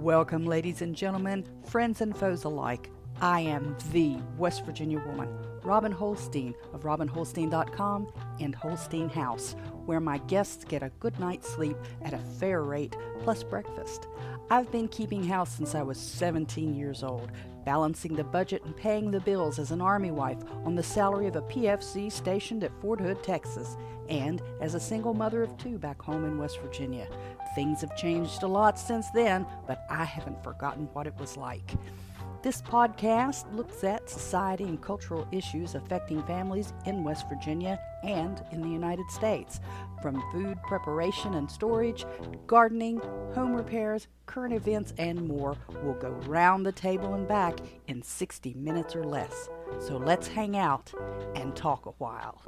Welcome, 0.00 0.46
ladies 0.46 0.80
and 0.80 0.96
gentlemen, 0.96 1.44
friends 1.66 2.00
and 2.00 2.16
foes 2.16 2.44
alike. 2.44 2.90
I 3.20 3.40
am 3.40 3.76
the 3.92 4.16
West 4.38 4.64
Virginia 4.64 4.98
woman, 4.98 5.28
Robin 5.62 5.92
Holstein 5.92 6.54
of 6.72 6.84
RobinHolstein.com 6.84 8.10
and 8.40 8.54
Holstein 8.54 9.10
House, 9.10 9.56
where 9.84 10.00
my 10.00 10.16
guests 10.16 10.64
get 10.64 10.82
a 10.82 10.88
good 11.00 11.20
night's 11.20 11.50
sleep 11.50 11.76
at 12.00 12.14
a 12.14 12.18
fair 12.38 12.62
rate 12.62 12.96
plus 13.18 13.42
breakfast. 13.42 14.06
I've 14.50 14.72
been 14.72 14.88
keeping 14.88 15.22
house 15.22 15.54
since 15.54 15.74
I 15.74 15.82
was 15.82 15.98
17 15.98 16.74
years 16.74 17.02
old, 17.02 17.30
balancing 17.66 18.16
the 18.16 18.24
budget 18.24 18.64
and 18.64 18.74
paying 18.74 19.10
the 19.10 19.20
bills 19.20 19.58
as 19.58 19.70
an 19.70 19.82
Army 19.82 20.12
wife 20.12 20.38
on 20.64 20.76
the 20.76 20.82
salary 20.82 21.26
of 21.26 21.36
a 21.36 21.42
PFC 21.42 22.10
stationed 22.10 22.64
at 22.64 22.72
Fort 22.80 23.02
Hood, 23.02 23.22
Texas, 23.22 23.76
and 24.08 24.40
as 24.62 24.74
a 24.74 24.80
single 24.80 25.12
mother 25.12 25.42
of 25.42 25.58
two 25.58 25.78
back 25.78 26.00
home 26.00 26.24
in 26.24 26.38
West 26.38 26.58
Virginia. 26.62 27.06
Things 27.54 27.80
have 27.80 27.96
changed 27.96 28.42
a 28.42 28.46
lot 28.46 28.78
since 28.78 29.10
then, 29.10 29.46
but 29.66 29.84
I 29.90 30.04
haven't 30.04 30.42
forgotten 30.42 30.88
what 30.92 31.06
it 31.06 31.14
was 31.18 31.36
like. 31.36 31.74
This 32.42 32.62
podcast 32.62 33.54
looks 33.54 33.84
at 33.84 34.08
society 34.08 34.64
and 34.64 34.80
cultural 34.80 35.28
issues 35.30 35.74
affecting 35.74 36.22
families 36.22 36.72
in 36.86 37.04
West 37.04 37.28
Virginia 37.28 37.78
and 38.02 38.42
in 38.50 38.62
the 38.62 38.68
United 38.68 39.10
States, 39.10 39.60
from 40.00 40.22
food 40.32 40.56
preparation 40.62 41.34
and 41.34 41.50
storage, 41.50 42.06
gardening, 42.46 42.98
home 43.34 43.52
repairs, 43.52 44.06
current 44.24 44.54
events, 44.54 44.94
and 44.96 45.28
more. 45.28 45.54
We'll 45.82 46.00
go 46.00 46.12
round 46.26 46.64
the 46.64 46.72
table 46.72 47.12
and 47.12 47.28
back 47.28 47.58
in 47.88 48.02
60 48.02 48.54
minutes 48.54 48.96
or 48.96 49.04
less. 49.04 49.50
So 49.78 49.98
let's 49.98 50.26
hang 50.26 50.56
out 50.56 50.90
and 51.34 51.54
talk 51.54 51.84
a 51.84 51.92
while. 51.98 52.40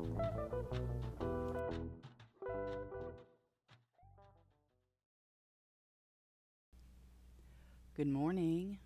Good 7.94 8.06
morning. 8.06 8.78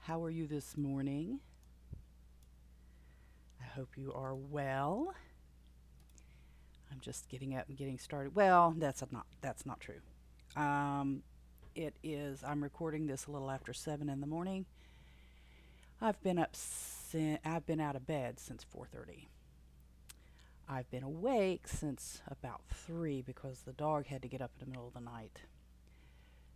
How 0.00 0.22
are 0.22 0.28
you 0.28 0.46
this 0.46 0.76
morning? 0.76 1.40
I 3.58 3.64
hope 3.64 3.96
you 3.96 4.12
are 4.12 4.34
well. 4.34 5.14
I'm 6.92 7.00
just 7.00 7.30
getting 7.30 7.56
up 7.56 7.66
and 7.70 7.78
getting 7.78 7.96
started. 7.96 8.34
Well, 8.34 8.74
that's 8.76 9.02
not 9.10 9.24
that's 9.40 9.64
not 9.64 9.80
true. 9.80 10.00
Um, 10.56 11.22
it 11.74 11.94
is. 12.02 12.44
I'm 12.44 12.62
recording 12.62 13.06
this 13.06 13.28
a 13.28 13.30
little 13.30 13.50
after 13.50 13.72
seven 13.72 14.10
in 14.10 14.20
the 14.20 14.26
morning. 14.26 14.66
I've 16.02 16.22
been 16.22 16.38
up. 16.38 16.54
Sin- 16.54 17.38
I've 17.46 17.64
been 17.64 17.80
out 17.80 17.96
of 17.96 18.06
bed 18.06 18.38
since 18.38 18.62
4:30. 18.62 19.28
I've 20.68 20.90
been 20.90 21.02
awake 21.02 21.66
since 21.66 22.20
about 22.30 22.60
three 22.68 23.22
because 23.22 23.60
the 23.60 23.72
dog 23.72 24.08
had 24.08 24.20
to 24.20 24.28
get 24.28 24.42
up 24.42 24.50
in 24.60 24.66
the 24.66 24.70
middle 24.70 24.88
of 24.88 24.92
the 24.92 25.00
night 25.00 25.40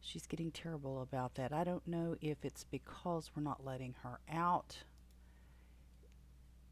she's 0.01 0.27
getting 0.27 0.51
terrible 0.51 1.03
about 1.03 1.35
that. 1.35 1.53
I 1.53 1.65
don't 1.65 1.87
know 1.87 2.17
if 2.21 2.45
it's 2.45 2.65
because 2.65 3.31
we're 3.35 3.43
not 3.43 3.65
letting 3.65 3.95
her 4.03 4.21
out 4.31 4.79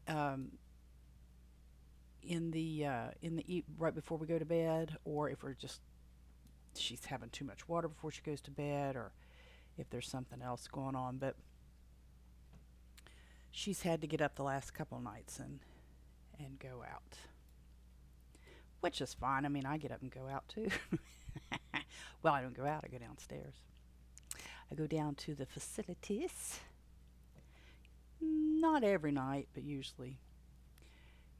um, 0.07 0.53
in 2.23 2.51
the 2.51 2.85
uh, 2.85 3.07
in 3.21 3.35
the 3.35 3.63
right 3.77 3.93
before 3.93 4.17
we 4.17 4.27
go 4.27 4.39
to 4.39 4.45
bed, 4.45 4.97
or 5.05 5.29
if 5.29 5.43
we're 5.43 5.53
just 5.53 5.81
she's 6.75 7.05
having 7.05 7.29
too 7.29 7.45
much 7.45 7.67
water 7.67 7.87
before 7.87 8.11
she 8.11 8.21
goes 8.21 8.41
to 8.41 8.51
bed, 8.51 8.95
or 8.95 9.11
if 9.77 9.89
there's 9.89 10.07
something 10.07 10.41
else 10.41 10.67
going 10.67 10.95
on. 10.95 11.17
But 11.17 11.35
she's 13.51 13.81
had 13.81 14.01
to 14.01 14.07
get 14.07 14.21
up 14.21 14.35
the 14.35 14.43
last 14.43 14.73
couple 14.73 14.99
nights 14.99 15.39
and 15.39 15.59
and 16.39 16.59
go 16.59 16.83
out, 16.89 17.17
which 18.81 19.01
is 19.01 19.13
fine. 19.13 19.45
I 19.45 19.49
mean, 19.49 19.65
I 19.65 19.77
get 19.77 19.91
up 19.91 20.01
and 20.01 20.11
go 20.11 20.27
out 20.27 20.47
too. 20.47 20.69
well, 22.23 22.33
I 22.33 22.41
don't 22.41 22.55
go 22.55 22.65
out, 22.65 22.83
I 22.85 22.89
go 22.89 22.97
downstairs. 22.97 23.55
I 24.71 24.75
go 24.75 24.87
down 24.87 25.15
to 25.15 25.35
the 25.35 25.45
facilities. 25.45 26.59
Not 28.19 28.83
every 28.83 29.11
night, 29.11 29.47
but 29.53 29.63
usually. 29.63 30.19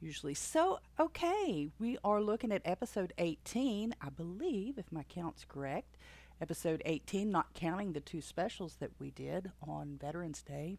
Usually. 0.00 0.34
So, 0.34 0.78
okay, 0.98 1.68
we 1.78 1.98
are 2.04 2.22
looking 2.22 2.52
at 2.52 2.62
episode 2.64 3.12
18, 3.18 3.94
I 4.00 4.08
believe, 4.10 4.78
if 4.78 4.92
my 4.92 5.02
count's 5.02 5.44
correct. 5.44 5.96
Episode 6.40 6.82
18, 6.86 7.30
not 7.30 7.52
counting 7.52 7.92
the 7.92 8.00
two 8.00 8.20
specials 8.20 8.76
that 8.76 8.92
we 9.00 9.10
did 9.10 9.50
on 9.66 9.98
Veterans 10.00 10.42
Day. 10.42 10.78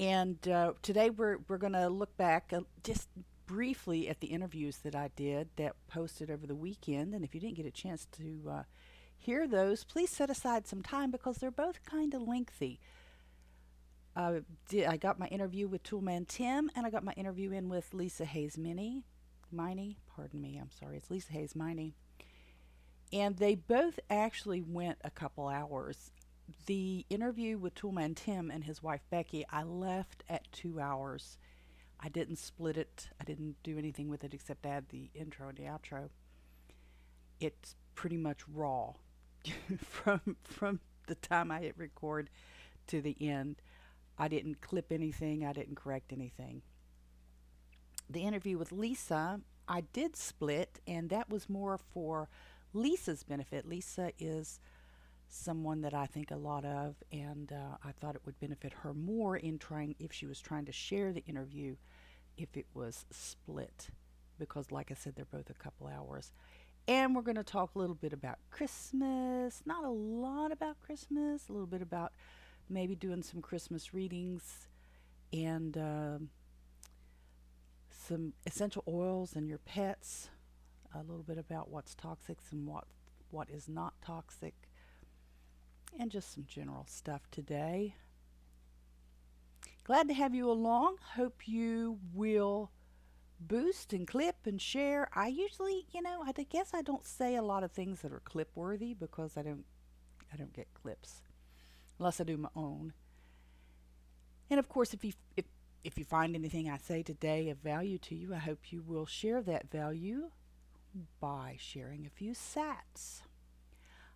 And 0.00 0.46
uh, 0.48 0.72
today 0.82 1.10
we're, 1.10 1.38
we're 1.48 1.58
going 1.58 1.74
to 1.74 1.88
look 1.88 2.16
back 2.16 2.52
uh, 2.54 2.60
just 2.82 3.08
briefly 3.46 4.08
at 4.08 4.20
the 4.20 4.28
interviews 4.28 4.78
that 4.78 4.94
I 4.94 5.10
did 5.16 5.48
that 5.56 5.74
posted 5.88 6.30
over 6.30 6.46
the 6.46 6.54
weekend. 6.54 7.14
And 7.14 7.24
if 7.24 7.34
you 7.34 7.40
didn't 7.40 7.56
get 7.56 7.66
a 7.66 7.70
chance 7.70 8.06
to 8.18 8.42
uh, 8.50 8.62
hear 9.16 9.46
those, 9.46 9.84
please 9.84 10.10
set 10.10 10.30
aside 10.30 10.66
some 10.66 10.82
time 10.82 11.10
because 11.10 11.36
they're 11.38 11.50
both 11.50 11.84
kind 11.84 12.14
of 12.14 12.22
lengthy. 12.22 12.80
Uh, 14.14 14.40
did, 14.68 14.86
I 14.86 14.96
got 14.96 15.18
my 15.18 15.26
interview 15.26 15.68
with 15.68 15.82
Toolman 15.82 16.26
Tim, 16.26 16.70
and 16.74 16.86
I 16.86 16.90
got 16.90 17.04
my 17.04 17.12
interview 17.12 17.52
in 17.52 17.68
with 17.68 17.92
Lisa 17.92 18.24
Hayes 18.24 18.56
Minnie, 18.56 19.04
Miney. 19.52 19.98
Pardon 20.14 20.40
me, 20.40 20.58
I'm 20.60 20.70
sorry, 20.70 20.96
it's 20.96 21.10
Lisa 21.10 21.32
Hayes 21.32 21.54
Miney. 21.54 21.92
And 23.12 23.36
they 23.36 23.54
both 23.54 24.00
actually 24.08 24.62
went 24.62 24.98
a 25.04 25.10
couple 25.10 25.48
hours. 25.48 26.12
The 26.64 27.04
interview 27.10 27.58
with 27.58 27.74
Toolman 27.74 28.16
Tim 28.16 28.50
and 28.50 28.64
his 28.64 28.82
wife 28.82 29.02
Becky, 29.10 29.44
I 29.50 29.64
left 29.64 30.24
at 30.28 30.50
two 30.50 30.80
hours 30.80 31.36
I 32.00 32.08
didn't 32.08 32.36
split 32.36 32.76
it. 32.76 33.08
I 33.20 33.24
didn't 33.24 33.56
do 33.62 33.78
anything 33.78 34.08
with 34.08 34.24
it 34.24 34.34
except 34.34 34.66
add 34.66 34.88
the 34.88 35.10
intro 35.14 35.48
and 35.48 35.56
the 35.56 35.64
outro. 35.64 36.10
It's 37.40 37.74
pretty 37.94 38.16
much 38.16 38.40
raw 38.48 38.92
from 39.78 40.36
from 40.42 40.80
the 41.06 41.14
time 41.14 41.50
I 41.50 41.60
hit 41.60 41.74
record 41.76 42.30
to 42.88 43.00
the 43.00 43.16
end. 43.20 43.56
I 44.18 44.28
didn't 44.28 44.60
clip 44.60 44.92
anything. 44.92 45.44
I 45.44 45.52
didn't 45.52 45.76
correct 45.76 46.12
anything. 46.12 46.62
The 48.08 48.22
interview 48.22 48.56
with 48.56 48.72
Lisa, 48.72 49.40
I 49.68 49.82
did 49.92 50.16
split, 50.16 50.80
and 50.86 51.10
that 51.10 51.28
was 51.28 51.48
more 51.48 51.78
for 51.78 52.28
Lisa's 52.72 53.24
benefit. 53.24 53.66
Lisa 53.66 54.12
is 54.18 54.60
someone 55.28 55.80
that 55.82 55.94
I 55.94 56.06
think 56.06 56.30
a 56.30 56.36
lot 56.36 56.64
of, 56.64 56.96
and 57.12 57.52
uh, 57.52 57.76
I 57.84 57.92
thought 57.92 58.14
it 58.14 58.22
would 58.24 58.38
benefit 58.40 58.72
her 58.82 58.94
more 58.94 59.36
in 59.36 59.58
trying 59.58 59.94
if 59.98 60.12
she 60.12 60.26
was 60.26 60.40
trying 60.40 60.64
to 60.66 60.72
share 60.72 61.12
the 61.12 61.24
interview, 61.26 61.76
if 62.36 62.56
it 62.56 62.66
was 62.74 63.04
split, 63.10 63.88
because 64.38 64.70
like 64.70 64.90
I 64.90 64.94
said, 64.94 65.14
they're 65.16 65.24
both 65.24 65.50
a 65.50 65.54
couple 65.54 65.86
hours. 65.88 66.32
And 66.88 67.16
we're 67.16 67.22
going 67.22 67.36
to 67.36 67.44
talk 67.44 67.74
a 67.74 67.78
little 67.78 67.96
bit 67.96 68.12
about 68.12 68.38
Christmas, 68.50 69.62
not 69.66 69.84
a 69.84 69.90
lot 69.90 70.52
about 70.52 70.80
Christmas, 70.80 71.48
a 71.48 71.52
little 71.52 71.66
bit 71.66 71.82
about 71.82 72.12
maybe 72.68 72.94
doing 72.94 73.22
some 73.22 73.42
Christmas 73.42 73.92
readings 73.92 74.68
and 75.32 75.76
uh, 75.76 76.18
some 77.90 78.34
essential 78.46 78.84
oils 78.86 79.34
and 79.34 79.48
your 79.48 79.58
pets, 79.58 80.28
a 80.94 80.98
little 81.00 81.24
bit 81.24 81.38
about 81.38 81.70
what's 81.70 81.94
toxic 81.94 82.38
and 82.52 82.66
what 82.66 82.84
what 83.30 83.50
is 83.50 83.68
not 83.68 83.92
toxic 84.00 84.54
and 85.98 86.10
just 86.10 86.34
some 86.34 86.44
general 86.48 86.84
stuff 86.88 87.22
today. 87.30 87.94
Glad 89.84 90.08
to 90.08 90.14
have 90.14 90.34
you 90.34 90.50
along. 90.50 90.96
Hope 91.14 91.46
you 91.46 91.98
will 92.12 92.70
boost 93.38 93.92
and 93.92 94.06
clip 94.06 94.36
and 94.44 94.60
share. 94.60 95.08
I 95.14 95.28
usually, 95.28 95.86
you 95.92 96.02
know, 96.02 96.24
I 96.26 96.32
guess 96.32 96.72
I 96.74 96.82
don't 96.82 97.06
say 97.06 97.36
a 97.36 97.42
lot 97.42 97.62
of 97.62 97.72
things 97.72 98.00
that 98.00 98.12
are 98.12 98.20
clip 98.20 98.50
worthy 98.54 98.94
because 98.94 99.36
I 99.36 99.42
don't 99.42 99.64
I 100.32 100.36
don't 100.36 100.52
get 100.52 100.74
clips 100.74 101.22
unless 101.98 102.20
I 102.20 102.24
do 102.24 102.36
my 102.36 102.48
own. 102.56 102.92
And 104.50 104.58
of 104.58 104.68
course, 104.68 104.92
if 104.92 105.04
you 105.04 105.12
if 105.36 105.44
if 105.84 105.96
you 105.98 106.04
find 106.04 106.34
anything 106.34 106.68
I 106.68 106.78
say 106.78 107.02
today 107.02 107.48
of 107.48 107.58
value 107.58 107.98
to 107.98 108.14
you, 108.14 108.34
I 108.34 108.38
hope 108.38 108.72
you 108.72 108.82
will 108.82 109.06
share 109.06 109.40
that 109.42 109.70
value 109.70 110.30
by 111.20 111.56
sharing 111.60 112.06
a 112.06 112.10
few 112.10 112.32
sats. 112.32 113.20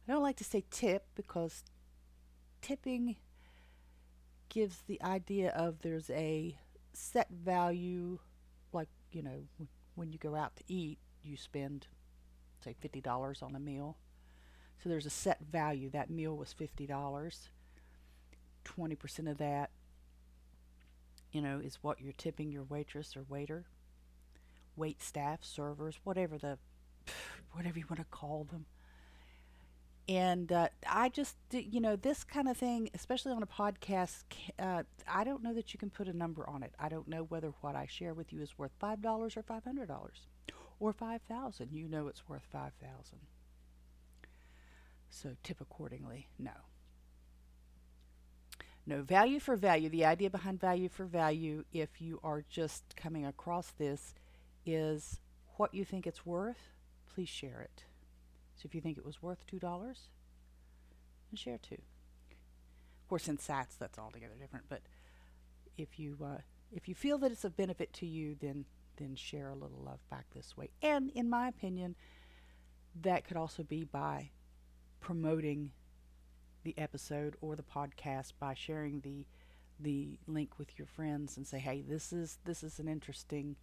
I 0.08 0.12
don't 0.12 0.22
like 0.22 0.36
to 0.38 0.44
say 0.44 0.64
tip 0.70 1.06
because 1.14 1.62
tipping 2.60 3.16
gives 4.48 4.82
the 4.86 5.00
idea 5.02 5.50
of 5.50 5.80
there's 5.82 6.10
a 6.10 6.56
set 6.92 7.28
value, 7.30 8.18
like, 8.72 8.88
you 9.12 9.22
know, 9.22 9.44
when 9.94 10.12
you 10.12 10.18
go 10.18 10.34
out 10.34 10.56
to 10.56 10.64
eat, 10.68 10.98
you 11.22 11.36
spend, 11.36 11.86
say, 12.62 12.74
$50 12.82 13.42
on 13.42 13.54
a 13.54 13.60
meal. 13.60 13.96
So 14.82 14.88
there's 14.88 15.06
a 15.06 15.10
set 15.10 15.38
value. 15.40 15.90
That 15.90 16.10
meal 16.10 16.36
was 16.36 16.54
$50. 16.58 17.48
20% 18.64 19.30
of 19.30 19.38
that, 19.38 19.70
you 21.32 21.40
know, 21.40 21.60
is 21.62 21.78
what 21.82 22.00
you're 22.00 22.12
tipping 22.12 22.50
your 22.50 22.64
waitress 22.64 23.16
or 23.16 23.24
waiter, 23.28 23.64
wait 24.76 25.02
staff, 25.02 25.40
servers, 25.42 25.98
whatever 26.04 26.38
the, 26.38 26.58
whatever 27.52 27.78
you 27.78 27.86
want 27.88 28.00
to 28.00 28.06
call 28.10 28.44
them 28.50 28.66
and 30.10 30.50
uh, 30.50 30.68
I 30.88 31.08
just, 31.08 31.36
you 31.52 31.80
know, 31.80 31.94
this 31.94 32.24
kind 32.24 32.48
of 32.48 32.56
thing, 32.56 32.90
especially 32.94 33.30
on 33.30 33.44
a 33.44 33.46
podcast, 33.46 34.24
uh, 34.58 34.82
I 35.06 35.22
don't 35.22 35.40
know 35.40 35.54
that 35.54 35.72
you 35.72 35.78
can 35.78 35.88
put 35.88 36.08
a 36.08 36.12
number 36.12 36.50
on 36.50 36.64
it. 36.64 36.74
I 36.80 36.88
don't 36.88 37.06
know 37.06 37.22
whether 37.22 37.52
what 37.60 37.76
I 37.76 37.86
share 37.88 38.12
with 38.12 38.32
you 38.32 38.42
is 38.42 38.58
worth 38.58 38.72
five 38.80 39.00
dollars 39.00 39.36
or 39.36 39.44
five 39.44 39.62
hundred 39.62 39.86
dollars, 39.86 40.26
or 40.80 40.92
five 40.92 41.22
thousand. 41.28 41.68
You 41.70 41.88
know, 41.88 42.08
it's 42.08 42.28
worth 42.28 42.42
five 42.50 42.72
thousand. 42.82 43.20
So 45.10 45.36
tip 45.44 45.60
accordingly. 45.60 46.26
No. 46.40 46.50
No, 48.84 49.02
value 49.02 49.38
for 49.38 49.54
value, 49.54 49.90
the 49.90 50.06
idea 50.06 50.28
behind 50.28 50.58
value 50.58 50.88
for 50.88 51.04
value, 51.04 51.62
if 51.72 52.00
you 52.00 52.18
are 52.24 52.42
just 52.50 52.96
coming 52.96 53.24
across 53.24 53.70
this, 53.78 54.16
is 54.66 55.20
what 55.56 55.72
you 55.72 55.84
think 55.84 56.04
it's 56.04 56.26
worth, 56.26 56.72
please 57.14 57.28
share 57.28 57.60
it. 57.60 57.84
So 58.60 58.66
if 58.66 58.74
you 58.74 58.82
think 58.82 58.98
it 58.98 59.06
was 59.06 59.22
worth 59.22 59.46
$2, 59.46 59.60
then 59.60 59.88
share 61.34 61.58
two. 61.58 61.76
Of 61.76 63.08
course, 63.08 63.26
in 63.26 63.38
sats, 63.38 63.78
that's 63.78 63.98
altogether 63.98 64.34
different, 64.38 64.66
but 64.68 64.82
if 65.78 65.98
you 65.98 66.18
uh, 66.22 66.38
if 66.70 66.88
you 66.88 66.94
feel 66.94 67.16
that 67.18 67.32
it's 67.32 67.44
of 67.44 67.56
benefit 67.56 67.92
to 67.94 68.06
you, 68.06 68.36
then 68.38 68.66
then 68.96 69.16
share 69.16 69.48
a 69.48 69.54
little 69.54 69.82
love 69.82 70.00
back 70.10 70.26
this 70.34 70.56
way. 70.56 70.68
And 70.82 71.10
in 71.12 71.30
my 71.30 71.48
opinion, 71.48 71.96
that 73.00 73.24
could 73.24 73.38
also 73.38 73.62
be 73.62 73.84
by 73.84 74.30
promoting 75.00 75.70
the 76.62 76.74
episode 76.76 77.36
or 77.40 77.56
the 77.56 77.62
podcast 77.62 78.32
by 78.38 78.52
sharing 78.52 79.00
the 79.00 79.26
the 79.78 80.18
link 80.26 80.58
with 80.58 80.78
your 80.78 80.86
friends 80.86 81.38
and 81.38 81.46
say, 81.46 81.58
"Hey, 81.58 81.80
this 81.80 82.12
is 82.12 82.38
this 82.44 82.62
is 82.62 82.78
an 82.78 82.88
interesting 82.88 83.56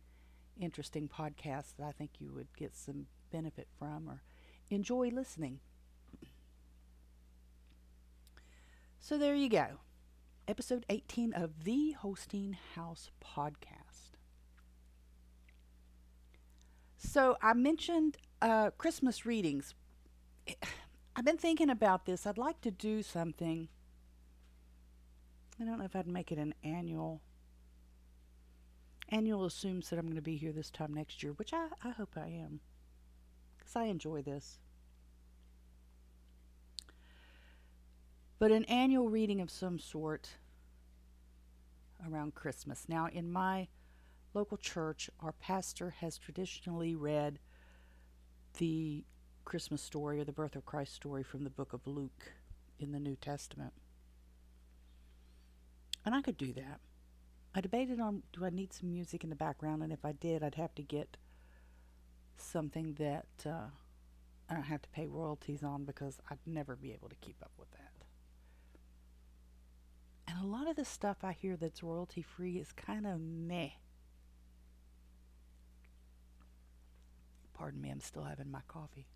interesting 0.59 1.07
podcast 1.07 1.75
that 1.77 1.85
I 1.85 1.91
think 1.91 2.19
you 2.19 2.31
would 2.33 2.47
get 2.57 2.75
some 2.75 3.05
benefit 3.31 3.67
from 3.77 4.09
or 4.09 4.21
enjoy 4.69 5.09
listening." 5.09 5.59
So 8.99 9.17
there 9.17 9.35
you 9.35 9.47
go. 9.47 9.67
Episode 10.49 10.85
18 10.89 11.33
of 11.33 11.63
the 11.63 11.91
Holstein 11.91 12.57
House 12.75 13.09
podcast. 13.23 14.17
So 16.97 17.37
I 17.41 17.53
mentioned 17.53 18.17
uh, 18.41 18.71
Christmas 18.71 19.25
readings. 19.25 19.75
I've 21.15 21.25
been 21.25 21.37
thinking 21.37 21.69
about 21.69 22.05
this. 22.05 22.27
I'd 22.27 22.37
like 22.37 22.59
to 22.61 22.71
do 22.71 23.01
something. 23.01 23.69
I 25.59 25.63
don't 25.63 25.79
know 25.79 25.85
if 25.85 25.95
I'd 25.95 26.07
make 26.07 26.31
it 26.31 26.37
an 26.37 26.53
annual. 26.63 27.21
Annual 29.09 29.45
assumes 29.45 29.89
that 29.89 29.97
I'm 29.97 30.05
going 30.05 30.15
to 30.15 30.21
be 30.21 30.37
here 30.37 30.51
this 30.51 30.69
time 30.69 30.93
next 30.93 31.23
year, 31.23 31.31
which 31.31 31.53
I, 31.53 31.67
I 31.83 31.91
hope 31.91 32.17
I 32.17 32.27
am. 32.27 32.59
Because 33.67 33.81
I 33.81 33.85
enjoy 33.87 34.21
this. 34.21 34.59
But 38.39 38.49
an 38.51 38.63
annual 38.65 39.09
reading 39.09 39.41
of 39.41 39.51
some 39.51 39.77
sort 39.77 40.29
around 42.09 42.33
Christmas. 42.33 42.85
Now, 42.87 43.07
in 43.11 43.29
my 43.29 43.67
local 44.33 44.55
church, 44.55 45.09
our 45.19 45.33
pastor 45.33 45.89
has 45.99 46.17
traditionally 46.17 46.95
read 46.95 47.39
the 48.57 49.03
Christmas 49.43 49.81
story 49.81 50.21
or 50.21 50.23
the 50.23 50.31
birth 50.31 50.55
of 50.55 50.65
Christ 50.65 50.93
story 50.93 51.23
from 51.23 51.43
the 51.43 51.49
book 51.49 51.73
of 51.73 51.85
Luke 51.85 52.31
in 52.79 52.93
the 52.93 52.99
New 52.99 53.17
Testament. 53.17 53.73
And 56.05 56.15
I 56.15 56.21
could 56.21 56.37
do 56.37 56.53
that. 56.53 56.79
I 57.53 57.59
debated 57.59 57.99
on 57.99 58.23
do 58.31 58.45
I 58.45 58.49
need 58.49 58.71
some 58.71 58.93
music 58.93 59.25
in 59.25 59.29
the 59.29 59.35
background, 59.35 59.83
and 59.83 59.91
if 59.91 60.05
I 60.05 60.13
did, 60.13 60.41
I'd 60.41 60.55
have 60.55 60.73
to 60.75 60.83
get 60.83 61.17
something 62.41 62.95
that 62.95 63.27
uh, 63.45 63.69
I 64.49 64.53
don't 64.53 64.63
have 64.63 64.81
to 64.81 64.89
pay 64.89 65.07
royalties 65.07 65.63
on 65.63 65.83
because 65.83 66.19
I'd 66.29 66.39
never 66.45 66.75
be 66.75 66.91
able 66.93 67.09
to 67.09 67.15
keep 67.15 67.37
up 67.41 67.51
with 67.57 67.71
that. 67.71 67.91
And 70.27 70.43
a 70.43 70.47
lot 70.47 70.69
of 70.69 70.75
the 70.75 70.85
stuff 70.85 71.17
I 71.23 71.31
hear 71.31 71.55
that's 71.55 71.81
royalty 71.81 72.21
free 72.21 72.57
is 72.57 72.71
kind 72.71 73.07
of 73.07 73.19
meh. 73.19 73.69
Pardon 77.53 77.81
me, 77.81 77.89
I'm 77.89 78.01
still 78.01 78.23
having 78.23 78.51
my 78.51 78.61
coffee. 78.67 79.07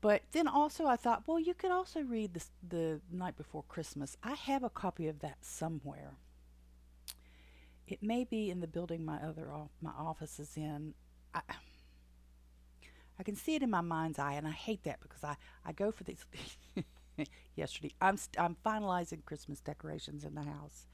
But 0.00 0.22
then 0.32 0.48
also 0.48 0.86
I 0.86 0.96
thought, 0.96 1.22
well, 1.26 1.38
you 1.38 1.54
could 1.54 1.70
also 1.70 2.00
read 2.00 2.34
this, 2.34 2.50
the 2.66 3.00
night 3.10 3.36
before 3.36 3.64
Christmas. 3.68 4.16
I 4.22 4.34
have 4.34 4.62
a 4.62 4.68
copy 4.68 5.06
of 5.08 5.20
that 5.20 5.38
somewhere. 5.40 6.16
It 7.86 8.02
may 8.02 8.24
be 8.24 8.50
in 8.50 8.60
the 8.60 8.66
building 8.66 9.04
my 9.04 9.16
other 9.16 9.48
my 9.80 9.92
office 9.92 10.38
is 10.38 10.56
in. 10.56 10.94
I, 11.34 11.40
I 13.18 13.22
can 13.22 13.36
see 13.36 13.54
it 13.54 13.62
in 13.62 13.70
my 13.70 13.80
mind's 13.80 14.18
eye, 14.18 14.34
and 14.34 14.46
I 14.46 14.52
hate 14.52 14.84
that 14.84 15.00
because 15.00 15.22
I, 15.24 15.36
I 15.64 15.72
go 15.72 15.90
for 15.90 16.04
these. 16.04 16.24
yesterday, 17.56 17.94
I'm 18.00 18.16
st- 18.16 18.40
I'm 18.40 18.56
finalizing 18.64 19.24
Christmas 19.24 19.60
decorations 19.60 20.24
in 20.24 20.34
the 20.34 20.42
house 20.42 20.86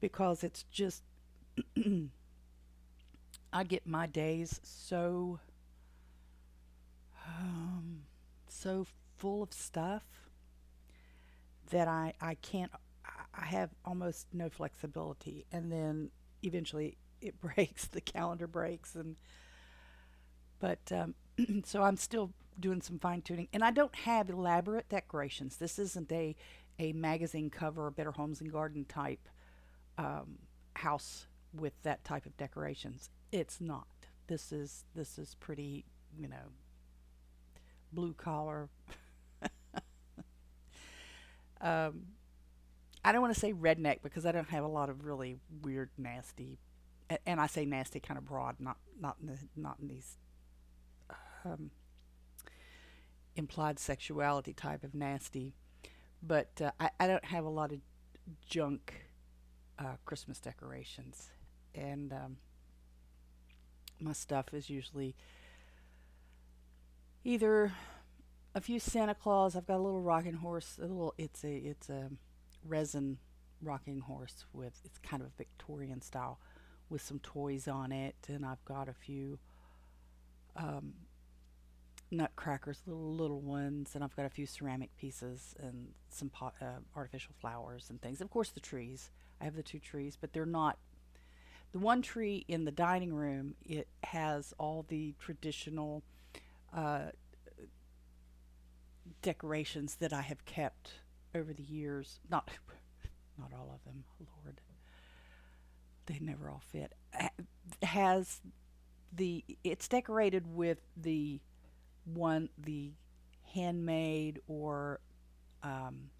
because 0.00 0.42
it's 0.44 0.64
just 0.70 1.02
I 3.52 3.64
get 3.64 3.86
my 3.86 4.06
days 4.06 4.60
so 4.62 5.40
um, 7.26 8.02
so 8.48 8.86
full 9.18 9.42
of 9.42 9.52
stuff 9.52 10.04
that 11.70 11.88
I, 11.88 12.14
I 12.20 12.34
can't, 12.34 12.70
I 13.34 13.46
have 13.46 13.70
almost 13.84 14.28
no 14.32 14.48
flexibility. 14.48 15.46
And 15.52 15.70
then 15.72 16.10
eventually 16.42 16.96
it 17.20 17.40
breaks, 17.56 17.86
the 17.86 18.00
calendar 18.00 18.46
breaks. 18.46 18.94
And, 18.94 19.16
but, 20.58 20.92
um, 20.92 21.14
so 21.64 21.82
I'm 21.82 21.96
still 21.96 22.32
doing 22.58 22.80
some 22.80 22.98
fine 22.98 23.22
tuning. 23.22 23.48
And 23.52 23.62
I 23.62 23.70
don't 23.70 23.94
have 23.94 24.30
elaborate 24.30 24.88
decorations. 24.88 25.56
This 25.56 25.78
isn't 25.78 26.10
a, 26.12 26.34
a 26.78 26.92
magazine 26.92 27.50
cover 27.50 27.90
Better 27.90 28.12
Homes 28.12 28.40
and 28.40 28.50
Garden 28.50 28.84
type 28.84 29.28
um, 29.98 30.38
house 30.74 31.26
with 31.52 31.72
that 31.82 32.04
type 32.04 32.26
of 32.26 32.36
decorations. 32.36 33.10
It's 33.32 33.60
not. 33.60 33.86
This 34.26 34.52
is 34.52 34.84
this 34.94 35.18
is 35.18 35.34
pretty, 35.36 35.84
you 36.18 36.28
know, 36.28 36.52
blue 37.92 38.12
collar. 38.14 38.68
um, 41.60 42.06
I 43.04 43.12
don't 43.12 43.20
want 43.20 43.34
to 43.34 43.40
say 43.40 43.52
redneck 43.52 44.02
because 44.02 44.26
I 44.26 44.32
don't 44.32 44.48
have 44.48 44.64
a 44.64 44.68
lot 44.68 44.90
of 44.90 45.04
really 45.04 45.36
weird, 45.62 45.90
nasty, 45.96 46.58
and 47.24 47.40
I 47.40 47.46
say 47.46 47.64
nasty 47.64 48.00
kind 48.00 48.18
of 48.18 48.24
broad, 48.24 48.56
not 48.58 48.78
not 49.00 49.16
in 49.20 49.28
the, 49.28 49.38
not 49.56 49.76
in 49.80 49.88
these 49.88 50.18
um, 51.52 51.70
implied 53.34 53.78
sexuality 53.78 54.52
type 54.52 54.84
of 54.84 54.94
nasty, 54.94 55.54
but 56.22 56.50
uh, 56.60 56.70
I, 56.80 56.90
I 56.98 57.06
don't 57.06 57.24
have 57.26 57.44
a 57.44 57.50
lot 57.50 57.72
of 57.72 57.78
junk 58.48 59.08
uh, 59.78 59.96
Christmas 60.04 60.40
decorations, 60.40 61.30
and 61.74 62.12
um, 62.12 62.36
my 64.00 64.12
stuff 64.12 64.52
is 64.52 64.70
usually 64.70 65.14
either 67.24 67.72
a 68.54 68.60
few 68.60 68.78
Santa 68.78 69.14
Claus. 69.14 69.54
I've 69.56 69.66
got 69.66 69.76
a 69.76 69.82
little 69.82 70.00
rocking 70.00 70.34
horse. 70.34 70.78
A 70.78 70.82
little. 70.82 71.14
It's 71.18 71.44
a 71.44 71.54
it's 71.54 71.90
a 71.90 72.10
resin 72.64 73.18
rocking 73.62 74.00
horse 74.00 74.44
with 74.52 74.80
it's 74.84 74.98
kind 74.98 75.22
of 75.22 75.28
a 75.28 75.32
Victorian 75.36 76.00
style 76.00 76.38
with 76.88 77.02
some 77.02 77.18
toys 77.18 77.68
on 77.68 77.92
it, 77.92 78.16
and 78.28 78.46
I've 78.46 78.64
got 78.64 78.88
a 78.88 78.94
few 78.94 79.38
um, 80.56 80.94
nutcrackers, 82.10 82.82
little 82.86 83.14
little 83.14 83.40
ones, 83.40 83.94
and 83.94 84.04
I've 84.04 84.14
got 84.16 84.26
a 84.26 84.30
few 84.30 84.46
ceramic 84.46 84.96
pieces 84.96 85.54
and 85.58 85.88
some 86.08 86.28
pot, 86.28 86.54
uh, 86.60 86.80
artificial 86.94 87.34
flowers 87.40 87.90
and 87.90 88.00
things. 88.00 88.20
Of 88.20 88.30
course, 88.30 88.50
the 88.50 88.60
trees. 88.60 89.10
I 89.40 89.44
have 89.44 89.56
the 89.56 89.62
two 89.62 89.78
trees, 89.78 90.16
but 90.20 90.32
they're 90.32 90.46
not. 90.46 90.78
The 91.72 91.78
one 91.78 92.00
tree 92.00 92.44
in 92.48 92.64
the 92.64 92.70
dining 92.70 93.12
room 93.12 93.54
it 93.62 93.88
has 94.04 94.54
all 94.58 94.84
the 94.88 95.14
traditional 95.18 96.02
uh, 96.74 97.10
decorations 99.20 99.96
that 99.96 100.12
I 100.12 100.22
have 100.22 100.44
kept 100.44 100.92
over 101.34 101.52
the 101.52 101.62
years. 101.62 102.20
Not, 102.30 102.48
not 103.38 103.52
all 103.52 103.72
of 103.74 103.84
them. 103.84 104.04
Lord, 104.20 104.60
they 106.06 106.18
never 106.20 106.48
all 106.48 106.62
fit. 106.72 106.94
Has 107.82 108.40
the 109.12 109.44
it's 109.64 109.88
decorated 109.88 110.46
with 110.46 110.78
the 110.96 111.40
one 112.06 112.48
the 112.56 112.92
handmade 113.54 114.40
or 114.46 115.00
um, 115.62 116.10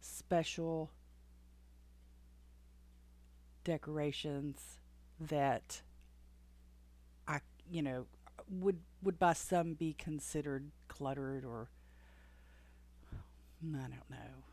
special 0.00 0.90
decorations 3.64 4.78
that 5.20 5.82
I 7.28 7.40
you 7.70 7.82
know 7.82 8.06
would 8.48 8.78
would 9.02 9.18
by 9.18 9.34
some 9.34 9.74
be 9.74 9.94
considered 9.98 10.70
cluttered 10.88 11.44
or 11.44 11.68
I 13.62 13.78
don't 13.78 14.10
know. 14.10 14.44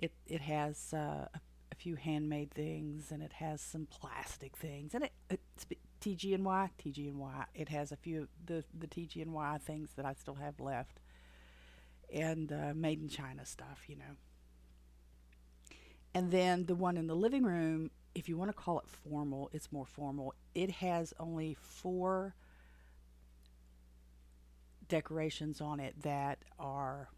It 0.00 0.12
it 0.26 0.40
has 0.42 0.92
uh, 0.92 1.28
a, 1.34 1.40
few 1.76 1.96
handmade 1.96 2.50
things 2.50 3.12
and 3.12 3.22
it 3.22 3.34
has 3.34 3.60
some 3.60 3.86
plastic 3.86 4.56
things 4.56 4.94
and 4.94 5.04
it 5.04 5.12
it's 5.28 5.66
TG&Y 6.06 6.70
TG&Y. 6.78 7.44
It 7.54 7.68
has 7.68 7.90
a 7.90 7.96
few 7.96 8.28
the 8.46 8.64
the 8.78 8.86
TG&Y 8.86 9.58
things 9.58 9.90
that 9.96 10.06
I 10.06 10.14
still 10.14 10.36
have 10.36 10.60
left 10.60 11.00
and 12.12 12.52
uh, 12.52 12.72
made 12.74 13.00
in 13.00 13.08
China 13.08 13.44
stuff, 13.44 13.80
you 13.88 13.96
know. 13.96 14.14
And 16.14 16.30
then 16.30 16.66
the 16.66 16.74
one 16.74 16.96
in 16.96 17.08
the 17.08 17.16
living 17.16 17.42
room 17.42 17.90
if 18.16 18.30
you 18.30 18.36
want 18.38 18.48
to 18.48 18.56
call 18.56 18.78
it 18.78 18.86
formal, 18.88 19.50
it's 19.52 19.70
more 19.70 19.84
formal. 19.84 20.32
It 20.54 20.70
has 20.70 21.12
only 21.20 21.54
four 21.60 22.34
decorations 24.88 25.60
on 25.60 25.80
it 25.80 26.02
that 26.02 26.38
are 26.58 27.10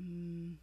mm, 0.00 0.54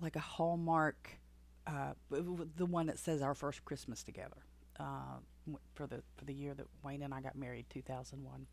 like 0.00 0.16
a 0.16 0.20
Hallmark, 0.20 1.18
uh, 1.66 1.92
the 2.10 2.66
one 2.66 2.86
that 2.86 2.98
says 2.98 3.22
"Our 3.22 3.34
First 3.34 3.64
Christmas 3.64 4.02
Together" 4.02 4.44
uh, 4.78 5.18
for 5.74 5.86
the 5.86 6.02
for 6.16 6.24
the 6.24 6.34
year 6.34 6.54
that 6.54 6.66
Wayne 6.82 7.02
and 7.02 7.14
I 7.14 7.20
got 7.20 7.36
married, 7.36 7.66
2001. 7.70 8.46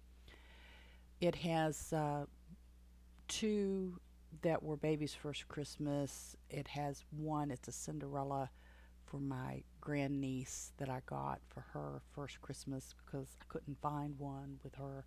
It 1.21 1.35
has 1.35 1.91
uh, 1.91 2.25
two 3.27 3.99
that 4.41 4.61
were 4.61 4.77
baby's 4.77 5.13
first 5.13 5.47
Christmas. 5.47 6.35
It 6.49 6.67
has 6.67 7.03
one. 7.11 7.51
It's 7.51 7.67
a 7.67 7.71
Cinderella 7.71 8.49
for 9.05 9.19
my 9.19 9.63
grandniece 9.81 10.71
that 10.77 10.89
I 10.89 11.01
got 11.05 11.39
for 11.47 11.65
her 11.73 12.01
first 12.13 12.41
Christmas 12.41 12.93
because 13.03 13.35
I 13.41 13.45
couldn't 13.47 13.81
find 13.81 14.17
one 14.19 14.59
with 14.63 14.75
her 14.75 15.05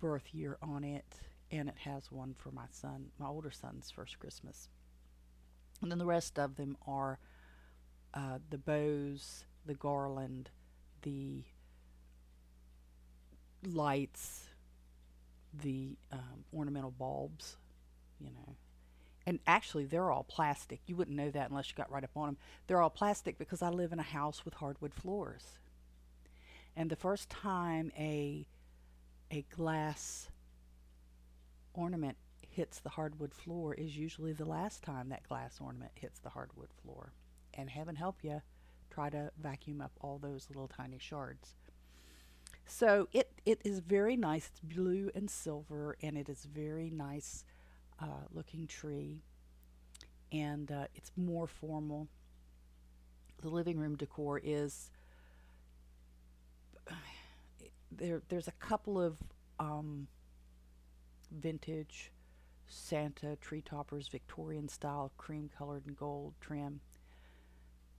birth 0.00 0.32
year 0.32 0.58
on 0.62 0.84
it. 0.84 1.20
And 1.50 1.68
it 1.68 1.76
has 1.78 2.12
one 2.12 2.34
for 2.38 2.50
my 2.50 2.66
son, 2.70 3.06
my 3.18 3.26
older 3.26 3.50
son's 3.50 3.90
first 3.90 4.18
Christmas. 4.18 4.68
And 5.80 5.90
then 5.90 5.98
the 5.98 6.06
rest 6.06 6.38
of 6.38 6.56
them 6.56 6.76
are 6.86 7.18
uh, 8.14 8.38
the 8.50 8.58
bows, 8.58 9.44
the 9.64 9.74
garland, 9.74 10.50
the 11.02 11.44
lights, 13.64 14.46
the 15.62 15.96
um, 16.12 16.44
ornamental 16.52 16.90
bulbs, 16.90 17.56
you 18.20 18.30
know. 18.30 18.56
And 19.26 19.40
actually, 19.46 19.84
they're 19.84 20.10
all 20.10 20.24
plastic. 20.24 20.80
You 20.86 20.96
wouldn't 20.96 21.16
know 21.16 21.30
that 21.30 21.50
unless 21.50 21.68
you 21.68 21.74
got 21.74 21.92
right 21.92 22.02
up 22.02 22.16
on 22.16 22.28
them. 22.28 22.36
They're 22.66 22.80
all 22.80 22.90
plastic 22.90 23.38
because 23.38 23.60
I 23.60 23.68
live 23.68 23.92
in 23.92 23.98
a 23.98 24.02
house 24.02 24.44
with 24.44 24.54
hardwood 24.54 24.94
floors. 24.94 25.44
And 26.74 26.88
the 26.88 26.96
first 26.96 27.28
time 27.28 27.92
a 27.98 28.46
a 29.30 29.44
glass 29.54 30.30
ornament 31.74 32.16
hits 32.58 32.80
the 32.80 32.88
hardwood 32.88 33.32
floor 33.32 33.72
is 33.72 33.96
usually 33.96 34.32
the 34.32 34.44
last 34.44 34.82
time 34.82 35.10
that 35.10 35.22
glass 35.28 35.60
ornament 35.60 35.92
hits 35.94 36.18
the 36.18 36.28
hardwood 36.28 36.70
floor. 36.82 37.12
And 37.54 37.70
heaven 37.70 37.94
help 37.94 38.16
you, 38.24 38.42
try 38.90 39.10
to 39.10 39.30
vacuum 39.40 39.80
up 39.80 39.92
all 40.00 40.18
those 40.18 40.48
little 40.48 40.66
tiny 40.66 40.98
shards. 40.98 41.54
So 42.66 43.06
it, 43.12 43.30
it 43.46 43.60
is 43.64 43.78
very 43.78 44.16
nice. 44.16 44.50
It's 44.50 44.74
blue 44.74 45.08
and 45.14 45.30
silver, 45.30 45.96
and 46.02 46.18
it 46.18 46.28
is 46.28 46.48
very 46.52 46.90
nice 46.90 47.44
uh, 48.02 48.26
looking 48.32 48.66
tree. 48.66 49.22
And 50.32 50.72
uh, 50.72 50.86
it's 50.96 51.12
more 51.16 51.46
formal. 51.46 52.08
The 53.40 53.50
living 53.50 53.78
room 53.78 53.94
decor 53.94 54.40
is 54.42 54.90
there. 57.92 58.20
There's 58.28 58.48
a 58.48 58.52
couple 58.52 59.00
of 59.00 59.16
um, 59.60 60.08
vintage 61.30 62.10
Santa 62.68 63.36
tree 63.36 63.62
toppers, 63.62 64.08
Victorian 64.08 64.68
style, 64.68 65.10
cream 65.16 65.50
colored 65.56 65.86
and 65.86 65.96
gold 65.96 66.34
trim. 66.40 66.80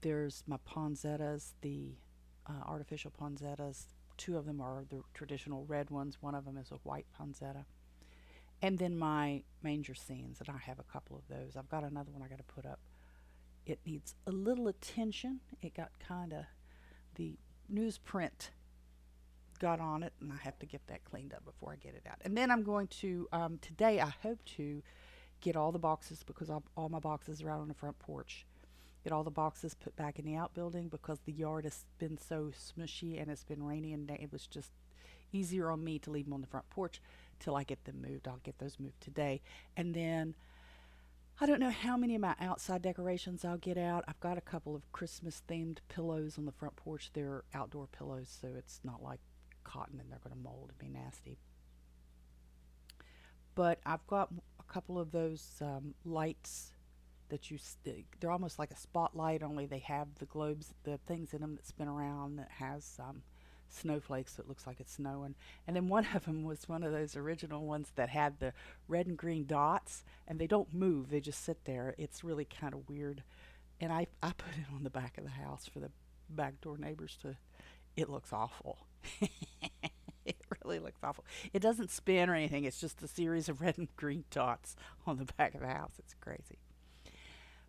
There's 0.00 0.42
my 0.46 0.56
poinsettias, 0.64 1.54
the 1.60 1.96
uh, 2.48 2.64
artificial 2.66 3.10
poinsettias. 3.10 3.88
Two 4.16 4.36
of 4.36 4.46
them 4.46 4.60
are 4.60 4.84
the 4.88 5.02
traditional 5.12 5.64
red 5.66 5.90
ones. 5.90 6.18
One 6.20 6.34
of 6.34 6.44
them 6.44 6.56
is 6.56 6.70
a 6.70 6.76
white 6.84 7.06
poinsettia. 7.16 7.66
And 8.62 8.78
then 8.78 8.96
my 8.96 9.42
manger 9.62 9.94
scenes, 9.94 10.40
and 10.40 10.48
I 10.48 10.58
have 10.58 10.78
a 10.78 10.92
couple 10.92 11.16
of 11.16 11.28
those. 11.28 11.56
I've 11.56 11.68
got 11.68 11.84
another 11.84 12.10
one 12.12 12.22
I 12.22 12.28
got 12.28 12.38
to 12.38 12.44
put 12.44 12.66
up. 12.66 12.78
It 13.66 13.80
needs 13.86 14.14
a 14.26 14.30
little 14.30 14.68
attention. 14.68 15.40
It 15.62 15.74
got 15.74 15.90
kind 16.06 16.32
of 16.32 16.44
the 17.14 17.38
newsprint 17.72 18.50
got 19.60 19.78
on 19.78 20.02
it, 20.02 20.12
and 20.20 20.32
I 20.32 20.36
have 20.42 20.58
to 20.58 20.66
get 20.66 20.80
that 20.88 21.04
cleaned 21.04 21.32
up 21.32 21.44
before 21.44 21.72
I 21.72 21.76
get 21.76 21.94
it 21.94 22.02
out. 22.10 22.16
And 22.22 22.36
then 22.36 22.50
I'm 22.50 22.64
going 22.64 22.88
to 22.88 23.28
um, 23.32 23.58
today. 23.62 24.00
I 24.00 24.12
hope 24.22 24.44
to 24.56 24.82
get 25.40 25.54
all 25.54 25.70
the 25.70 25.78
boxes 25.78 26.24
because 26.26 26.50
I'll, 26.50 26.64
all 26.76 26.88
my 26.88 26.98
boxes 26.98 27.42
are 27.42 27.50
out 27.50 27.60
on 27.60 27.68
the 27.68 27.74
front 27.74 27.98
porch. 27.98 28.44
Get 29.04 29.12
all 29.12 29.24
the 29.24 29.30
boxes 29.30 29.74
put 29.74 29.96
back 29.96 30.18
in 30.18 30.24
the 30.26 30.36
outbuilding 30.36 30.88
because 30.88 31.20
the 31.24 31.32
yard 31.32 31.64
has 31.64 31.84
been 31.98 32.18
so 32.18 32.52
smushy 32.52 33.20
and 33.20 33.30
it's 33.30 33.44
been 33.44 33.62
rainy 33.62 33.94
and 33.94 34.10
it 34.10 34.30
was 34.30 34.46
just 34.46 34.72
easier 35.32 35.70
on 35.70 35.82
me 35.82 35.98
to 36.00 36.10
leave 36.10 36.26
them 36.26 36.34
on 36.34 36.42
the 36.42 36.46
front 36.46 36.68
porch 36.68 37.00
till 37.38 37.56
I 37.56 37.62
get 37.62 37.84
them 37.84 38.02
moved. 38.06 38.28
I'll 38.28 38.40
get 38.42 38.58
those 38.58 38.78
moved 38.80 39.00
today, 39.00 39.40
and 39.76 39.94
then. 39.94 40.34
I 41.42 41.46
don't 41.46 41.60
know 41.60 41.70
how 41.70 41.96
many 41.96 42.14
of 42.14 42.20
my 42.20 42.34
outside 42.38 42.82
decorations 42.82 43.46
I'll 43.46 43.56
get 43.56 43.78
out. 43.78 44.04
I've 44.06 44.20
got 44.20 44.36
a 44.36 44.42
couple 44.42 44.76
of 44.76 44.92
Christmas 44.92 45.40
themed 45.48 45.78
pillows 45.88 46.36
on 46.36 46.44
the 46.44 46.52
front 46.52 46.76
porch. 46.76 47.08
They're 47.14 47.44
outdoor 47.54 47.86
pillows, 47.86 48.28
so 48.42 48.48
it's 48.58 48.80
not 48.84 49.02
like 49.02 49.20
cotton 49.64 50.00
and 50.00 50.10
they're 50.10 50.20
going 50.22 50.36
to 50.36 50.42
mold 50.42 50.70
and 50.70 50.78
be 50.78 50.88
nasty. 50.88 51.38
But 53.54 53.80
I've 53.84 54.06
got 54.06 54.30
a 54.58 54.72
couple 54.72 54.98
of 54.98 55.12
those 55.12 55.60
um, 55.60 55.94
lights 56.04 56.72
that 57.28 57.50
you 57.50 57.58
st- 57.58 58.06
they're 58.20 58.30
almost 58.30 58.58
like 58.58 58.70
a 58.70 58.76
spotlight 58.76 59.42
only 59.42 59.64
they 59.64 59.78
have 59.78 60.08
the 60.18 60.26
globes 60.26 60.74
the 60.82 60.98
things 60.98 61.32
in 61.32 61.40
them 61.40 61.54
that 61.54 61.66
spin 61.66 61.86
around 61.86 62.36
that 62.36 62.50
has 62.58 62.98
um, 62.98 63.22
snowflakes 63.68 64.34
that 64.34 64.48
looks 64.48 64.66
like 64.66 64.80
it's 64.80 64.94
snowing. 64.94 65.34
And 65.66 65.74
then 65.76 65.88
one 65.88 66.06
of 66.14 66.24
them 66.24 66.44
was 66.44 66.68
one 66.68 66.82
of 66.82 66.92
those 66.92 67.16
original 67.16 67.64
ones 67.64 67.92
that 67.96 68.10
had 68.10 68.38
the 68.38 68.52
red 68.88 69.06
and 69.06 69.16
green 69.16 69.46
dots 69.46 70.04
and 70.26 70.38
they 70.38 70.46
don't 70.46 70.74
move 70.74 71.10
they 71.10 71.20
just 71.20 71.44
sit 71.44 71.64
there. 71.64 71.94
It's 71.98 72.24
really 72.24 72.44
kind 72.44 72.74
of 72.74 72.88
weird. 72.88 73.22
And 73.80 73.92
I, 73.92 74.08
I 74.22 74.32
put 74.32 74.54
it 74.54 74.66
on 74.74 74.84
the 74.84 74.90
back 74.90 75.16
of 75.16 75.24
the 75.24 75.30
house 75.30 75.66
for 75.66 75.80
the 75.80 75.90
back 76.28 76.60
door 76.60 76.76
neighbors 76.78 77.16
to 77.22 77.36
it 77.96 78.08
looks 78.08 78.32
awful 78.32 78.86
it 80.24 80.36
really 80.64 80.78
looks 80.78 81.00
awful. 81.02 81.24
It 81.52 81.60
doesn't 81.60 81.90
spin 81.90 82.28
or 82.28 82.34
anything. 82.34 82.64
It's 82.64 82.80
just 82.80 83.02
a 83.02 83.08
series 83.08 83.48
of 83.48 83.60
red 83.60 83.78
and 83.78 83.88
green 83.96 84.24
dots 84.30 84.76
on 85.06 85.18
the 85.18 85.26
back 85.36 85.54
of 85.54 85.60
the 85.60 85.68
house. 85.68 85.92
It's 85.98 86.14
crazy. 86.20 86.58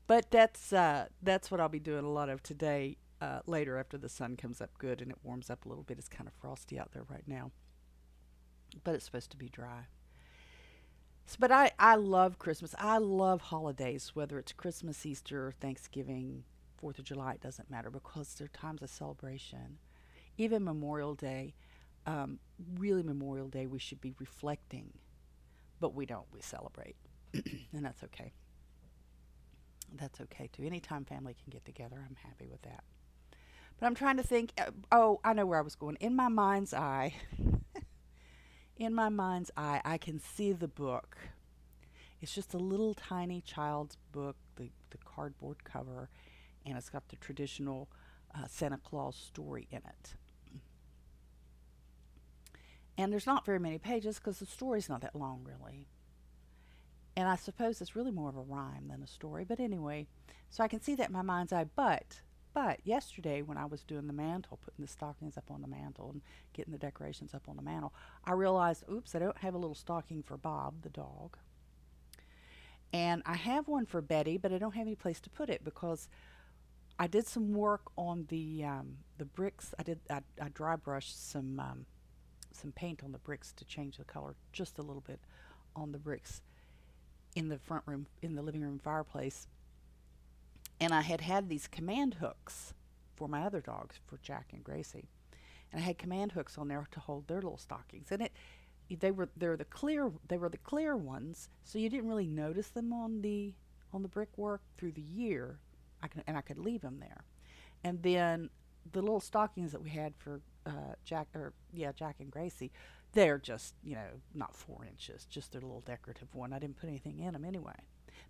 But 0.07 0.29
that's 0.29 0.73
uh, 0.73 1.07
that's 1.21 1.50
what 1.50 1.61
I'll 1.61 1.69
be 1.69 1.79
doing 1.79 2.05
a 2.05 2.09
lot 2.11 2.29
of 2.29 2.43
today. 2.43 2.97
Uh, 3.21 3.39
later, 3.45 3.77
after 3.77 4.00
the 4.00 4.09
sun 4.09 4.35
comes 4.35 4.61
up 4.61 4.71
good 4.79 5.00
and 5.00 5.11
it 5.11 5.17
warms 5.23 5.51
up 5.51 5.63
a 5.63 5.69
little 5.69 5.83
bit, 5.83 6.00
it's 6.00 6.09
kind 6.09 6.27
of 6.27 6.33
frosty 6.33 6.79
out 6.79 6.91
there 6.91 7.05
right 7.07 7.27
now. 7.27 7.51
But 8.83 8.95
it's 8.95 9.05
supposed 9.05 9.29
to 9.31 9.38
be 9.38 9.47
dry. 9.47 9.85
So, 11.27 11.38
but 11.39 11.51
I, 11.51 11.71
I 11.77 11.95
love 11.95 12.39
Christmas. 12.39 12.73
I 12.79 12.97
love 12.97 13.41
holidays, 13.41 14.11
whether 14.15 14.39
it's 14.39 14.53
Christmas, 14.53 15.05
Easter, 15.05 15.53
Thanksgiving, 15.61 16.45
Fourth 16.77 16.97
of 16.97 17.05
July. 17.05 17.33
It 17.33 17.41
doesn't 17.41 17.69
matter 17.69 17.91
because 17.91 18.33
they're 18.33 18.47
times 18.47 18.81
of 18.81 18.89
celebration 18.89 19.77
even 20.38 20.63
Memorial 20.63 21.15
Day, 21.15 21.53
um, 22.05 22.39
really 22.77 23.03
Memorial 23.03 23.47
Day, 23.47 23.67
we 23.67 23.79
should 23.79 24.01
be 24.01 24.13
reflecting, 24.19 24.91
but 25.79 25.93
we 25.93 26.05
don't. 26.05 26.25
We 26.33 26.41
celebrate, 26.41 26.95
and 27.33 27.85
that's 27.85 28.03
okay. 28.03 28.33
That's 29.93 30.21
okay 30.21 30.50
too. 30.51 30.63
Anytime 30.63 31.05
family 31.05 31.33
can 31.33 31.51
get 31.51 31.65
together, 31.65 31.97
I'm 31.97 32.15
happy 32.15 32.47
with 32.50 32.61
that. 32.63 32.83
But 33.79 33.88
I'm 33.88 33.95
trying 33.95 34.17
to 34.17 34.23
think. 34.23 34.53
Uh, 34.57 34.71
oh, 34.91 35.19
I 35.23 35.33
know 35.33 35.45
where 35.45 35.59
I 35.59 35.63
was 35.63 35.75
going. 35.75 35.97
In 36.00 36.15
my 36.15 36.27
mind's 36.27 36.73
eye, 36.73 37.15
in 38.77 38.93
my 38.93 39.09
mind's 39.09 39.51
eye, 39.57 39.81
I 39.83 39.97
can 39.97 40.19
see 40.19 40.53
the 40.53 40.67
book. 40.67 41.17
It's 42.21 42.33
just 42.33 42.53
a 42.53 42.57
little 42.59 42.93
tiny 42.93 43.41
child's 43.41 43.97
book, 44.11 44.35
the, 44.55 44.69
the 44.91 44.97
cardboard 45.00 45.63
cover, 45.63 46.09
and 46.65 46.77
it's 46.77 46.89
got 46.89 47.09
the 47.09 47.15
traditional 47.15 47.89
uh, 48.35 48.45
Santa 48.47 48.77
Claus 48.77 49.15
story 49.15 49.67
in 49.71 49.79
it. 49.79 50.15
And 53.01 53.12
there's 53.12 53.25
not 53.25 53.48
very 53.48 53.58
many 53.58 53.79
pages 53.79 54.20
because 54.20 54.38
the 54.38 54.46
story's 54.46 54.88
not 54.88 55.01
that 55.01 55.15
long, 55.15 55.43
really. 55.43 55.88
And 57.17 57.27
I 57.27 57.36
suppose 57.36 57.81
it's 57.81 57.96
really 57.96 58.12
more 58.12 58.29
of 58.29 58.38
a 58.38 58.41
rhyme 58.41 58.89
than 58.89 59.01
a 59.01 59.08
story. 59.08 59.43
But 59.43 59.60
anyway, 59.60 60.05
so 60.51 60.63
I 60.63 60.67
can 60.67 60.81
see 60.81 60.93
that 60.93 61.08
in 61.08 61.13
my 61.13 61.24
mind's 61.24 61.51
eye. 61.51 61.65
But, 61.75 62.22
but 62.53 62.79
yesterday 62.84 63.41
when 63.41 63.58
I 63.58 63.65
was 63.65 63.81
doing 63.81 64.05
the 64.05 64.13
mantle, 64.13 64.60
putting 64.63 64.86
the 64.86 64.91
stockings 64.91 65.36
up 65.36 65.50
on 65.50 65.63
the 65.63 65.67
mantle 65.67 66.12
and 66.12 66.22
getting 66.53 66.74
the 66.74 66.77
decorations 66.77 67.34
up 67.34 67.50
on 67.50 67.55
the 67.55 67.63
mantle, 67.63 67.91
I 68.24 68.34
realized, 68.34 68.84
oops, 68.88 69.15
I 69.15 69.20
don't 69.20 69.38
have 69.39 69.55
a 69.55 69.58
little 69.58 69.74
stocking 69.74 70.22
for 70.22 70.38
Bob, 70.38 70.84
the 70.84 70.89
dog. 70.89 71.38
And 72.93 73.24
I 73.25 73.36
have 73.36 73.67
one 73.67 73.88
for 73.88 74.01
Betty, 74.03 74.38
but 74.38 74.53
I 74.53 74.60
don't 74.60 74.75
have 74.75 74.86
any 74.86 74.96
place 74.96 75.20
to 75.22 75.29
put 75.31 75.50
it 75.50 75.63
because 75.63 76.08
I 77.00 77.08
did 77.08 77.25
some 77.25 77.53
work 77.53 77.81
on 77.98 78.27
the 78.29 78.63
um, 78.63 78.98
the 79.17 79.25
bricks. 79.25 79.74
I 79.79 79.84
did 79.84 80.00
I, 80.08 80.20
I 80.39 80.50
dry 80.50 80.75
brushed 80.75 81.31
some 81.31 81.60
um, 81.60 81.86
some 82.61 82.71
paint 82.71 83.03
on 83.03 83.11
the 83.11 83.17
bricks 83.17 83.51
to 83.53 83.65
change 83.65 83.97
the 83.97 84.03
color 84.03 84.35
just 84.51 84.77
a 84.77 84.81
little 84.81 85.03
bit 85.05 85.19
on 85.75 85.91
the 85.91 85.97
bricks 85.97 86.41
in 87.35 87.49
the 87.49 87.57
front 87.57 87.83
room, 87.85 88.07
in 88.21 88.35
the 88.35 88.41
living 88.41 88.61
room 88.61 88.79
fireplace. 88.79 89.47
And 90.79 90.93
I 90.93 91.01
had 91.01 91.21
had 91.21 91.49
these 91.49 91.67
command 91.67 92.15
hooks 92.15 92.73
for 93.15 93.27
my 93.27 93.43
other 93.43 93.61
dogs, 93.61 93.99
for 94.07 94.17
Jack 94.17 94.47
and 94.51 94.63
Gracie. 94.63 95.09
And 95.71 95.81
I 95.81 95.85
had 95.85 95.97
command 95.97 96.33
hooks 96.33 96.57
on 96.57 96.67
there 96.67 96.87
to 96.91 96.99
hold 96.99 97.27
their 97.27 97.41
little 97.41 97.57
stockings. 97.57 98.11
And 98.11 98.23
it, 98.23 98.31
they 98.99 99.11
were 99.11 99.29
they're 99.37 99.55
the 99.55 99.65
clear 99.65 100.11
they 100.27 100.37
were 100.37 100.49
the 100.49 100.57
clear 100.57 100.97
ones, 100.97 101.49
so 101.63 101.79
you 101.79 101.89
didn't 101.89 102.09
really 102.09 102.27
notice 102.27 102.69
them 102.69 102.91
on 102.91 103.21
the 103.21 103.53
on 103.93 104.01
the 104.01 104.09
brickwork 104.09 104.61
through 104.77 104.91
the 104.91 105.01
year. 105.01 105.59
I 106.01 106.07
can 106.07 106.23
and 106.27 106.35
I 106.35 106.41
could 106.41 106.57
leave 106.57 106.81
them 106.81 106.97
there. 106.99 107.23
And 107.83 108.01
then 108.03 108.49
the 108.91 109.01
little 109.01 109.19
stockings 109.19 109.71
that 109.71 109.81
we 109.81 109.91
had 109.91 110.13
for 110.17 110.41
uh, 110.71 110.95
Jack 111.03 111.27
or 111.35 111.53
yeah 111.73 111.91
Jack 111.91 112.17
and 112.19 112.31
Gracie, 112.31 112.71
they're 113.13 113.37
just 113.37 113.75
you 113.83 113.95
know 113.95 114.21
not 114.33 114.55
four 114.55 114.85
inches, 114.85 115.25
just 115.25 115.55
a 115.55 115.59
little 115.59 115.81
decorative 115.81 116.33
one. 116.33 116.53
I 116.53 116.59
didn't 116.59 116.79
put 116.79 116.89
anything 116.89 117.19
in 117.19 117.33
them 117.33 117.45
anyway, 117.45 117.79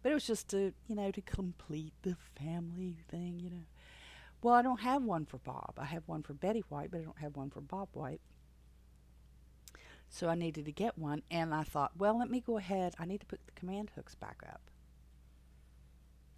but 0.01 0.11
it 0.11 0.15
was 0.15 0.27
just 0.27 0.47
to 0.49 0.73
you 0.87 0.95
know 0.95 1.11
to 1.11 1.21
complete 1.21 1.93
the 2.01 2.15
family 2.35 2.97
thing, 3.09 3.39
you 3.39 3.49
know. 3.49 3.65
Well, 4.41 4.55
I 4.55 4.63
don't 4.63 4.81
have 4.81 5.03
one 5.03 5.25
for 5.25 5.37
Bob. 5.37 5.73
I 5.77 5.85
have 5.85 6.07
one 6.07 6.23
for 6.23 6.33
Betty 6.33 6.63
White, 6.69 6.89
but 6.89 7.01
I 7.01 7.03
don't 7.03 7.19
have 7.19 7.37
one 7.37 7.51
for 7.51 7.61
Bob 7.61 7.89
White. 7.93 8.21
So 10.09 10.27
I 10.27 10.35
needed 10.35 10.65
to 10.65 10.71
get 10.71 10.97
one, 10.97 11.21
and 11.29 11.53
I 11.53 11.63
thought, 11.63 11.91
well, 11.97 12.17
let 12.17 12.29
me 12.29 12.41
go 12.41 12.57
ahead. 12.57 12.95
I 12.99 13.05
need 13.05 13.21
to 13.21 13.25
put 13.25 13.45
the 13.45 13.51
command 13.53 13.91
hooks 13.95 14.15
back 14.15 14.43
up. 14.49 14.70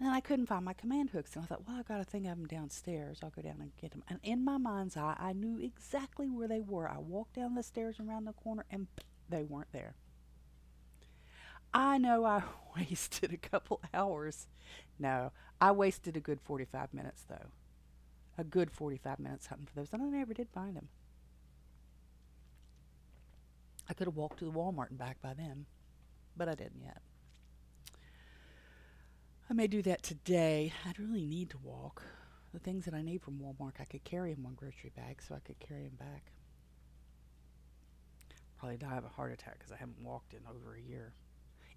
And 0.04 0.12
I 0.12 0.20
couldn't 0.20 0.48
find 0.48 0.66
my 0.66 0.74
command 0.74 1.12
hooks. 1.12 1.34
And 1.34 1.46
I 1.46 1.48
thought, 1.48 1.66
well, 1.66 1.78
I 1.78 1.84
got 1.84 2.02
a 2.02 2.04
thing 2.04 2.28
of 2.28 2.38
them 2.38 2.46
downstairs. 2.46 3.20
I'll 3.24 3.30
go 3.30 3.42
down 3.42 3.62
and 3.62 3.72
get 3.80 3.92
them. 3.92 4.04
And 4.10 4.20
in 4.22 4.44
my 4.44 4.58
mind's 4.58 4.98
eye, 4.98 5.16
I 5.18 5.32
knew 5.32 5.58
exactly 5.58 6.30
where 6.30 6.50
they 6.50 6.60
were. 6.60 6.90
I 6.90 6.98
walked 6.98 7.36
down 7.36 7.56
the 7.56 7.64
stairs 7.64 8.02
around 8.02 8.26
the 8.26 8.34
corner, 8.34 8.66
and 8.70 8.88
they 9.30 9.44
weren't 9.44 9.72
there. 9.72 9.96
I 11.74 12.00
know 12.00 12.26
I 12.26 12.44
wasted 12.78 13.32
a 13.32 13.38
couple 13.38 13.80
hours. 13.94 14.48
No, 15.00 15.32
I 15.62 15.72
wasted 15.72 16.18
a 16.18 16.20
good 16.20 16.42
45 16.42 16.94
minutes, 16.94 17.24
though. 17.30 17.52
A 18.38 18.44
good 18.44 18.72
45 18.72 19.20
minutes 19.20 19.48
hunting 19.48 19.68
for 19.68 19.76
those, 19.76 19.94
and 19.94 20.02
I 20.02 20.06
never 20.08 20.34
did 20.34 20.50
find 20.50 20.76
them. 20.76 20.90
I 23.88 23.94
could 23.94 24.08
have 24.08 24.18
walked 24.18 24.40
to 24.40 24.46
the 24.46 24.52
Walmart 24.52 24.90
and 24.90 25.00
back 25.00 25.22
by 25.22 25.34
then, 25.34 25.66
but 26.36 26.50
I 26.50 26.56
didn't 26.56 26.82
yet. 26.84 27.02
I 29.54 29.56
may 29.56 29.68
do 29.68 29.84
that 29.84 30.02
today. 30.02 30.74
I'd 30.84 30.98
really 30.98 31.28
need 31.28 31.52
to 31.52 31.60
walk. 31.60 32.02
The 32.56 32.60
things 32.60 32.86
that 32.86 32.96
I 32.96 33.04
need 33.04 33.22
from 33.22 33.38
Walmart, 33.38 33.74
I 33.80 33.86
could 33.86 34.04
carry 34.04 34.32
in 34.32 34.42
one 34.42 34.56
grocery 34.56 34.92
bag, 34.96 35.22
so 35.22 35.36
I 35.36 35.42
could 35.42 35.60
carry 35.60 35.84
them 35.84 35.96
back. 36.00 36.32
Probably 38.58 38.78
die 38.78 38.98
of 38.98 39.06
a 39.06 39.10
heart 39.10 39.32
attack 39.32 39.60
because 39.60 39.72
I 39.72 39.76
haven't 39.76 40.02
walked 40.02 40.34
in 40.34 40.40
over 40.50 40.74
a 40.74 40.82
year, 40.82 41.14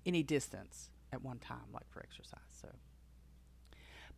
any 0.07 0.23
distance 0.23 0.89
at 1.13 1.21
one 1.21 1.39
time, 1.39 1.67
like 1.71 1.87
for 1.91 2.01
exercise. 2.01 2.41
So, 2.63 2.69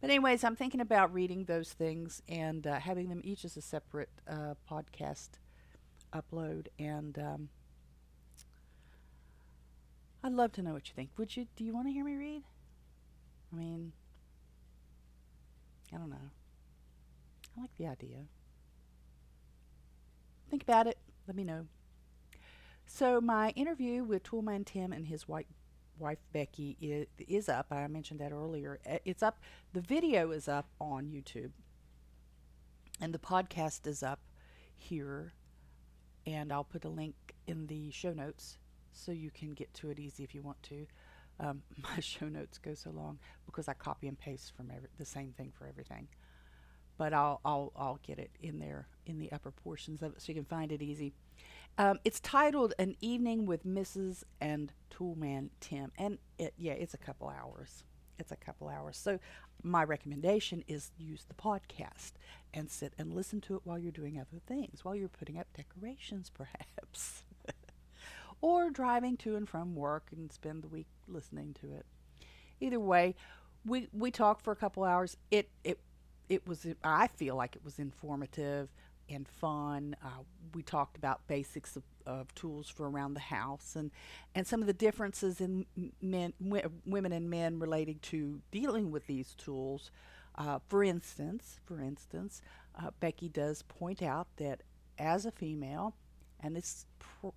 but 0.01 0.09
anyways, 0.09 0.45
I'm 0.45 0.55
thinking 0.55 0.81
about 0.81 1.13
reading 1.13 1.47
those 1.47 1.73
things 1.73 2.23
and 2.29 2.65
uh, 2.65 2.79
having 2.79 3.09
them 3.09 3.23
each 3.25 3.45
as 3.45 3.57
a 3.57 3.61
separate 3.61 4.11
uh, 4.31 4.55
podcast 4.71 5.31
upload. 6.13 6.69
And 6.79 7.19
um, 7.19 7.49
I'd 10.23 10.33
love 10.33 10.53
to 10.53 10.63
know 10.63 10.75
what 10.75 10.87
you 10.87 10.95
think. 10.95 11.11
Would 11.17 11.37
you? 11.37 11.49
Do 11.57 11.65
you 11.65 11.73
want 11.73 11.89
to 11.89 11.93
hear 11.93 12.05
me 12.05 12.15
read? 12.15 12.45
I 13.53 13.57
mean, 13.57 13.93
I 15.93 15.97
don't 15.97 16.11
know. 16.11 16.31
I 17.57 17.61
like 17.61 17.71
the 17.79 17.87
idea. 17.87 18.27
Think 20.51 20.63
about 20.63 20.87
it. 20.87 20.99
Let 21.27 21.37
me 21.37 21.45
know. 21.45 21.67
So 22.87 23.21
my 23.21 23.51
interview 23.51 24.03
with 24.03 24.23
Toolman 24.23 24.65
Tim 24.65 24.93
and 24.93 25.07
his 25.07 25.29
wife, 25.29 25.47
wife 25.99 26.19
Becky 26.33 26.77
is, 26.81 27.07
is 27.19 27.49
up. 27.49 27.67
I 27.71 27.87
mentioned 27.87 28.21
that 28.21 28.33
earlier. 28.33 28.81
It's 29.05 29.23
up. 29.23 29.41
The 29.73 29.81
video 29.81 30.31
is 30.31 30.49
up 30.49 30.69
on 30.81 31.07
YouTube, 31.07 31.51
and 33.01 33.13
the 33.13 33.19
podcast 33.19 33.87
is 33.87 34.03
up 34.03 34.21
here. 34.77 35.33
And 36.27 36.53
I'll 36.53 36.65
put 36.65 36.85
a 36.85 36.91
link 36.91 37.15
in 37.47 37.67
the 37.67 37.91
show 37.91 38.13
notes 38.13 38.59
so 38.93 39.13
you 39.13 39.31
can 39.31 39.53
get 39.53 39.73
to 39.75 39.91
it 39.91 39.99
easy 39.99 40.25
if 40.25 40.35
you 40.35 40.43
want 40.43 40.63
to. 40.65 40.87
Um, 41.41 41.63
my 41.83 42.01
show 42.01 42.29
notes 42.29 42.59
go 42.59 42.75
so 42.75 42.91
long 42.91 43.19
because 43.47 43.69
I 43.69 43.75
copy 43.75 44.09
and 44.09 44.19
paste 44.19 44.53
from 44.57 44.71
every, 44.75 44.89
the 44.99 45.05
same 45.05 45.33
thing 45.37 45.53
for 45.57 45.67
everything. 45.67 46.09
But 46.97 47.13
I'll, 47.15 47.41
I'll, 47.45 47.73
I'll 47.77 48.01
get 48.03 48.19
it 48.19 48.31
in 48.43 48.59
there 48.59 48.89
in 49.07 49.19
the 49.19 49.31
upper 49.31 49.53
portions 49.53 50.03
of 50.03 50.15
it 50.15 50.23
so 50.23 50.27
you 50.29 50.35
can 50.35 50.45
find 50.45 50.73
it 50.73 50.83
easy. 50.83 51.13
Um, 51.79 52.01
it's 52.05 52.19
titled 52.19 52.75
An 52.79 52.97
Evening 53.01 53.47
with 53.47 53.65
Mrs. 53.65 54.25
and 54.41 54.73
Toolman 54.91 55.51
Tim. 55.61 55.93
And 55.97 56.19
it, 56.39 56.55
yeah, 56.57 56.73
it's 56.73 56.95
a 56.95 56.99
couple 56.99 57.29
hours. 57.29 57.85
It's 58.19 58.33
a 58.33 58.37
couple 58.37 58.69
hours. 58.69 58.97
So 58.97 59.21
my 59.63 59.85
recommendation 59.85 60.65
is 60.67 60.91
use 60.99 61.25
the 61.29 61.35
podcast 61.35 62.13
and 62.53 62.71
sit 62.71 62.95
and 62.99 63.15
listen 63.15 63.41
to 63.43 63.55
it 63.55 63.61
while 63.65 63.79
you're 63.79 63.93
doing 63.93 64.19
other 64.19 64.41
things, 64.47 64.85
while 64.85 64.97
you're 64.97 65.09
putting 65.09 65.39
up 65.39 65.47
decorations, 65.57 66.31
perhaps 66.31 67.23
or 68.41 68.71
driving 68.71 69.17
to 69.19 69.37
and 69.37 69.49
from 69.49 69.75
work 69.75 70.09
and 70.13 70.33
spend 70.33 70.63
the 70.63 70.69
week 70.69 70.87
listening 71.07 71.55
to 71.61 71.73
it. 71.73 71.87
Either 72.61 72.81
way, 72.81 73.15
we 73.65 73.89
we 73.93 74.11
talked 74.11 74.43
for 74.43 74.53
a 74.53 74.57
couple 74.57 74.85
hours. 74.85 75.17
It 75.31 75.51
it 75.65 75.81
it 76.29 76.47
was 76.47 76.67
I 76.83 77.09
feel 77.09 77.37
like 77.37 77.57
it 77.57 77.65
was 77.65 77.79
informative 77.79 78.69
and 79.09 79.27
fun. 79.27 79.97
Uh, 80.05 80.23
we 80.55 80.63
talked 80.63 80.97
about 80.97 81.27
basics 81.27 81.77
of, 81.77 81.83
of, 82.07 82.35
tools 82.35 82.69
for 82.69 82.89
around 82.89 83.15
the 83.15 83.21
house 83.21 83.75
and 83.75 83.91
and 84.35 84.47
some 84.47 84.61
of 84.61 84.67
the 84.67 84.73
differences 84.73 85.41
in 85.41 85.67
men, 86.01 86.33
w- 86.43 86.71
women 86.85 87.13
and 87.13 87.31
men 87.31 87.59
relating 87.59 87.99
to 88.01 88.41
dealing 88.51 88.91
with 88.91 89.07
these 89.07 89.35
tools. 89.35 89.91
Uh, 90.35 90.59
for 90.69 90.85
instance, 90.85 91.61
for 91.65 91.81
instance, 91.81 92.43
uh, 92.81 92.91
Becky 93.01 93.29
does 93.29 93.63
point 93.63 94.03
out 94.03 94.29
that 94.37 94.63
as 94.99 95.27
a 95.27 95.33
female, 95.33 95.95
and 96.41 96.57
it's, 96.57 96.87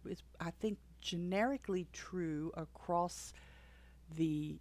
it's 0.05 0.21
I 0.39 0.51
think 0.51 0.77
generically 1.01 1.87
true 1.91 2.51
across 2.55 3.33
the 4.15 4.57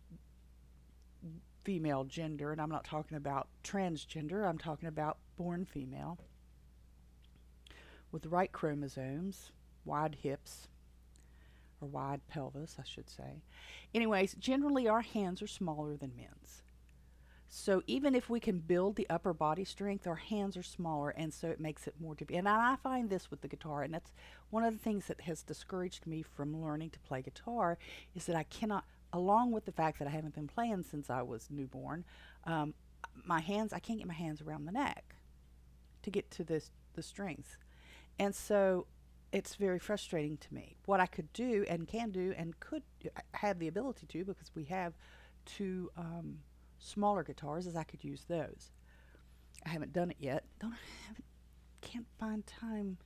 female 1.63 2.05
gender, 2.05 2.53
and 2.53 2.61
I'm 2.61 2.71
not 2.71 2.85
talking 2.85 3.17
about 3.17 3.49
transgender, 3.63 4.49
I'm 4.49 4.59
talking 4.59 4.89
about 4.89 5.19
born 5.37 5.65
female, 5.65 6.19
with 8.11 8.23
the 8.23 8.29
right 8.29 8.51
chromosomes, 8.51 9.53
wide 9.85 10.17
hips, 10.23 10.69
or 11.81 11.89
wide 11.89 12.21
pelvis, 12.29 12.77
I 12.79 12.85
should 12.85 13.09
say. 13.09 13.43
Anyways, 13.95 14.35
generally 14.35 14.89
our 14.89 15.03
hands 15.03 15.43
are 15.43 15.47
smaller 15.47 15.97
than 15.97 16.13
men's. 16.17 16.63
So 17.53 17.83
even 17.89 18.15
if 18.15 18.31
we 18.31 18.39
can 18.39 18.61
build 18.61 18.95
the 18.95 19.11
upper 19.11 19.35
body 19.35 19.65
strength, 19.65 20.07
our 20.07 20.15
hands 20.15 20.57
are 20.57 20.63
smaller, 20.63 21.11
and 21.11 21.35
so 21.35 21.49
it 21.49 21.59
makes 21.59 21.89
it 21.89 21.95
more 22.01 22.15
difficult. 22.15 22.39
And 22.39 22.49
I 22.49 22.77
find 22.77 23.11
this 23.11 23.29
with 23.29 23.41
the 23.41 23.49
guitar, 23.49 23.83
and 23.83 23.93
that's 23.93 24.13
one 24.51 24.63
of 24.63 24.73
the 24.73 24.79
things 24.79 25.09
that 25.09 25.23
has 25.23 25.43
discouraged 25.43 26.07
me 26.07 26.23
from 26.23 26.63
learning 26.63 26.91
to 26.91 27.01
play 27.01 27.23
guitar 27.23 27.77
is 28.15 28.27
that 28.27 28.37
I 28.37 28.45
cannot, 28.45 28.85
along 29.13 29.51
with 29.51 29.65
the 29.65 29.73
fact 29.73 29.99
that 29.99 30.07
I 30.07 30.13
haven't 30.13 30.37
been 30.37 30.47
playing 30.47 30.85
since 30.89 31.11
I 31.11 31.23
was 31.23 31.49
newborn, 31.51 32.05
um, 32.45 32.73
my 33.25 33.41
hands, 33.41 33.73
I 33.73 33.81
can't 33.81 33.99
get 33.99 34.07
my 34.07 34.15
hands 34.15 34.41
around 34.41 34.67
the 34.67 34.73
neck 34.73 35.17
to 36.03 36.11
get 36.11 36.31
to 36.31 36.45
this 36.45 36.71
the 36.95 37.03
strings, 37.03 37.59
and 38.21 38.33
so 38.33 38.87
it's 39.33 39.57
very 39.57 39.81
frustrating 39.81 40.37
to 40.37 40.55
me. 40.55 40.77
What 40.87 41.01
I 41.01 41.07
could 41.07 41.33
do 41.33 41.65
and 41.69 41.89
can 41.89 42.13
do 42.13 42.33
and 42.37 42.59
could 42.61 42.85
uh, 43.05 43.21
have 43.35 43.59
the 43.59 43.67
ability 43.67 44.07
to 44.07 44.25
because 44.25 44.53
we 44.55 44.67
have 44.67 44.95
two. 45.45 45.91
Um, 45.97 46.39
smaller 46.81 47.23
guitars 47.23 47.67
as 47.67 47.77
I 47.77 47.85
could 47.85 48.03
use 48.03 48.25
those. 48.29 48.71
I 49.65 49.69
haven't 49.69 49.93
done 49.93 50.11
it 50.11 50.17
yet. 50.19 50.45
Don't 50.59 50.75
haven't, 51.07 51.25
can't 51.81 52.07
find 52.19 52.45
time. 52.47 52.99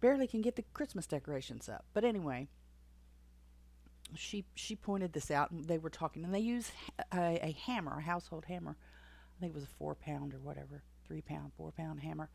Barely 0.00 0.26
can 0.26 0.42
get 0.42 0.56
the 0.56 0.64
Christmas 0.74 1.06
decorations 1.06 1.68
up. 1.68 1.84
But 1.94 2.04
anyway, 2.04 2.48
she 4.14 4.44
she 4.54 4.74
pointed 4.74 5.12
this 5.12 5.30
out, 5.30 5.50
and 5.50 5.64
they 5.64 5.78
were 5.78 5.90
talking, 5.90 6.24
and 6.24 6.34
they 6.34 6.40
use 6.40 6.70
a, 7.12 7.38
a 7.42 7.56
hammer, 7.66 7.98
a 7.98 8.02
household 8.02 8.46
hammer. 8.46 8.76
I 9.36 9.40
think 9.40 9.50
it 9.50 9.54
was 9.54 9.64
a 9.64 9.78
four 9.78 9.94
pound 9.94 10.34
or 10.34 10.38
whatever, 10.38 10.82
three 11.06 11.22
pound, 11.22 11.52
four 11.56 11.72
pound 11.72 12.00
hammer. 12.00 12.30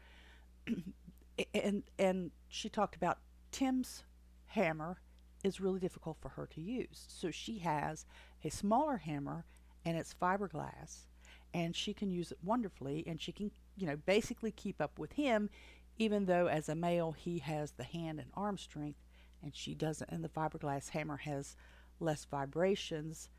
and 1.54 1.84
and 1.98 2.32
she 2.48 2.70
talked 2.70 2.96
about 2.96 3.20
Tim's 3.52 4.04
hammer 4.48 4.98
is 5.44 5.60
really 5.60 5.80
difficult 5.80 6.18
for 6.20 6.30
her 6.30 6.48
to 6.48 6.62
use. 6.62 7.06
So 7.08 7.32
she 7.32 7.60
has 7.60 8.06
a 8.44 8.50
smaller 8.50 8.98
hammer 8.98 9.46
and 9.86 9.98
it's 9.98 10.14
fiberglass 10.14 11.08
and 11.54 11.76
she 11.76 11.94
can 11.94 12.12
use 12.12 12.32
it 12.32 12.38
wonderfully 12.44 13.04
and 13.08 13.22
she 13.22 13.32
can 13.32 13.52
you 13.76 13.88
know 13.88 13.98
basically 14.06 14.52
keep 14.52 14.82
up 14.82 14.98
with 14.98 15.14
him 15.14 15.50
even 15.98 16.26
though 16.26 16.48
as 16.48 16.70
a 16.70 16.76
male 16.76 17.12
he 17.12 17.40
has 17.40 17.72
the 17.72 17.84
hand 17.84 18.20
and 18.20 18.30
arm 18.34 18.58
strength 18.58 19.00
and 19.44 19.56
she 19.56 19.74
doesn't 19.74 20.10
and 20.10 20.24
the 20.24 20.30
fiberglass 20.30 20.90
hammer 20.90 21.18
has 21.18 21.56
less 22.00 22.26
vibrations. 22.26 23.30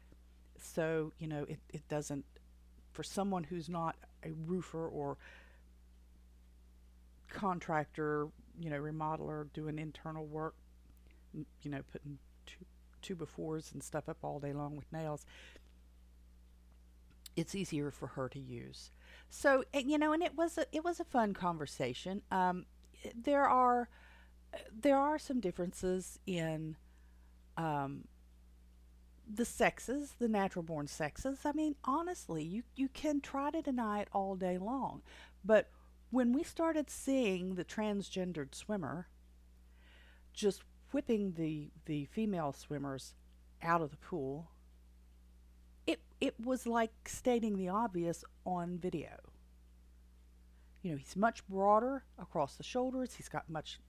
So 0.58 1.12
you 1.18 1.26
know 1.26 1.44
it, 1.48 1.58
it 1.70 1.86
doesn't 1.88 2.24
for 2.92 3.02
someone 3.02 3.44
who's 3.44 3.68
not 3.68 3.96
a 4.24 4.30
roofer 4.46 4.86
or 4.86 5.16
contractor 7.28 8.28
you 8.60 8.70
know 8.70 8.78
remodeler 8.78 9.50
doing 9.54 9.78
internal 9.78 10.26
work 10.26 10.54
you 11.32 11.70
know 11.70 11.80
putting 11.90 12.18
two 12.46 12.64
two-by-fours 13.00 13.72
and 13.72 13.82
stuff 13.82 14.08
up 14.08 14.18
all 14.22 14.38
day 14.38 14.52
long 14.52 14.76
with 14.76 14.92
nails 14.92 15.24
it's 17.36 17.54
easier 17.54 17.90
for 17.90 18.08
her 18.08 18.28
to 18.28 18.38
use. 18.38 18.90
So 19.30 19.64
you 19.74 19.98
know, 19.98 20.12
and 20.12 20.22
it 20.22 20.36
was 20.36 20.58
a, 20.58 20.66
it 20.72 20.84
was 20.84 21.00
a 21.00 21.04
fun 21.04 21.34
conversation. 21.34 22.22
Um, 22.30 22.66
there 23.14 23.46
are 23.46 23.88
there 24.70 24.98
are 24.98 25.18
some 25.18 25.40
differences 25.40 26.18
in 26.26 26.76
um, 27.56 28.04
the 29.32 29.44
sexes, 29.44 30.14
the 30.18 30.28
natural 30.28 30.62
born 30.62 30.86
sexes. 30.86 31.40
I 31.44 31.52
mean, 31.52 31.76
honestly, 31.84 32.42
you 32.44 32.62
you 32.76 32.88
can 32.88 33.20
try 33.20 33.50
to 33.50 33.62
deny 33.62 34.00
it 34.00 34.08
all 34.12 34.36
day 34.36 34.58
long, 34.58 35.02
but 35.44 35.70
when 36.10 36.32
we 36.32 36.42
started 36.42 36.90
seeing 36.90 37.54
the 37.54 37.64
transgendered 37.64 38.54
swimmer 38.54 39.08
just 40.32 40.62
whipping 40.92 41.32
the 41.32 41.70
the 41.86 42.04
female 42.06 42.52
swimmers 42.52 43.14
out 43.62 43.80
of 43.80 43.90
the 43.90 43.96
pool, 43.96 44.50
it 46.22 46.36
was 46.38 46.68
like 46.68 46.92
stating 47.04 47.56
the 47.58 47.68
obvious 47.68 48.22
on 48.46 48.78
video. 48.78 49.18
You 50.80 50.92
know, 50.92 50.96
he's 50.96 51.16
much 51.16 51.44
broader 51.48 52.04
across 52.16 52.54
the 52.54 52.62
shoulders. 52.62 53.14
He's 53.14 53.28
got 53.28 53.50
much 53.50 53.80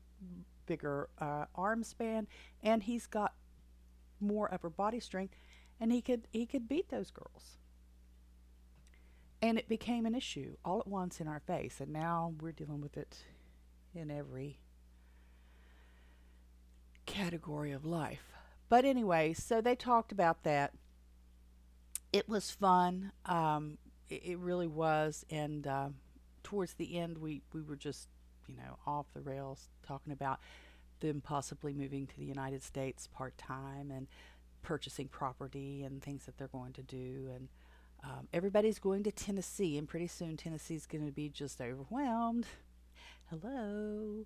bigger 0.66 1.10
uh, 1.20 1.46
arm 1.54 1.84
span, 1.84 2.28
and 2.64 2.82
he's 2.82 3.06
got 3.06 3.36
more 4.20 4.52
upper 4.52 4.72
body 4.72 5.00
strength, 5.00 5.36
and 5.80 5.92
he 5.92 6.02
could 6.02 6.28
he 6.32 6.48
could 6.48 6.68
beat 6.68 6.90
those 6.90 7.12
girls. 7.12 7.60
And 9.40 9.60
it 9.60 9.70
became 9.70 10.08
an 10.08 10.16
issue 10.16 10.56
all 10.66 10.80
at 10.80 10.88
once 10.88 11.22
in 11.22 11.28
our 11.28 11.42
face, 11.42 11.80
and 11.80 11.94
now 11.94 12.34
we're 12.42 12.52
dealing 12.52 12.82
with 12.82 12.98
it 12.98 13.26
in 13.94 14.10
every 14.10 14.58
category 17.06 17.74
of 17.74 17.86
life. 17.86 18.32
But 18.70 18.86
anyway, 18.86 19.34
so 19.34 19.62
they 19.62 19.76
talked 19.76 20.12
about 20.12 20.42
that. 20.46 20.74
It 22.14 22.30
was 22.30 22.52
fun. 22.52 23.12
Um, 23.26 23.78
it, 24.10 24.24
it, 24.24 24.38
really 24.38 24.68
was. 24.68 25.26
And 25.30 25.68
uh, 25.68 25.90
towards 26.44 26.76
the 26.76 26.98
end, 26.98 27.18
we, 27.18 27.42
we 27.52 27.62
were 27.62 27.76
just, 27.76 28.08
you 28.48 28.56
know, 28.56 28.78
off 28.88 29.08
the 29.14 29.22
rails 29.22 29.70
talking 29.86 30.14
about 30.14 30.40
them 31.00 31.22
possibly 31.22 31.74
moving 31.74 32.08
to 32.08 32.18
the 32.18 32.26
United 32.26 32.64
States 32.64 33.08
part 33.08 33.38
time 33.38 33.92
and 33.92 34.08
purchasing 34.62 35.08
property 35.10 35.84
and 35.84 36.02
things 36.02 36.26
that 36.26 36.38
they're 36.38 36.48
going 36.48 36.74
to 36.74 36.84
do. 36.84 37.30
And 37.36 37.50
um, 38.04 38.28
everybody's 38.32 38.80
going 38.80 39.04
to 39.04 39.12
Tennessee, 39.12 39.78
and 39.78 39.88
pretty 39.88 40.08
soon 40.08 40.38
Tennessee's 40.38 40.86
going 40.86 41.06
to 41.06 41.12
be 41.12 41.30
just 41.30 41.60
overwhelmed. 41.60 42.46
Hello 43.30 44.26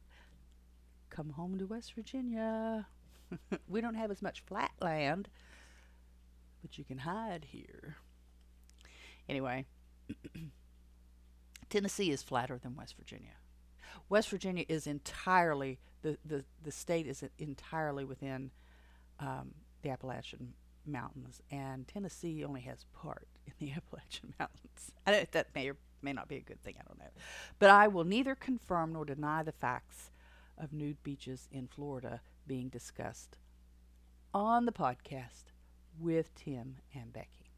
come 1.10 1.32
home 1.32 1.58
to 1.58 1.66
West 1.66 1.94
Virginia. 1.96 2.88
we 3.68 3.82
don't 3.82 3.96
have 3.96 4.12
as 4.12 4.22
much 4.22 4.44
flat 4.46 4.72
land, 4.82 5.28
but 6.62 6.78
you 6.78 6.84
can 6.84 7.00
hide 7.00 7.46
here. 7.52 7.98
Anyway, 9.30 9.66
Tennessee 11.70 12.12
is 12.12 12.24
flatter 12.24 12.58
than 12.58 12.76
West 12.76 12.96
Virginia. 12.98 13.36
West 14.10 14.30
Virginia 14.30 14.66
is 14.70 14.88
entirely 14.88 15.80
the 16.02 16.18
the, 16.24 16.46
the 16.64 16.72
state 16.72 17.08
is 17.08 17.24
entirely 17.38 18.06
within 18.06 18.52
um, 19.20 19.52
the 19.82 19.90
Appalachian 19.90 20.54
Mountains, 20.86 21.42
and 21.52 21.88
Tennessee 21.88 22.44
only 22.44 22.62
has 22.62 22.86
part 22.94 23.28
in 23.46 23.54
the 23.60 23.74
Appalachian 23.76 24.34
Mountains. 24.40 24.92
I 25.06 25.28
that 25.32 25.48
may 25.54 25.70
or 25.70 25.78
may 26.02 26.14
not 26.14 26.28
be 26.28 26.38
a 26.38 26.42
good 26.42 26.62
thing. 26.64 26.76
I 26.80 26.84
don't 26.88 27.00
know, 27.00 27.12
but 27.60 27.70
I 27.70 27.88
will 27.88 28.06
neither 28.06 28.36
confirm 28.36 28.94
nor 28.94 29.06
deny 29.06 29.44
the 29.44 29.52
facts 29.52 30.12
of 30.58 30.74
nude 30.74 31.04
beaches 31.04 31.48
in 31.52 31.68
Florida 31.68 32.22
being 32.48 32.70
discussed 32.70 33.38
on 34.34 34.66
the 34.66 34.72
podcast 34.72 35.52
with 36.00 36.34
Tim 36.36 36.78
and 36.94 37.12
Becky. 37.14 37.52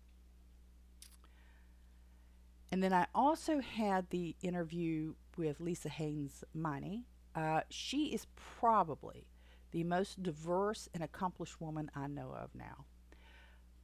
And 2.71 2.83
then 2.83 2.93
I 2.93 3.07
also 3.15 3.59
had 3.59 4.09
the 4.09 4.35
interview 4.41 5.13
with 5.37 5.59
Lisa 5.59 5.89
Hayes 5.89 6.43
Miney. 6.53 7.05
Uh, 7.35 7.61
she 7.69 8.07
is 8.07 8.27
probably 8.59 9.25
the 9.71 9.83
most 9.83 10.21
diverse 10.21 10.87
and 10.93 11.03
accomplished 11.03 11.61
woman 11.61 11.89
I 11.95 12.07
know 12.07 12.35
of 12.37 12.53
now. 12.53 12.85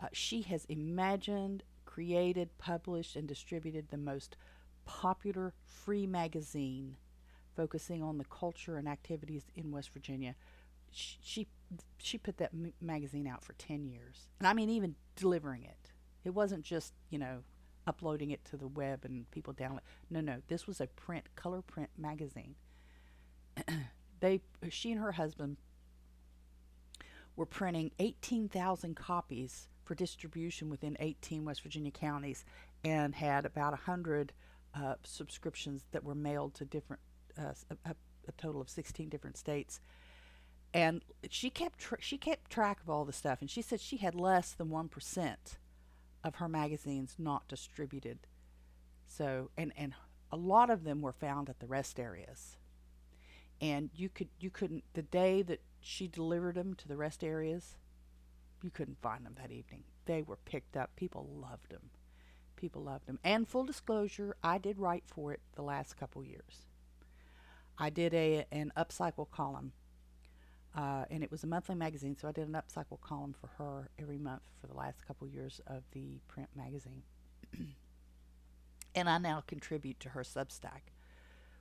Uh, 0.01 0.07
she 0.11 0.41
has 0.43 0.65
imagined, 0.65 1.63
created, 1.85 2.49
published, 2.57 3.15
and 3.15 3.27
distributed 3.27 3.89
the 3.89 3.97
most 3.97 4.35
popular 4.85 5.53
free 5.63 6.05
magazine 6.05 6.97
focusing 7.55 8.03
on 8.03 8.17
the 8.17 8.25
culture 8.25 8.77
and 8.77 8.87
activities 8.87 9.43
in 9.55 9.71
West 9.71 9.91
Virginia. 9.93 10.35
She, 10.91 11.47
she 11.97 12.17
put 12.17 12.37
that 12.37 12.51
m- 12.53 12.73
magazine 12.81 13.27
out 13.27 13.43
for 13.43 13.53
10 13.53 13.85
years. 13.85 14.27
And 14.39 14.47
I 14.47 14.53
mean 14.53 14.69
even 14.69 14.95
delivering 15.15 15.63
it. 15.63 15.91
It 16.23 16.31
wasn't 16.31 16.63
just, 16.63 16.93
you 17.09 17.19
know, 17.19 17.43
uploading 17.87 18.31
it 18.31 18.43
to 18.45 18.57
the 18.57 18.67
web 18.67 19.05
and 19.05 19.29
people 19.31 19.53
download. 19.53 19.81
No, 20.09 20.21
no, 20.21 20.41
this 20.47 20.67
was 20.67 20.81
a 20.81 20.87
print 20.87 21.25
color 21.35 21.61
print 21.61 21.89
magazine. 21.97 22.55
they 24.19 24.41
she 24.69 24.91
and 24.91 25.01
her 25.01 25.13
husband 25.13 25.57
were 27.35 27.45
printing 27.45 27.91
18,000 27.99 28.95
copies 28.95 29.67
for 29.83 29.93
distribution 29.93 30.69
within 30.69 30.97
18 30.99 31.45
West 31.45 31.61
Virginia 31.61 31.91
counties 31.91 32.43
and 32.83 33.13
had 33.13 33.45
about 33.45 33.71
100 33.71 34.33
uh, 34.73 34.95
subscriptions 35.03 35.85
that 35.91 36.03
were 36.03 36.15
mailed 36.15 36.53
to 36.55 36.65
different 36.65 37.01
uh, 37.37 37.53
a, 37.85 37.91
a, 37.91 38.31
total 38.37 38.61
of 38.61 38.69
16 38.69 39.09
different 39.09 39.37
states. 39.37 39.79
And 40.75 41.05
she 41.29 41.49
kept 41.49 41.79
tra- 41.79 42.01
she 42.01 42.17
kept 42.17 42.51
track 42.51 42.81
of 42.83 42.89
all 42.89 43.05
the 43.05 43.13
stuff, 43.13 43.39
and 43.39 43.49
she 43.49 43.61
said 43.61 43.79
she 43.79 43.95
had 43.95 44.13
less 44.13 44.51
than 44.51 44.69
one 44.69 44.89
percent 44.89 45.57
of 46.21 46.35
her 46.35 46.49
magazines 46.49 47.15
not 47.17 47.47
distributed. 47.47 48.27
So, 49.07 49.51
and 49.55 49.71
and 49.77 49.93
a 50.33 50.35
lot 50.35 50.69
of 50.69 50.83
them 50.83 51.01
were 51.01 51.13
found 51.13 51.49
at 51.49 51.61
the 51.61 51.65
rest 51.65 51.97
areas. 51.97 52.57
And 53.61 53.89
you 53.95 54.09
could 54.09 54.27
you 54.37 54.49
couldn't 54.49 54.83
the 54.93 55.01
day 55.01 55.41
that 55.43 55.61
she 55.79 56.09
delivered 56.09 56.55
them 56.55 56.73
to 56.73 56.89
the 56.89 56.97
rest 56.97 57.23
areas, 57.23 57.77
you 58.61 58.69
couldn't 58.69 59.01
find 59.01 59.25
them 59.25 59.35
that 59.41 59.51
evening. 59.51 59.85
They 60.07 60.23
were 60.23 60.39
picked 60.43 60.75
up. 60.75 60.97
People 60.97 61.25
loved 61.41 61.69
them. 61.69 61.89
People 62.57 62.83
loved 62.83 63.05
them. 63.05 63.19
And 63.23 63.47
full 63.47 63.63
disclosure, 63.63 64.35
I 64.43 64.57
did 64.57 64.77
write 64.77 65.05
for 65.07 65.31
it 65.31 65.39
the 65.55 65.61
last 65.61 65.95
couple 65.97 66.21
years. 66.25 66.67
I 67.77 67.89
did 67.89 68.13
a 68.13 68.45
an 68.51 68.73
upcycle 68.75 69.31
column, 69.31 69.71
uh, 70.75 71.05
and 71.09 71.23
it 71.23 71.31
was 71.31 71.43
a 71.43 71.47
monthly 71.47 71.75
magazine, 71.75 72.17
so 72.19 72.27
I 72.27 72.33
did 72.33 72.47
an 72.47 72.53
upcycle 72.53 72.99
column 72.99 73.33
for 73.39 73.47
her 73.57 73.89
every 73.97 74.17
month 74.17 74.41
for 74.59 74.67
the 74.67 74.73
last 74.73 75.07
couple 75.07 75.27
years 75.27 75.61
of 75.67 75.83
the 75.93 76.19
print 76.27 76.49
magazine. 76.55 77.03
and 78.95 79.07
I 79.07 79.17
now 79.17 79.41
contribute 79.47 80.01
to 80.01 80.09
her 80.09 80.23
Substack, 80.23 80.91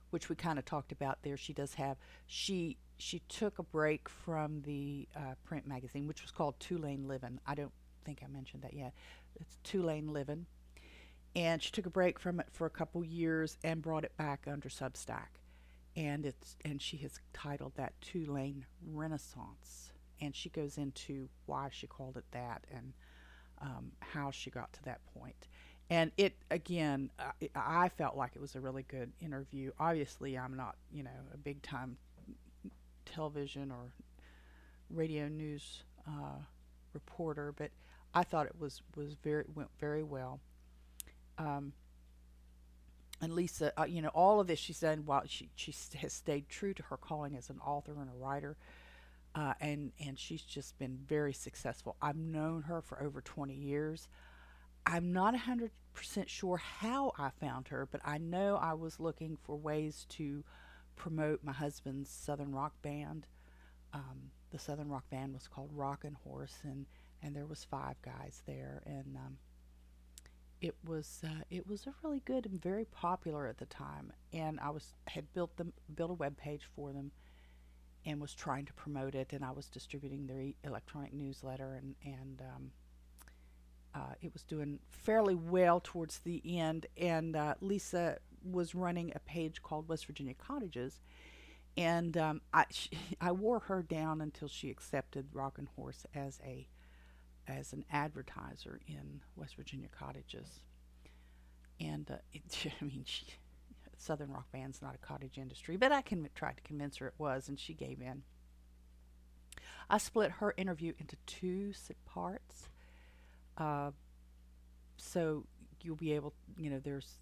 which 0.09 0.27
we 0.27 0.35
kind 0.35 0.59
of 0.59 0.65
talked 0.65 0.91
about 0.91 1.19
there. 1.23 1.37
She 1.37 1.53
does 1.53 1.75
have 1.75 1.97
she 2.27 2.77
she 2.97 3.19
took 3.29 3.57
a 3.57 3.63
break 3.63 4.09
from 4.09 4.61
the 4.63 5.07
uh, 5.15 5.35
print 5.45 5.65
magazine, 5.65 6.07
which 6.07 6.21
was 6.21 6.31
called 6.31 6.59
Two 6.59 6.77
Lane 6.77 7.07
Living. 7.07 7.39
I 7.47 7.55
don't 7.55 7.73
think 8.03 8.21
I 8.21 8.27
mentioned 8.27 8.63
that 8.63 8.73
yet. 8.73 8.93
It's 9.39 9.57
Two 9.63 9.81
Lane 9.81 10.11
Living, 10.11 10.45
and 11.37 11.63
she 11.63 11.71
took 11.71 11.85
a 11.85 11.89
break 11.89 12.19
from 12.19 12.41
it 12.41 12.47
for 12.51 12.65
a 12.65 12.69
couple 12.69 13.01
years 13.05 13.57
and 13.63 13.81
brought 13.81 14.03
it 14.03 14.17
back 14.17 14.45
under 14.45 14.67
Substack 14.67 15.39
and 15.95 16.25
it's 16.25 16.55
and 16.65 16.81
she 16.81 16.97
has 16.97 17.19
titled 17.33 17.73
that 17.75 17.93
two 18.01 18.25
lane 18.25 18.65
renaissance. 18.85 19.91
And 20.21 20.35
she 20.35 20.49
goes 20.49 20.77
into 20.77 21.27
why 21.45 21.69
she 21.71 21.87
called 21.87 22.15
it 22.17 22.23
that 22.31 22.65
and 22.73 22.93
um, 23.61 23.91
how 23.99 24.31
she 24.31 24.49
got 24.49 24.71
to 24.73 24.83
that 24.83 25.01
point. 25.17 25.47
And 25.89 26.11
it 26.17 26.35
again 26.51 27.11
I, 27.19 27.49
I 27.55 27.89
felt 27.89 28.15
like 28.17 28.31
it 28.35 28.41
was 28.41 28.55
a 28.55 28.61
really 28.61 28.83
good 28.83 29.11
interview. 29.21 29.71
Obviously 29.79 30.37
i'm 30.37 30.55
not 30.55 30.75
you 30.91 31.03
know 31.03 31.11
a 31.33 31.37
big 31.37 31.61
time 31.61 31.97
television 33.05 33.71
or 33.71 33.91
radio 34.89 35.27
news 35.27 35.83
uh, 36.07 36.39
reporter 36.93 37.53
but 37.55 37.71
i 38.13 38.23
thought 38.23 38.45
it 38.45 38.59
was 38.59 38.81
was 38.95 39.15
very 39.23 39.45
went 39.53 39.69
very 39.79 40.03
well. 40.03 40.39
Um, 41.37 41.73
and 43.21 43.33
Lisa, 43.33 43.71
uh, 43.79 43.85
you 43.85 44.01
know, 44.01 44.09
all 44.09 44.39
of 44.39 44.47
this 44.47 44.59
she's 44.59 44.79
done 44.79 45.05
while 45.05 45.23
she 45.25 45.49
she 45.55 45.73
has 45.97 46.13
stayed 46.13 46.49
true 46.49 46.73
to 46.73 46.83
her 46.83 46.97
calling 46.97 47.35
as 47.35 47.49
an 47.49 47.59
author 47.59 47.93
and 47.99 48.09
a 48.09 48.13
writer, 48.13 48.57
uh, 49.33 49.53
and 49.59 49.91
and 50.05 50.19
she's 50.19 50.41
just 50.41 50.77
been 50.77 50.97
very 51.07 51.33
successful. 51.33 51.95
I've 52.01 52.17
known 52.17 52.63
her 52.63 52.81
for 52.81 53.01
over 53.01 53.21
twenty 53.21 53.55
years. 53.55 54.07
I'm 54.85 55.13
not 55.13 55.35
hundred 55.35 55.71
percent 55.93 56.29
sure 56.29 56.57
how 56.57 57.13
I 57.17 57.29
found 57.39 57.69
her, 57.69 57.87
but 57.89 58.01
I 58.03 58.17
know 58.17 58.57
I 58.57 58.73
was 58.73 58.99
looking 58.99 59.37
for 59.41 59.55
ways 59.55 60.05
to 60.09 60.43
promote 60.95 61.43
my 61.43 61.53
husband's 61.53 62.09
Southern 62.09 62.53
rock 62.53 62.73
band. 62.81 63.27
Um, 63.93 64.31
the 64.51 64.59
Southern 64.59 64.89
rock 64.89 65.09
band 65.09 65.33
was 65.33 65.47
called 65.47 65.71
Rockin' 65.73 66.17
Horse, 66.23 66.57
and 66.63 66.85
and 67.23 67.35
there 67.35 67.45
was 67.45 67.63
five 67.63 67.95
guys 68.01 68.43
there, 68.45 68.83
and 68.85 69.15
um, 69.15 69.37
it 70.65 70.75
was 70.83 71.21
uh, 71.23 71.43
it 71.51 71.67
was 71.67 71.85
a 71.85 71.93
really 72.03 72.23
good 72.25 72.47
and 72.47 72.59
very 72.59 72.85
popular 72.85 73.45
at 73.45 73.59
the 73.59 73.67
time 73.67 74.11
and 74.33 74.59
I 74.59 74.71
was 74.71 74.93
had 75.05 75.31
built 75.31 75.55
them 75.57 75.73
built 75.93 76.09
a 76.09 76.15
web 76.15 76.37
page 76.37 76.63
for 76.75 76.91
them 76.91 77.11
and 78.03 78.19
was 78.19 78.33
trying 78.33 78.65
to 78.65 78.73
promote 78.73 79.13
it 79.13 79.31
and 79.31 79.45
I 79.45 79.51
was 79.51 79.67
distributing 79.67 80.25
their 80.25 80.41
e- 80.41 80.55
electronic 80.63 81.13
newsletter 81.13 81.75
and 81.75 81.95
and 82.03 82.41
um, 82.41 82.71
uh, 83.93 84.13
it 84.23 84.33
was 84.33 84.41
doing 84.41 84.79
fairly 84.89 85.35
well 85.35 85.79
towards 85.83 86.19
the 86.19 86.41
end 86.43 86.87
and 86.99 87.35
uh, 87.35 87.53
Lisa 87.61 88.17
was 88.43 88.73
running 88.73 89.11
a 89.13 89.19
page 89.19 89.61
called 89.61 89.87
West 89.87 90.07
Virginia 90.07 90.33
Cottages 90.33 90.99
and 91.77 92.17
um, 92.17 92.41
I 92.51 92.65
she, 92.71 92.89
I 93.21 93.33
wore 93.33 93.59
her 93.59 93.83
down 93.83 94.19
until 94.19 94.47
she 94.47 94.71
accepted 94.71 95.27
Rockin' 95.31 95.69
Horse 95.75 96.07
as 96.15 96.39
a 96.43 96.67
as 97.47 97.73
an 97.73 97.85
advertiser 97.91 98.79
in 98.87 99.21
West 99.35 99.55
Virginia 99.55 99.87
cottages. 99.97 100.61
And 101.79 102.09
uh, 102.09 102.15
it, 102.33 102.43
I 102.81 102.85
mean, 102.85 103.03
she, 103.05 103.27
Southern 103.97 104.31
rock 104.31 104.47
band's 104.51 104.81
not 104.81 104.95
a 104.95 105.05
cottage 105.05 105.37
industry, 105.37 105.77
but 105.77 105.91
I 105.91 106.01
can 106.01 106.29
tried 106.35 106.57
to 106.57 106.63
convince 106.63 106.97
her 106.97 107.07
it 107.07 107.13
was, 107.17 107.47
and 107.47 107.59
she 107.59 107.73
gave 107.73 108.01
in. 108.01 108.23
I 109.89 109.97
split 109.97 110.31
her 110.31 110.53
interview 110.57 110.93
into 110.99 111.15
two 111.25 111.73
parts. 112.05 112.69
Uh, 113.57 113.91
so 114.97 115.45
you'll 115.81 115.95
be 115.95 116.13
able, 116.13 116.33
you 116.57 116.69
know, 116.69 116.79
there's 116.79 117.19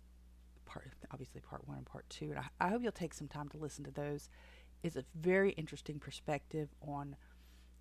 part, 0.65 0.87
obviously 1.11 1.41
part 1.41 1.67
one 1.67 1.77
and 1.77 1.85
part 1.85 2.09
two. 2.09 2.31
And 2.31 2.39
I, 2.39 2.45
I 2.59 2.69
hope 2.69 2.81
you'll 2.81 2.91
take 2.91 3.13
some 3.13 3.27
time 3.27 3.49
to 3.49 3.57
listen 3.57 3.83
to 3.83 3.91
those. 3.91 4.29
It's 4.81 4.95
a 4.95 5.03
very 5.15 5.51
interesting 5.51 5.99
perspective 5.99 6.69
on 6.81 7.15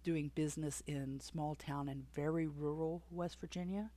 doing 0.03 0.31
business 0.35 0.83
in 0.87 1.21
small 1.21 1.55
town 1.55 1.88
and 1.88 2.05
very 2.15 2.47
rural 2.47 3.03
West 3.11 3.38
Virginia, 3.41 3.91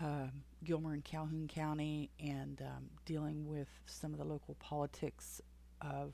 um, 0.00 0.30
Gilmer 0.64 0.92
and 0.92 1.04
Calhoun 1.04 1.48
County, 1.48 2.10
and 2.18 2.60
um, 2.62 2.86
dealing 3.04 3.46
with 3.46 3.68
some 3.86 4.12
of 4.12 4.18
the 4.18 4.24
local 4.24 4.54
politics 4.54 5.40
of 5.80 6.12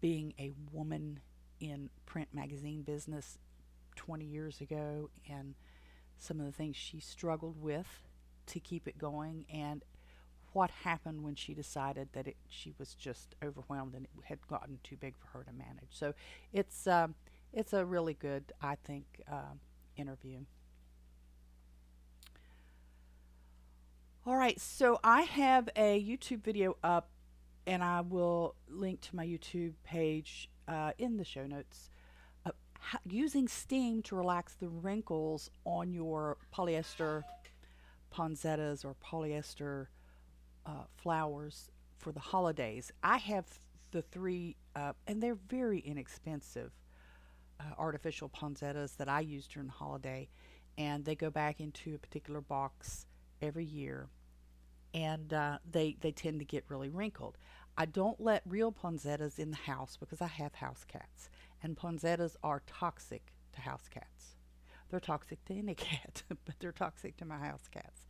being 0.00 0.34
a 0.38 0.52
woman 0.72 1.20
in 1.60 1.88
print 2.06 2.28
magazine 2.32 2.82
business 2.82 3.38
20 3.96 4.24
years 4.24 4.60
ago 4.60 5.08
and 5.30 5.54
some 6.18 6.40
of 6.40 6.46
the 6.46 6.52
things 6.52 6.76
she 6.76 7.00
struggled 7.00 7.60
with 7.60 8.02
to 8.46 8.60
keep 8.60 8.86
it 8.86 8.98
going 8.98 9.44
and 9.52 9.82
what 10.52 10.70
happened 10.70 11.22
when 11.22 11.34
she 11.34 11.52
decided 11.52 12.08
that 12.12 12.28
it, 12.28 12.36
she 12.48 12.72
was 12.78 12.94
just 12.94 13.34
overwhelmed 13.44 13.94
and 13.94 14.04
it 14.04 14.10
had 14.24 14.46
gotten 14.46 14.78
too 14.84 14.96
big 14.96 15.14
for 15.16 15.38
her 15.38 15.44
to 15.44 15.52
manage. 15.52 15.90
So 15.90 16.14
it's 16.52 16.86
um, 16.86 17.14
it's 17.54 17.72
a 17.72 17.84
really 17.84 18.14
good, 18.14 18.52
I 18.60 18.76
think, 18.84 19.22
uh, 19.30 19.54
interview. 19.96 20.40
All 24.26 24.36
right, 24.36 24.60
so 24.60 24.98
I 25.04 25.22
have 25.22 25.68
a 25.76 26.02
YouTube 26.02 26.42
video 26.42 26.76
up, 26.82 27.10
and 27.66 27.84
I 27.84 28.00
will 28.00 28.56
link 28.68 29.02
to 29.02 29.16
my 29.16 29.26
YouTube 29.26 29.74
page 29.84 30.50
uh, 30.66 30.92
in 30.98 31.16
the 31.16 31.24
show 31.24 31.46
notes. 31.46 31.90
Uh, 32.44 32.50
using 33.06 33.46
steam 33.46 34.02
to 34.02 34.16
relax 34.16 34.54
the 34.54 34.68
wrinkles 34.68 35.50
on 35.64 35.92
your 35.92 36.38
polyester 36.52 37.22
poinsettias 38.10 38.84
or 38.84 38.96
polyester 39.04 39.86
uh, 40.66 40.84
flowers 40.96 41.70
for 41.98 42.12
the 42.12 42.20
holidays. 42.20 42.90
I 43.02 43.18
have 43.18 43.46
the 43.92 44.02
three, 44.02 44.56
and 45.06 45.22
they're 45.22 45.38
very 45.48 45.78
inexpensive 45.78 46.72
uh, 47.64 47.74
artificial 47.78 48.28
poinsettias 48.28 48.92
that 48.96 49.08
I 49.08 49.20
use 49.20 49.46
during 49.46 49.68
the 49.68 49.74
holiday, 49.74 50.28
and 50.76 51.04
they 51.04 51.14
go 51.14 51.30
back 51.30 51.60
into 51.60 51.94
a 51.94 51.98
particular 51.98 52.40
box 52.40 53.06
every 53.40 53.64
year, 53.64 54.08
and 54.92 55.32
uh, 55.32 55.58
they 55.70 55.96
they 56.00 56.12
tend 56.12 56.40
to 56.40 56.44
get 56.44 56.64
really 56.68 56.90
wrinkled. 56.90 57.38
I 57.76 57.86
don't 57.86 58.20
let 58.20 58.42
real 58.46 58.70
poinsettias 58.70 59.38
in 59.38 59.50
the 59.50 59.56
house 59.56 59.96
because 59.98 60.20
I 60.20 60.28
have 60.28 60.54
house 60.54 60.84
cats, 60.86 61.28
and 61.62 61.76
poinsettias 61.76 62.36
are 62.42 62.62
toxic 62.66 63.32
to 63.54 63.60
house 63.60 63.88
cats. 63.88 64.36
They're 64.90 65.00
toxic 65.00 65.44
to 65.46 65.54
any 65.54 65.74
cat, 65.74 66.22
but 66.28 66.54
they're 66.60 66.72
toxic 66.72 67.16
to 67.18 67.24
my 67.24 67.38
house 67.38 67.68
cats. 67.70 68.06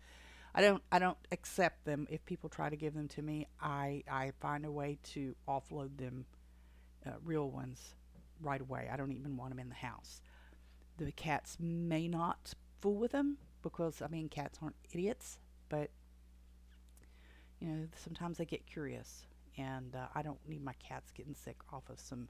I 0.55 0.61
don't 0.61 0.83
I 0.93 0.99
don't 0.99 1.19
accept 1.33 1.85
them. 1.85 2.07
If 2.11 2.25
people 2.25 2.49
try 2.49 2.71
to 2.71 2.77
give 2.77 2.95
them 2.95 3.09
to 3.09 3.23
me, 3.23 3.49
I 3.61 4.05
I 4.11 4.33
find 4.41 4.65
a 4.65 4.71
way 4.71 4.99
to 5.15 5.35
offload 5.49 5.97
them, 5.97 6.27
uh, 7.05 7.13
real 7.25 7.51
ones, 7.51 7.95
right 8.41 8.61
away. 8.61 8.89
I 8.93 8.97
don't 8.97 9.13
even 9.13 9.37
want 9.37 9.51
them 9.51 9.59
in 9.59 9.69
the 9.69 9.75
house. 9.75 10.21
The 10.99 11.13
cats 11.13 11.57
may 11.61 12.09
not 12.09 12.55
fool 12.81 12.97
with 12.97 13.13
them 13.13 13.39
because 13.63 14.03
I 14.03 14.09
mean 14.09 14.29
cats 14.29 14.59
aren't 14.63 14.77
idiots, 14.93 15.39
but 15.69 15.91
you 17.61 17.69
know 17.69 17.89
sometimes 17.97 18.39
they 18.39 18.45
get 18.45 18.67
curious 18.67 19.27
and 19.57 19.95
uh, 19.95 20.07
I 20.15 20.23
don't 20.23 20.39
need 20.49 20.63
my 20.63 20.75
cats 20.75 21.11
getting 21.13 21.35
sick 21.35 21.57
off 21.73 21.89
of 21.89 22.01
some 22.01 22.29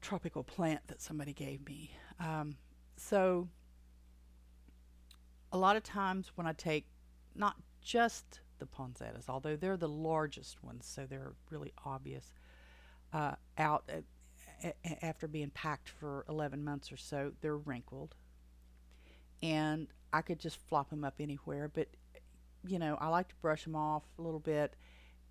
tropical 0.00 0.42
plant 0.42 0.80
that 0.88 1.00
somebody 1.00 1.32
gave 1.32 1.64
me. 1.66 1.90
Um, 2.20 2.56
so, 2.96 3.48
a 5.52 5.58
lot 5.58 5.76
of 5.76 5.82
times 5.82 6.32
when 6.34 6.46
I 6.46 6.52
take 6.52 6.86
not 7.34 7.56
just 7.80 8.40
the 8.58 8.66
poinsettias, 8.66 9.28
although 9.28 9.56
they're 9.56 9.76
the 9.76 9.88
largest 9.88 10.62
ones, 10.62 10.86
so 10.86 11.06
they're 11.06 11.32
really 11.50 11.72
obvious, 11.84 12.32
uh, 13.12 13.34
out 13.56 13.84
a, 14.62 15.04
after 15.04 15.28
being 15.28 15.50
packed 15.50 15.88
for 15.88 16.24
11 16.28 16.64
months 16.64 16.90
or 16.90 16.96
so, 16.96 17.32
they're 17.40 17.56
wrinkled. 17.56 18.14
And 19.42 19.88
I 20.12 20.22
could 20.22 20.38
just 20.38 20.56
flop 20.68 20.90
them 20.90 21.04
up 21.04 21.14
anywhere, 21.20 21.70
but 21.72 21.88
you 22.66 22.78
know, 22.78 22.96
I 23.00 23.08
like 23.08 23.28
to 23.28 23.34
brush 23.36 23.64
them 23.64 23.76
off 23.76 24.02
a 24.18 24.22
little 24.22 24.40
bit 24.40 24.74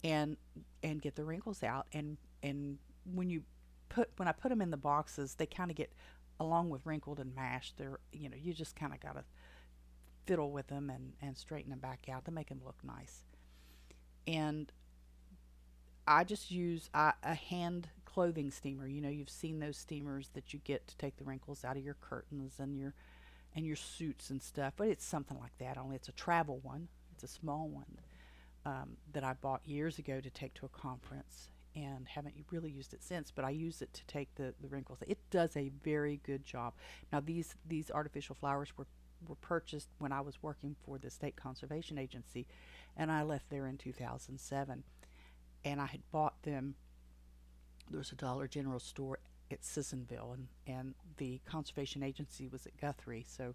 and 0.04 0.38
and 0.82 1.02
get 1.02 1.16
the 1.16 1.26
wrinkles 1.26 1.62
out. 1.64 1.88
And 1.92 2.18
and 2.42 2.78
when 3.14 3.30
you 3.30 3.44
put 3.90 4.10
when 4.18 4.28
I 4.28 4.32
put 4.32 4.50
them 4.50 4.62
in 4.62 4.72
the 4.72 4.78
boxes 4.78 5.36
they 5.36 5.46
kind 5.46 5.72
of 5.72 5.78
get 5.78 5.92
along 6.40 6.70
with 6.70 6.86
wrinkled 6.86 7.20
and 7.20 7.36
mashed. 7.36 7.78
They're 7.78 8.00
you 8.12 8.30
know 8.30 8.38
you 8.40 8.54
just 8.54 8.76
kind 8.76 8.94
of 8.94 9.00
got 9.00 9.16
to 9.16 9.24
fiddle 10.26 10.52
with 10.52 10.68
them 10.68 10.90
and 10.90 11.14
and 11.22 11.38
straighten 11.38 11.70
them 11.70 11.80
back 11.80 12.08
out. 12.12 12.26
To 12.26 12.32
make 12.32 12.50
them 12.50 12.62
look 12.66 12.78
nice. 12.84 13.24
And 14.26 14.72
I 16.08 16.24
just 16.24 16.52
use 16.52 16.90
a, 16.94 17.14
hand 17.36 17.90
clothing 18.06 18.50
steamer 18.50 18.88
you 18.88 19.00
know 19.00 19.10
you've 19.10 19.30
seen 19.30 19.60
those 19.60 19.78
steamers 19.78 20.30
that 20.34 20.52
you 20.52 20.60
get 20.64 20.88
to 20.88 20.98
take 20.98 21.18
the 21.18 21.24
wrinkles 21.24 21.64
out 21.64 21.78
of 21.78 21.84
your 21.84 21.98
curtains 22.02 22.56
and 22.58 22.76
your 22.76 22.96
and 23.56 23.64
your 23.64 23.76
suits 23.76 24.32
and 24.32 24.42
stuff 24.42 24.74
but 24.76 24.88
it's 24.88 25.06
something 25.06 25.38
like 25.40 25.56
that 25.60 25.78
only 25.78 25.96
it's 25.96 26.08
a 26.08 26.14
travel 26.14 26.60
one 26.64 26.88
it's 27.14 27.24
a 27.24 27.28
small 27.28 27.68
one 27.68 28.00
um, 28.68 28.98
that 29.14 29.24
I 29.24 29.34
bought 29.34 29.62
years 29.66 29.98
ago 29.98 30.20
to 30.20 30.30
take 30.30 30.54
to 30.56 30.66
a 30.66 30.70
conference 30.70 31.50
and 31.74 32.08
haven't 32.08 32.36
really 32.52 32.70
used 32.72 32.94
it 32.94 33.04
since, 33.04 33.32
but 33.32 33.46
I 33.46 33.52
use 33.52 33.82
it 33.82 33.94
to 33.94 34.06
take 34.08 34.34
the, 34.36 34.54
the 34.62 34.68
wrinkles. 34.68 35.00
It 35.08 35.20
does 35.30 35.56
a 35.56 35.72
very 35.84 36.20
good 36.24 36.44
job. 36.44 36.74
Now 37.14 37.20
these 37.20 37.56
these 37.68 37.92
artificial 37.92 38.36
flowers 38.36 38.78
were 38.78 38.88
were 39.28 39.36
purchased 39.36 39.90
when 40.00 40.12
I 40.12 40.22
was 40.22 40.44
working 40.44 40.76
for 40.86 40.98
the 40.98 41.10
state 41.10 41.36
conservation 41.36 41.98
agency, 41.98 42.46
and 42.96 43.12
I 43.12 43.24
left 43.24 43.50
there 43.50 43.68
in 43.68 43.78
2007, 43.78 44.84
and 45.72 45.82
I 45.82 45.86
had 45.86 46.02
bought 46.12 46.42
them. 46.44 46.76
There 47.90 48.00
was 48.00 48.12
a 48.12 48.16
Dollar 48.16 48.48
General 48.48 48.80
store 48.80 49.20
at 49.52 49.62
Sissonville, 49.62 50.34
and 50.34 50.48
and 50.66 50.94
the 51.18 51.40
conservation 51.46 52.04
agency 52.04 52.48
was 52.48 52.66
at 52.66 52.80
Guthrie, 52.80 53.26
so 53.28 53.54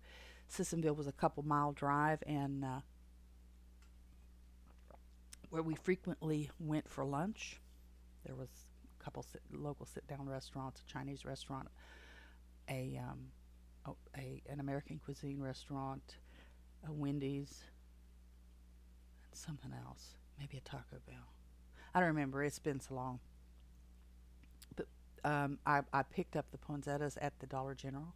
Sissonville 0.48 0.96
was 0.96 1.07
a 1.07 1.12
couple 1.12 1.42
mile 1.42 1.72
drive, 1.72 2.22
and 2.27 2.64
uh, 2.64 2.81
where 5.51 5.62
we 5.62 5.75
frequently 5.75 6.51
went 6.59 6.88
for 6.88 7.05
lunch. 7.05 7.61
There 8.25 8.37
was 8.37 8.48
a 9.01 9.05
couple 9.05 9.22
sit, 9.22 9.42
local 9.51 9.87
sit-down 9.87 10.29
restaurants, 10.29 10.83
a 10.87 10.92
Chinese 10.92 11.25
restaurant, 11.25 11.68
a, 12.68 13.01
um, 13.03 13.94
a 14.16 14.42
an 14.48 14.61
American 14.61 15.01
cuisine 15.05 15.40
restaurant, 15.40 16.16
a 16.87 16.92
Wendy's, 16.92 17.64
and 19.25 19.38
something 19.38 19.72
else, 19.87 20.14
maybe 20.38 20.57
a 20.57 20.61
Taco 20.61 20.98
Bell. 21.07 21.33
I 21.95 22.01
don't 22.01 22.09
remember. 22.09 22.43
It's 22.43 22.59
been 22.59 22.81
so 22.81 22.95
long. 22.95 23.21
But 24.77 24.87
um, 25.25 25.59
I, 25.67 25.81
I 25.93 26.03
picked 26.03 26.37
up 26.37 26.47
the 26.51 26.59
poinsettias 26.59 27.17
at 27.21 27.39
the 27.41 27.47
Dollar 27.47 27.75
General 27.75 28.15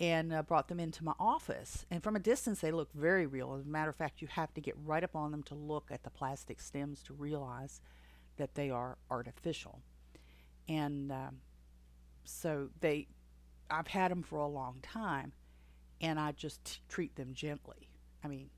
and 0.00 0.32
uh, 0.32 0.42
brought 0.42 0.68
them 0.68 0.80
into 0.80 1.04
my 1.04 1.12
office. 1.20 1.84
And 1.90 2.02
from 2.02 2.16
a 2.16 2.20
distance, 2.20 2.60
they 2.60 2.72
look 2.72 2.92
very 2.94 3.26
real. 3.26 3.54
As 3.54 3.66
a 3.66 3.68
matter 3.68 3.90
of 3.90 3.96
fact, 3.96 4.22
you 4.22 4.28
have 4.28 4.52
to 4.54 4.60
get 4.60 4.74
right 4.84 5.04
up 5.04 5.14
on 5.14 5.30
them 5.30 5.42
to 5.44 5.54
look 5.54 5.90
at 5.90 6.02
the 6.02 6.10
plastic 6.10 6.58
stems 6.60 7.02
to 7.02 7.12
realize 7.12 7.80
that 8.38 8.54
they 8.54 8.70
are 8.70 8.96
artificial. 9.10 9.80
And 10.68 11.12
um, 11.12 11.36
so 12.24 12.70
they, 12.80 13.08
I've 13.70 13.88
had 13.88 14.10
them 14.10 14.22
for 14.22 14.38
a 14.38 14.46
long 14.46 14.78
time, 14.82 15.32
and 16.00 16.18
I 16.18 16.32
just 16.32 16.64
t- 16.64 16.80
treat 16.88 17.14
them 17.16 17.34
gently. 17.34 17.90
I 18.24 18.28
mean, 18.28 18.48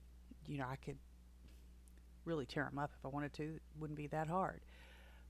you 0.47 0.59
know, 0.59 0.67
I 0.71 0.77
could 0.77 0.99
really 2.25 2.47
tear 2.47 2.65
them 2.65 2.79
up 2.79 2.93
if 2.99 3.05
I 3.05 3.09
wanted 3.09 3.33
to. 3.35 3.43
It 3.43 3.63
wouldn't 3.79 3.97
be 3.97 4.07
that 4.09 4.29
hard. 4.29 4.61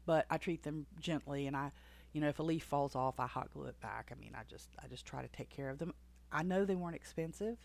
But 0.05 0.26
I 0.31 0.37
treat 0.37 0.62
them 0.62 0.87
gently, 1.00 1.46
and 1.46 1.57
I 1.57 1.70
you 2.12 2.20
know, 2.20 2.28
if 2.28 2.38
a 2.38 2.42
leaf 2.42 2.64
falls 2.64 2.94
off, 2.94 3.18
I 3.18 3.26
hot 3.26 3.50
glue 3.52 3.66
it 3.66 3.81
back. 3.81 4.12
I 4.12 4.20
mean, 4.20 4.33
I 4.35 4.42
just 4.48 4.68
I 4.83 4.87
just 4.87 5.07
try 5.07 5.22
to 5.22 5.28
take 5.28 5.50
care 5.50 5.70
of 5.70 5.78
them. 5.78 5.94
I 6.31 6.42
know 6.42 6.64
they 6.64 6.74
weren't 6.74 6.96
expensive, 6.96 7.57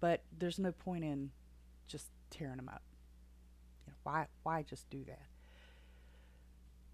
but 0.00 0.22
there's 0.38 0.58
no 0.58 0.72
point 0.72 1.04
in 1.04 1.30
just 1.86 2.08
tearing 2.30 2.56
them 2.56 2.68
up. 2.68 2.82
You 3.86 3.92
know, 3.92 3.96
why 4.04 4.26
why 4.42 4.62
just 4.62 4.88
do 4.90 5.04
that? 5.04 5.26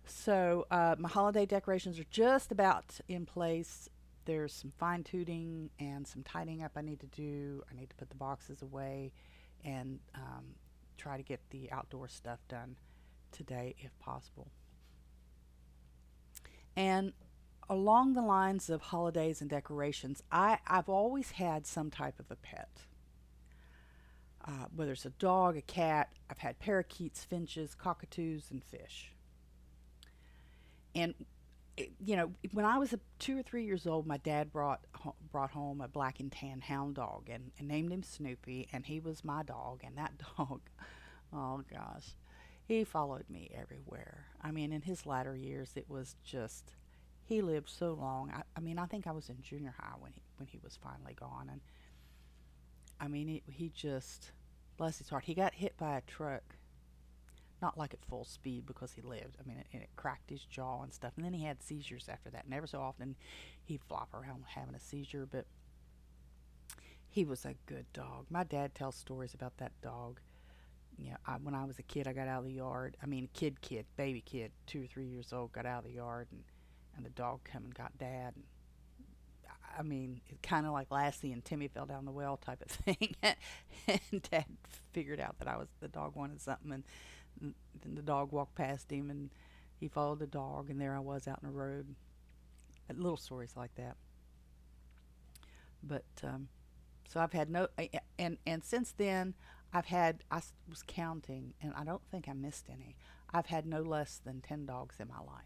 So 0.05 0.67
uh, 0.71 0.97
my 0.99 1.09
holiday 1.09 1.47
decorations 1.47 1.99
are 1.99 2.07
just 2.11 2.51
about 2.51 2.99
in 3.09 3.27
place. 3.27 3.89
There's 4.25 4.53
some 4.53 4.73
fine 4.79 5.05
tuning 5.05 5.71
and 5.79 6.07
some 6.07 6.23
tidying 6.23 6.63
up 6.63 6.73
I 6.77 6.83
need 6.83 7.01
to 7.01 7.07
do. 7.07 7.63
I 7.71 7.79
need 7.79 7.91
to 7.91 7.97
put 7.97 8.11
the 8.11 8.17
boxes 8.17 8.63
away 8.63 9.13
and 9.65 10.01
um, 10.15 10.45
try 10.99 11.17
to 11.17 11.23
get 11.23 11.41
the 11.51 11.71
outdoor 11.73 12.09
stuff 12.09 12.41
done 12.49 12.77
today 13.33 13.75
if 13.79 13.99
possible. 14.01 14.49
And 16.77 17.13
along 17.69 18.15
the 18.15 18.23
lines 18.23 18.71
of 18.71 18.81
holidays 18.83 19.41
and 19.41 19.51
decorations, 19.51 20.23
I, 20.33 20.59
I've 20.67 20.89
always 20.89 21.33
had 21.33 21.67
some 21.67 21.91
type 21.91 22.21
of 22.21 22.31
a 22.31 22.37
pet. 22.37 22.71
uh, 24.49 24.67
whether 24.75 24.93
it's 24.93 25.05
a 25.05 25.11
dog, 25.11 25.57
a 25.57 25.63
cat. 25.63 26.09
I've 26.31 26.39
had 26.39 26.59
parakeets, 26.59 27.25
finches, 27.25 27.75
cockatoos, 27.75 28.51
and 28.51 28.65
fish. 28.65 29.13
And 30.95 31.15
you 32.05 32.17
know, 32.17 32.33
when 32.53 32.65
I 32.65 32.79
was 32.79 32.95
two 33.19 33.39
or 33.39 33.43
three 33.43 33.65
years 33.65 33.87
old, 33.87 34.07
my 34.07 34.19
dad 34.19 34.53
brought 34.53 34.81
brought 35.31 35.51
home 35.51 35.81
a 35.81 35.89
black 35.89 36.21
and 36.21 36.31
tan 36.31 36.61
hound 36.61 36.97
dog 36.97 37.29
and, 37.31 37.51
and 37.59 37.69
named 37.69 37.93
him 37.93 38.03
Snoopy, 38.03 38.69
and 38.73 38.87
he 38.87 39.01
was 39.01 39.25
my 39.25 39.43
dog. 39.43 39.81
And 39.85 39.97
that 39.97 40.13
dog, 40.37 40.61
oh 41.33 41.63
gosh, 41.71 42.15
he 42.67 42.85
followed 42.85 43.25
me 43.29 43.51
everywhere. 43.55 44.27
I 44.43 44.51
mean, 44.51 44.73
in 44.73 44.83
his 44.83 45.07
latter 45.07 45.37
years, 45.37 45.73
it 45.77 45.89
was 45.89 46.17
just 46.25 46.75
he 47.25 47.43
lived 47.43 47.69
so 47.69 47.93
long. 47.93 48.31
I, 48.35 48.43
I 48.57 48.61
mean, 48.61 48.79
I 48.79 48.87
think 48.87 49.07
I 49.07 49.13
was 49.13 49.29
in 49.29 49.43
junior 49.43 49.75
high 49.79 49.97
when 49.99 50.13
he 50.13 50.23
when 50.37 50.47
he 50.47 50.59
was 50.63 50.79
finally 50.83 51.15
gone, 51.15 51.49
and 51.51 51.61
I 53.01 53.09
mean, 53.09 53.29
he, 53.29 53.43
he 53.51 53.69
just 53.69 54.33
bless 54.77 54.99
his 54.99 55.09
heart. 55.09 55.25
He 55.25 55.35
got 55.35 55.55
hit 55.55 55.77
by 55.77 55.97
a 55.97 56.01
truck 56.03 56.57
not 57.61 57.79
like 57.79 57.95
at 57.95 58.05
full 58.05 58.25
speed 58.25 58.67
because 58.67 58.93
he 58.93 59.03
lived. 59.03 59.37
I 59.41 59.49
mean, 59.49 59.59
it, 59.59 59.67
and 59.73 59.83
it 59.83 59.91
cracked 59.97 60.31
his 60.31 60.45
jaw 60.45 60.83
and 60.83 60.93
stuff. 60.93 61.13
And 61.17 61.25
then 61.25 61.33
he 61.33 61.45
had 61.45 61.63
seizures 61.63 62.09
after 62.09 62.31
that. 62.31 62.49
Never 62.49 62.67
so 62.67 62.81
often 62.81 63.17
he'd 63.65 63.83
flop 63.89 64.15
around 64.15 64.45
having 64.47 64.75
a 64.75 64.81
seizure, 64.81 65.27
but 65.31 65.47
he 67.09 67.25
was 67.25 67.45
a 67.45 67.55
good 67.67 67.87
dog. 67.93 68.27
My 68.31 68.45
dad 68.45 68.75
tells 68.75 68.97
stories 68.97 69.35
about 69.35 69.57
that 69.59 69.73
dog. 69.83 70.21
You 70.97 71.11
know, 71.11 71.17
I, 71.27 71.33
when 71.35 71.55
I 71.55 71.65
was 71.65 71.79
a 71.79 71.85
kid, 71.85 72.09
I 72.09 72.13
got 72.13 72.29
out 72.29 72.41
of 72.41 72.45
the 72.45 72.53
yard. 72.53 72.97
I 73.03 73.07
mean, 73.07 73.29
kid, 73.33 73.61
kid, 73.61 73.87
baby 73.97 74.21
kid, 74.21 74.51
two 74.67 74.83
or 74.83 74.87
three 74.87 75.07
years 75.07 75.33
old, 75.33 75.53
got 75.53 75.65
out 75.65 75.85
of 75.85 75.85
the 75.85 75.97
yard, 75.97 76.29
and 76.33 76.43
and 76.97 77.07
the 77.07 77.11
dog 77.11 77.41
come 77.45 77.65
and 77.65 77.75
got 77.75 77.97
dad. 77.97 78.35
And 78.35 78.45
I 79.79 79.83
mean, 79.83 80.21
it's 80.29 80.41
kind 80.43 80.67
of 80.67 80.73
like 80.73 80.91
Lassie 80.91 81.33
and 81.33 81.45
Timmy 81.45 81.69
fell 81.69 81.87
down 81.87 82.05
the 82.05 82.11
well 82.11 82.37
type 82.37 82.61
of 82.61 82.71
thing. 82.71 83.15
and 83.23 84.23
Dad 84.31 84.47
figured 84.93 85.21
out 85.21 85.39
that 85.39 85.49
I 85.49 85.57
was 85.57 85.69
the 85.81 85.89
dog 85.89 86.17
wanted 86.17 86.41
something, 86.41 86.73
and 86.73 86.85
then 87.41 87.95
the 87.95 88.03
dog 88.03 88.33
walked 88.33 88.55
past 88.55 88.91
him 88.91 89.11
and 89.11 89.31
he 89.79 89.89
followed 89.89 90.19
the 90.19 90.27
dog 90.27 90.71
and 90.71 90.81
there 90.81 90.97
I 90.97 91.01
was 91.01 91.29
out 91.29 91.41
in 91.43 91.49
the 91.49 91.55
road. 91.55 91.95
Little 92.93 93.19
stories 93.19 93.53
like 93.57 93.75
that. 93.75 93.97
But 95.83 96.05
um, 96.25 96.49
so 97.09 97.21
I've 97.21 97.33
had 97.33 97.51
no 97.51 97.69
and 98.19 98.39
and 98.47 98.65
since 98.65 98.93
then 98.93 99.35
I've 99.73 99.87
had 99.87 100.25
I 100.31 100.41
was 100.69 100.83
counting 100.87 101.55
and 101.61 101.73
I 101.77 101.85
don't 101.85 102.03
think 102.11 102.29
I 102.29 102.33
missed 102.33 102.67
any. 102.71 102.97
I've 103.33 103.47
had 103.47 103.67
no 103.67 103.83
less 103.83 104.21
than 104.25 104.41
10 104.41 104.67
dogs 104.67 104.97
in 104.99 105.09
my 105.09 105.19
life. 105.19 105.45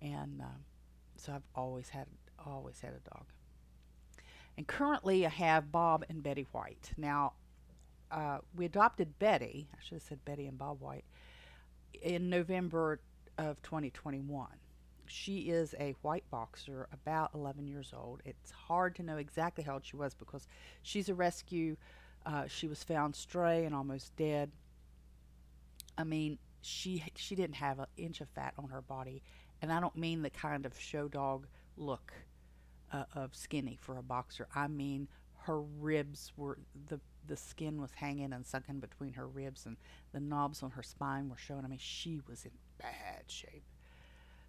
And 0.00 0.40
um, 0.40 0.64
so 1.16 1.32
I've 1.32 1.46
always 1.54 1.90
had 1.90 2.06
always 2.44 2.80
had 2.80 2.94
a 2.94 3.10
dog. 3.10 3.26
And 4.56 4.66
currently 4.66 5.26
I 5.26 5.30
have 5.30 5.70
Bob 5.70 6.04
and 6.08 6.22
Betty 6.22 6.46
White. 6.52 6.92
Now 6.96 7.34
uh, 8.12 8.38
we 8.54 8.66
adopted 8.66 9.18
Betty. 9.18 9.68
I 9.74 9.78
should 9.82 9.94
have 9.96 10.02
said 10.02 10.24
Betty 10.24 10.46
and 10.46 10.58
Bob 10.58 10.80
White 10.80 11.04
in 12.00 12.28
November 12.28 13.00
of 13.38 13.60
2021. 13.62 14.46
She 15.06 15.50
is 15.50 15.74
a 15.80 15.94
white 16.02 16.24
boxer, 16.30 16.88
about 16.92 17.30
11 17.34 17.66
years 17.66 17.92
old. 17.96 18.20
It's 18.24 18.50
hard 18.50 18.94
to 18.96 19.02
know 19.02 19.16
exactly 19.16 19.64
how 19.64 19.74
old 19.74 19.84
she 19.84 19.96
was 19.96 20.14
because 20.14 20.46
she's 20.82 21.08
a 21.08 21.14
rescue. 21.14 21.76
Uh, 22.24 22.46
she 22.46 22.68
was 22.68 22.84
found 22.84 23.16
stray 23.16 23.64
and 23.64 23.74
almost 23.74 24.14
dead. 24.16 24.52
I 25.98 26.04
mean, 26.04 26.38
she 26.60 27.04
she 27.16 27.34
didn't 27.34 27.56
have 27.56 27.78
an 27.80 27.86
inch 27.96 28.20
of 28.20 28.28
fat 28.28 28.54
on 28.56 28.68
her 28.68 28.80
body, 28.80 29.22
and 29.60 29.72
I 29.72 29.80
don't 29.80 29.96
mean 29.96 30.22
the 30.22 30.30
kind 30.30 30.64
of 30.64 30.78
show 30.78 31.08
dog 31.08 31.46
look 31.76 32.12
uh, 32.92 33.04
of 33.14 33.34
skinny 33.34 33.76
for 33.80 33.98
a 33.98 34.02
boxer. 34.02 34.46
I 34.54 34.68
mean 34.68 35.08
her 35.42 35.60
ribs 35.60 36.32
were 36.36 36.58
the 36.88 37.00
the 37.26 37.36
skin 37.36 37.80
was 37.80 37.92
hanging 37.92 38.32
and 38.32 38.46
sunken 38.46 38.80
between 38.80 39.14
her 39.14 39.26
ribs, 39.26 39.66
and 39.66 39.76
the 40.12 40.20
knobs 40.20 40.62
on 40.62 40.72
her 40.72 40.82
spine 40.82 41.28
were 41.28 41.36
showing. 41.36 41.64
I 41.64 41.68
mean, 41.68 41.78
she 41.80 42.20
was 42.28 42.44
in 42.44 42.52
bad 42.78 43.24
shape. 43.26 43.64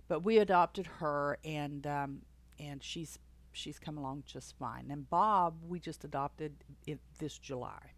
But 0.08 0.24
we 0.24 0.38
adopted 0.40 0.88
her, 1.00 1.38
and 1.44 1.86
um, 1.88 2.22
and 2.60 2.84
she's 2.84 3.20
she's 3.52 3.80
come 3.80 3.98
along 3.98 4.24
just 4.26 4.58
fine. 4.58 4.88
And 4.90 5.10
Bob, 5.10 5.56
we 5.68 5.80
just 5.80 6.04
adopted 6.04 6.54
this 7.20 7.38
July, 7.38 7.92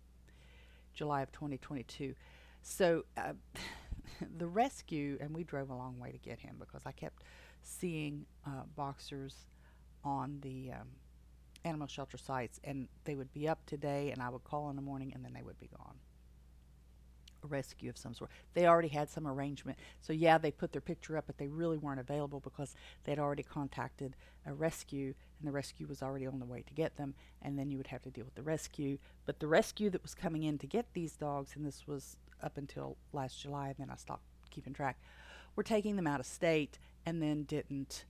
July 0.94 1.22
of 1.22 1.32
2022. 1.32 2.14
So 2.62 3.06
uh, 3.18 3.34
the 4.38 4.48
rescue, 4.48 5.18
and 5.20 5.34
we 5.34 5.44
drove 5.44 5.70
a 5.70 5.76
long 5.76 5.98
way 6.00 6.12
to 6.12 6.18
get 6.18 6.40
him 6.40 6.56
because 6.60 6.82
I 6.86 6.92
kept 6.92 7.24
seeing 7.62 8.26
uh, 8.46 8.64
boxers 8.76 9.48
on 10.04 10.40
the 10.42 10.72
um, 10.74 10.88
animal 11.65 11.88
shelter 11.88 12.17
sites 12.17 12.60
and 12.63 12.88
they 13.04 13.15
would 13.15 13.34
be 13.34 13.47
up 13.47 13.65
today 13.65 14.12
and 14.12 14.21
I 14.21 14.30
would 14.30 14.43
call 14.43 14.69
in 14.69 14.75
the 14.75 14.82
morning 14.82 15.12
and 15.13 15.25
then 15.25 15.34
they 15.34 15.41
would 15.41 15.60
be 15.60 15.67
gone. 15.67 15.95
A 17.43 17.47
rescue 17.47 17.89
of 17.89 17.97
some 17.97 18.13
sort. 18.13 18.32
They 18.54 18.67
already 18.67 18.88
had 18.88 19.10
some 19.10 19.28
arrangement. 19.28 19.78
So 20.01 20.13
yeah, 20.13 20.38
they 20.38 20.51
put 20.51 20.71
their 20.71 20.82
picture 20.82 21.17
up 21.17 21.25
but 21.28 21.38
they 21.38 21.47
really 21.47 21.78
weren't 21.78 21.99
available 21.99 22.39
because 22.39 22.75
they'd 23.04 23.19
already 23.19 23.43
contacted 23.43 24.15
a 24.45 24.54
rescue 24.54 25.13
and 25.39 25.47
the 25.47 25.51
rescue 25.51 25.88
was 25.88 26.01
already 26.01 26.28
on 26.28 26.39
the 26.39 26.45
way 26.45 26.63
to 26.65 26.73
get 26.73 26.95
them 26.95 27.15
and 27.41 27.58
then 27.58 27.69
you 27.71 27.78
would 27.78 27.88
have 27.88 28.04
to 28.04 28.12
deal 28.12 28.25
with 28.25 28.36
the 28.36 28.43
rescue. 28.43 28.97
But 29.25 29.39
the 29.39 29.47
rescue 29.47 29.89
that 29.89 30.04
was 30.04 30.15
coming 30.15 30.43
in 30.43 30.58
to 30.60 30.67
get 30.67 30.86
these 30.93 31.13
dogs 31.13 31.56
and 31.56 31.65
this 31.65 31.88
was 31.88 32.15
up 32.41 32.58
until 32.58 32.95
last 33.12 33.41
July 33.41 33.69
and 33.69 33.78
then 33.80 33.89
I 33.89 33.95
stopped 33.95 34.23
keeping 34.51 34.73
track. 34.73 34.99
Were 35.56 35.63
taking 35.63 35.95
them 35.95 36.08
out 36.08 36.19
of 36.19 36.25
state 36.25 36.78
and 37.06 37.21
then 37.21 37.43
didn't 37.43 38.06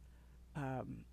um, 0.55 1.03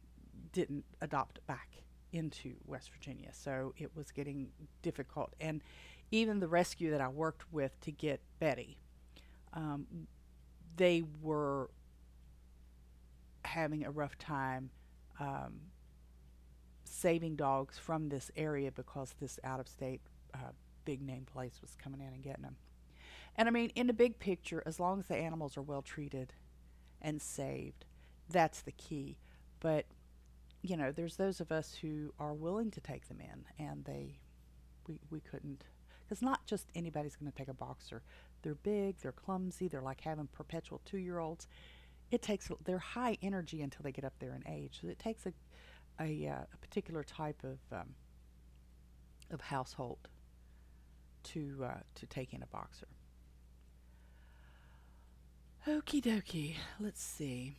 didn't 0.53 0.85
adopt 1.01 1.45
back 1.47 1.83
into 2.13 2.55
West 2.67 2.91
Virginia. 2.93 3.31
So 3.33 3.75
it 3.77 3.91
was 3.97 4.11
getting 4.11 4.49
difficult. 4.83 5.35
And 5.41 5.63
even 6.11 6.41
the 6.41 6.49
rescue 6.49 6.91
that 6.91 7.01
I 7.01 7.09
worked 7.09 7.53
with 7.53 7.79
to 7.81 7.91
get 7.91 8.21
Betty, 8.39 8.79
um, 9.55 9.87
they 10.77 11.03
were 11.21 11.71
having 13.45 13.85
a 13.85 13.91
rough 13.91 14.17
time 14.19 14.71
um, 15.19 15.61
saving 16.85 17.37
dogs 17.37 17.79
from 17.79 18.09
this 18.09 18.31
area 18.37 18.71
because 18.71 19.15
this 19.21 19.39
out 19.45 19.61
of 19.61 19.69
state 19.69 20.01
uh, 20.35 20.53
big 20.85 21.03
name 21.03 21.25
place 21.25 21.59
was 21.61 21.75
coming 21.83 22.01
in 22.01 22.09
and 22.09 22.23
getting 22.23 22.43
them. 22.43 22.57
And 23.37 23.49
I 23.49 23.51
mean, 23.51 23.71
in 23.75 23.87
the 23.87 23.93
big 23.93 24.19
picture, 24.19 24.63
as 24.67 24.79
long 24.79 25.01
as 25.01 25.07
the 25.07 25.17
animals 25.17 25.57
are 25.57 25.63
well 25.63 25.83
treated 25.83 26.35
and 27.01 27.21
saved, 27.21 27.85
that's 28.29 28.61
the 28.61 28.73
key. 28.73 29.17
But 29.61 29.87
you 30.63 30.77
know, 30.77 30.93
there's 30.93 31.17
those 31.17 31.41
of 31.41 31.51
us 31.51 31.75
who 31.81 32.13
are 32.19 32.33
willing 32.33 32.71
to 32.71 32.81
take 32.81 33.09
them 33.09 33.19
in, 33.21 33.65
and 33.65 33.85
they, 33.85 34.19
we, 34.87 34.99
we 35.11 35.21
couldn't, 35.21 35.65
because 36.05 36.23
not 36.23 36.47
just 36.47 36.69
anybody's 36.75 37.17
going 37.17 37.31
to 37.31 37.37
take 37.37 37.49
a 37.49 37.55
boxer. 37.55 38.03
They're 38.43 38.55
big, 38.55 38.99
they're 38.99 39.13
clumsy, 39.13 39.69
they're 39.69 39.83
like 39.83 40.01
having 40.01 40.29
perpetual 40.29 40.81
two 40.85 40.99
year 40.99 41.19
olds. 41.19 41.49
It 42.11 42.23
takes, 42.23 42.51
they're 42.65 42.79
high 42.79 43.19
energy 43.23 43.63
until 43.63 43.83
they 43.83 43.93
get 43.93 44.05
up 44.05 44.15
there 44.21 44.35
in 44.35 44.45
age. 44.53 44.79
So 44.81 44.89
it 44.89 44.99
takes 44.99 45.27
a, 45.27 45.33
a, 46.01 46.29
uh, 46.29 46.45
a 46.53 46.57
particular 46.59 47.03
type 47.03 47.43
of, 47.43 47.59
um, 47.77 47.95
of 49.31 49.41
household 49.41 50.09
to, 51.25 51.65
uh, 51.65 51.81
to 51.97 52.07
take 52.07 52.35
in 52.35 52.43
a 52.43 52.47
boxer. 52.47 52.89
Okie 55.67 56.03
dokie, 56.03 56.55
let's 56.81 57.03
see. 57.03 57.57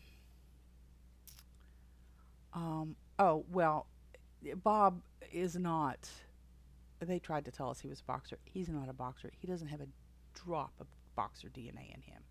Um, 2.54 2.96
oh, 3.20 3.46
well, 3.52 3.88
Bob 4.64 5.02
is 5.32 5.56
not. 5.56 6.10
They 7.00 7.20
tried 7.20 7.46
to 7.46 7.52
tell 7.52 7.70
us 7.70 7.80
he 7.80 7.88
was 7.88 8.00
a 8.00 8.04
boxer. 8.04 8.38
He's 8.44 8.70
not 8.70 8.90
a 8.90 8.94
boxer. 8.94 9.32
He 9.40 9.48
doesn't 9.48 9.68
have 9.68 9.82
a 9.82 9.88
drop 10.34 10.74
of 10.80 10.88
boxer 11.16 11.50
DNA 11.50 11.94
in 11.94 12.02
him. 12.02 12.24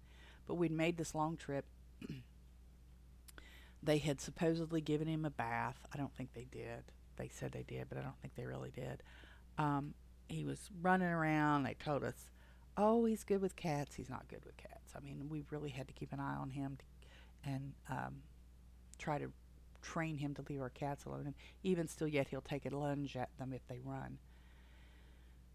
But 0.46 0.54
we'd 0.54 0.72
made 0.72 0.96
this 0.96 1.14
long 1.14 1.36
trip. 1.36 1.64
they 3.82 3.98
had 3.98 4.20
supposedly 4.20 4.80
given 4.80 5.08
him 5.08 5.24
a 5.24 5.30
bath. 5.30 5.76
I 5.92 5.96
don't 5.96 6.14
think 6.14 6.32
they 6.34 6.46
did. 6.50 6.84
They 7.16 7.28
said 7.28 7.52
they 7.52 7.62
did, 7.62 7.88
but 7.88 7.98
I 7.98 8.02
don't 8.02 8.18
think 8.20 8.34
they 8.34 8.46
really 8.46 8.70
did. 8.70 9.02
Um, 9.58 9.94
he 10.28 10.44
was 10.44 10.70
running 10.80 11.08
around. 11.08 11.64
They 11.64 11.74
told 11.74 12.04
us, 12.04 12.30
oh, 12.76 13.04
he's 13.04 13.24
good 13.24 13.42
with 13.42 13.56
cats. 13.56 13.94
He's 13.96 14.08
not 14.08 14.28
good 14.28 14.44
with 14.44 14.56
cats. 14.56 14.92
I 14.96 15.00
mean, 15.00 15.26
we 15.28 15.44
really 15.50 15.70
had 15.70 15.88
to 15.88 15.94
keep 15.94 16.12
an 16.12 16.20
eye 16.20 16.36
on 16.36 16.50
him 16.50 16.78
to, 16.78 17.50
and 17.50 17.72
um, 17.90 18.22
try 18.98 19.18
to 19.18 19.30
train 19.82 20.18
him 20.18 20.34
to 20.34 20.44
leave 20.48 20.60
our 20.60 20.70
cats 20.70 21.04
alone. 21.04 21.26
And 21.26 21.34
even 21.62 21.88
still, 21.88 22.08
yet 22.08 22.28
he'll 22.28 22.40
take 22.40 22.66
a 22.66 22.76
lunge 22.76 23.16
at 23.16 23.36
them 23.38 23.52
if 23.52 23.66
they 23.68 23.80
run. 23.84 24.18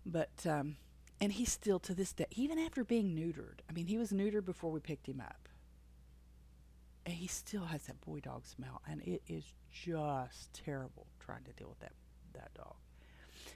But 0.06 0.46
um, 0.46 0.78
and 1.20 1.34
he's 1.34 1.52
still 1.52 1.80
to 1.80 1.94
this 1.94 2.14
day, 2.14 2.28
even 2.32 2.60
after 2.60 2.84
being 2.84 3.16
neutered. 3.16 3.60
I 3.70 3.74
mean, 3.74 3.88
he 3.88 3.98
was 3.98 4.12
neutered 4.12 4.46
before 4.46 4.72
we 4.72 4.80
picked 4.80 5.08
him 5.08 5.22
up. 5.22 5.50
And 7.06 7.16
he 7.16 7.28
still 7.28 7.66
has 7.66 7.84
that 7.84 8.02
boy 8.02 8.20
dog 8.20 8.46
smell, 8.46 8.82
and 8.88 9.02
it 9.02 9.22
is 9.28 9.54
just 9.72 10.54
terrible 10.54 11.08
trying 11.20 11.44
to 11.46 11.54
deal 11.54 11.70
with 11.70 11.80
that 11.80 11.94
that 12.34 12.54
dog. 12.54 12.76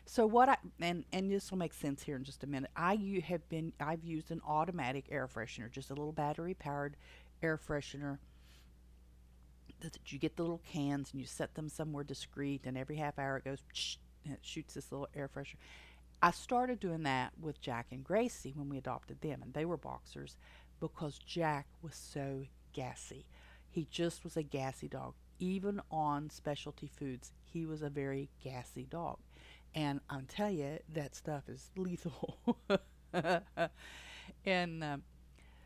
So 0.05 0.26
what 0.26 0.49
I 0.49 0.57
and 0.80 1.05
and 1.11 1.30
this 1.30 1.51
will 1.51 1.57
make 1.57 1.74
sense 1.74 2.03
here 2.03 2.15
in 2.15 2.24
just 2.24 2.43
a 2.43 2.47
minute. 2.47 2.72
I 2.76 2.93
you 2.93 3.22
have 3.22 3.47
been 3.49 3.74
I've 3.80 4.03
used 4.03 4.32
an 4.32 4.41
automatic 4.47 5.05
air 5.11 5.28
freshener, 5.28 5.69
just 5.69 5.89
a 5.89 5.93
little 5.93 6.13
battery 6.13 6.53
powered 6.53 6.95
air 7.43 7.57
freshener 7.57 8.19
you 10.07 10.19
get 10.19 10.36
the 10.36 10.43
little 10.43 10.61
cans 10.71 11.11
and 11.11 11.19
you 11.19 11.27
set 11.27 11.55
them 11.55 11.69
somewhere 11.69 12.03
discreet, 12.03 12.61
and 12.65 12.77
every 12.77 12.97
half 12.97 13.17
hour 13.19 13.38
it 13.38 13.45
goes 13.45 13.59
and 14.25 14.34
it 14.34 14.39
shoots 14.41 14.73
this 14.75 14.91
little 14.91 15.07
air 15.15 15.29
freshener. 15.34 15.55
I 16.21 16.32
started 16.32 16.79
doing 16.79 17.03
that 17.03 17.34
with 17.39 17.61
Jack 17.61 17.88
and 17.91 18.03
Gracie 18.03 18.53
when 18.55 18.69
we 18.69 18.77
adopted 18.77 19.21
them, 19.21 19.41
and 19.41 19.53
they 19.53 19.65
were 19.65 19.77
boxers 19.77 20.38
because 20.79 21.17
Jack 21.17 21.67
was 21.82 21.95
so 21.95 22.45
gassy. 22.73 23.25
He 23.69 23.88
just 23.89 24.23
was 24.23 24.38
a 24.38 24.43
gassy 24.43 24.88
dog. 24.88 25.13
Even 25.39 25.82
on 25.89 26.29
specialty 26.29 26.88
foods, 26.88 27.32
he 27.43 27.65
was 27.65 27.82
a 27.82 27.89
very 27.89 28.29
gassy 28.43 28.86
dog. 28.89 29.17
And 29.73 30.01
I'll 30.09 30.21
tell 30.27 30.51
you, 30.51 30.79
that 30.93 31.15
stuff 31.15 31.49
is 31.49 31.71
lethal. 31.77 32.38
and 34.45 34.84
um, 34.84 35.03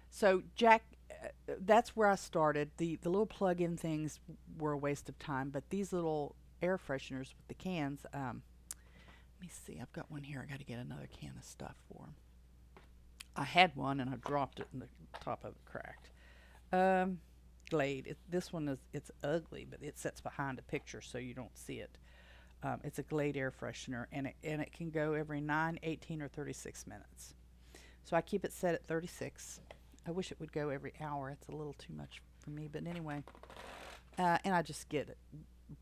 so 0.10 0.44
Jack, 0.56 0.84
that's 1.60 1.96
where 1.96 2.10
I 2.10 2.16
started. 2.16 2.72
The 2.78 2.98
the 3.02 3.10
little 3.10 3.26
plug-in 3.26 3.78
things 3.78 4.20
were 4.58 4.74
a 4.74 4.78
waste 4.78 5.10
of 5.10 5.18
time, 5.20 5.50
but 5.50 5.70
these 5.70 5.94
little 5.94 6.36
air 6.62 6.78
fresheners 6.78 7.34
with 7.36 7.48
the 7.48 7.54
cans. 7.54 8.06
Um, 8.14 8.42
let 9.40 9.42
me 9.42 9.50
see. 9.50 9.80
I've 9.82 9.92
got 9.94 10.10
one 10.10 10.24
here. 10.24 10.46
I 10.46 10.50
got 10.50 10.60
to 10.60 10.66
get 10.66 10.80
another 10.80 11.08
can 11.20 11.34
of 11.38 11.44
stuff 11.44 11.76
for 11.88 12.04
them. 12.04 12.16
I 13.36 13.44
had 13.44 13.76
one 13.76 14.00
and 14.00 14.10
I 14.10 14.16
dropped 14.16 14.60
it, 14.60 14.68
and 14.72 14.82
the 14.82 14.88
top 15.20 15.44
of 15.44 15.52
it 15.52 15.66
cracked. 15.66 16.10
Um, 16.72 17.20
Glade. 17.70 18.08
It, 18.08 18.18
this 18.30 18.54
one 18.54 18.68
is 18.68 18.80
it's 18.94 19.12
ugly, 19.24 19.66
but 19.70 19.82
it 19.82 19.98
sits 19.98 20.22
behind 20.22 20.60
a 20.60 20.62
picture 20.64 21.02
so 21.02 21.18
you 21.18 21.34
don't 21.34 21.58
see 21.58 21.80
it. 21.80 21.98
Um, 22.64 22.80
it's 22.84 23.00
a 23.00 23.04
Glade 23.04 23.38
air 23.38 23.52
freshener, 23.52 24.06
and 24.12 24.28
it 24.28 24.36
and 24.44 24.62
it 24.62 24.72
can 24.72 24.90
go 24.90 25.14
every 25.14 25.42
9, 25.42 25.80
18, 25.84 26.22
or 26.22 26.28
36 26.28 26.88
minutes. 26.88 27.34
So 28.04 28.16
I 28.16 28.22
keep 28.22 28.46
it 28.46 28.54
set 28.54 28.74
at 28.74 28.86
36. 28.86 29.60
I 30.08 30.12
wish 30.12 30.32
it 30.32 30.40
would 30.40 30.52
go 30.52 30.70
every 30.70 30.94
hour. 31.02 31.30
It's 31.30 31.48
a 31.48 31.56
little 31.56 31.74
too 31.74 31.94
much 31.94 32.22
for 32.40 32.52
me, 32.52 32.70
but 32.72 32.86
anyway. 32.86 33.24
Uh, 34.18 34.38
and 34.44 34.54
I 34.54 34.62
just 34.62 34.88
get 34.90 35.18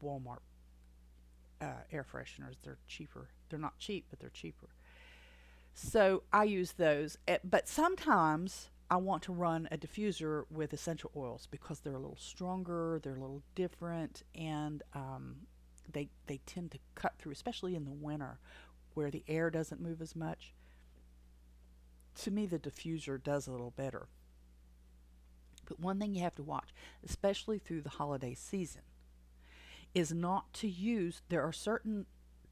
Walmart 0.03 0.39
uh, 1.61 1.81
air 1.91 2.05
fresheners. 2.09 2.55
They're 2.63 2.77
cheaper. 2.87 3.29
They're 3.49 3.59
not 3.59 3.77
cheap, 3.79 4.05
but 4.09 4.19
they're 4.19 4.29
cheaper. 4.29 4.69
So 5.73 6.23
I 6.31 6.43
use 6.45 6.73
those. 6.73 7.17
At, 7.27 7.49
but 7.49 7.67
sometimes 7.67 8.69
I 8.89 8.97
want 8.97 9.23
to 9.23 9.33
run 9.33 9.67
a 9.71 9.77
diffuser 9.77 10.43
with 10.49 10.73
essential 10.73 11.11
oils 11.15 11.47
because 11.49 11.79
they're 11.79 11.95
a 11.95 11.99
little 11.99 12.17
stronger, 12.19 12.99
they're 13.01 13.15
a 13.15 13.19
little 13.19 13.43
different, 13.55 14.23
and 14.35 14.83
um, 14.93 15.35
they 15.91 16.09
they 16.27 16.39
tend 16.45 16.71
to 16.71 16.79
cut 16.95 17.13
through, 17.17 17.31
especially 17.31 17.75
in 17.75 17.85
the 17.85 17.91
winter 17.91 18.39
where 18.93 19.09
the 19.09 19.23
air 19.27 19.49
doesn't 19.49 19.81
move 19.81 20.01
as 20.01 20.15
much 20.15 20.53
to 22.15 22.31
me, 22.31 22.45
the 22.45 22.59
diffuser 22.59 23.21
does 23.21 23.47
a 23.47 23.51
little 23.51 23.71
better. 23.71 24.07
But 25.65 25.79
one 25.79 25.99
thing 25.99 26.13
you 26.13 26.23
have 26.23 26.35
to 26.35 26.43
watch, 26.43 26.73
especially 27.05 27.57
through 27.57 27.81
the 27.81 27.89
holiday 27.89 28.33
season, 28.33 28.81
is 29.93 30.11
not 30.11 30.53
to 30.53 30.67
use, 30.67 31.21
there 31.29 31.43
are 31.43 31.53
certain 31.53 32.05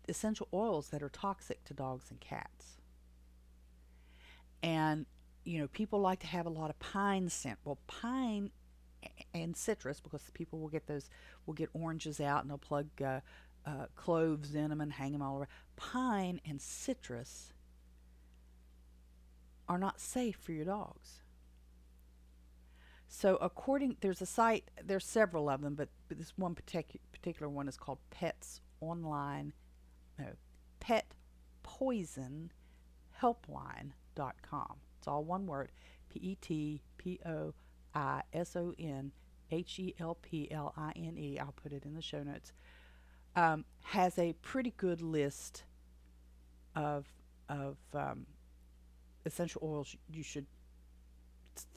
essential 0.07 0.47
oils 0.53 0.89
that 0.89 1.03
are 1.03 1.09
toxic 1.09 1.64
to 1.66 1.74
dogs 1.74 2.09
and 2.09 2.20
cats. 2.20 2.78
And, 4.64 5.05
you 5.43 5.59
know, 5.59 5.68
people 5.68 5.99
like 5.99 6.20
to 6.20 6.28
have 6.28 6.45
a 6.45 6.49
lot 6.49 6.70
of 6.70 6.80
pine 6.80 7.30
scent. 7.30 7.59
Well, 7.66 7.80
pine 7.88 8.51
and 9.34 9.57
citrus, 9.57 9.99
because 9.99 10.22
people 10.34 10.59
will 10.59 10.70
get 10.70 10.88
those, 10.88 11.09
will 11.45 11.55
get 11.55 11.70
oranges 11.74 12.20
out 12.20 12.41
and 12.41 12.49
they'll 12.49 12.57
plug 12.57 12.88
uh, 13.03 13.22
uh, 13.66 13.86
cloves 13.95 14.53
in 14.53 14.70
them 14.70 14.82
and 14.82 14.93
hang 14.93 15.12
them 15.12 15.22
all 15.22 15.36
over. 15.36 15.47
Pine 15.76 16.39
and 16.45 16.62
citrus 16.62 17.53
are 19.68 19.78
not 19.78 19.99
safe 19.99 20.38
for 20.41 20.51
your 20.51 20.66
dogs. 20.66 21.22
So, 23.07 23.36
according 23.41 23.97
there's 23.99 24.22
a 24.22 24.26
site, 24.26 24.72
there's 24.84 25.05
several 25.05 25.49
of 25.49 25.62
them, 25.62 25.76
but, 25.76 25.89
but 26.07 26.18
this 26.18 26.34
one 26.38 26.55
partic- 26.55 26.99
particular 27.12 27.49
one 27.49 27.68
is 27.68 27.76
called 27.76 27.99
Pets 28.09 28.62
Online, 28.80 29.51
no, 30.18 30.28
Pet 30.80 31.14
Poison 31.62 32.51
Helpline.com. 33.22 34.78
It's 34.97 35.07
all 35.07 35.24
one 35.24 35.45
word 35.45 35.72
P 36.09 36.20
E 36.20 36.38
T 36.39 36.82
P 36.97 37.20
O 37.26 37.53
I 37.93 38.22
S 38.34 38.55
O 38.55 38.74
N 38.80 39.12
H 39.51 39.80
E 39.80 39.93
L 39.99 40.18
P 40.22 40.49
L 40.49 40.74
I 40.78 40.93
N 40.95 41.18
E. 41.18 41.38
I'll 41.38 41.51
put 41.51 41.74
it 41.74 41.86
in 41.86 41.95
the 41.95 42.01
show 42.01 42.24
notes. 42.24 42.53
Um, 43.36 43.66
has 43.84 44.18
a 44.18 44.34
pretty 44.41 44.74
good 44.78 45.01
list 45.01 45.64
of 46.76 47.07
of 47.49 47.78
um, 47.93 48.26
essential 49.26 49.61
oils 49.63 49.95
you 50.09 50.24
should 50.24 50.45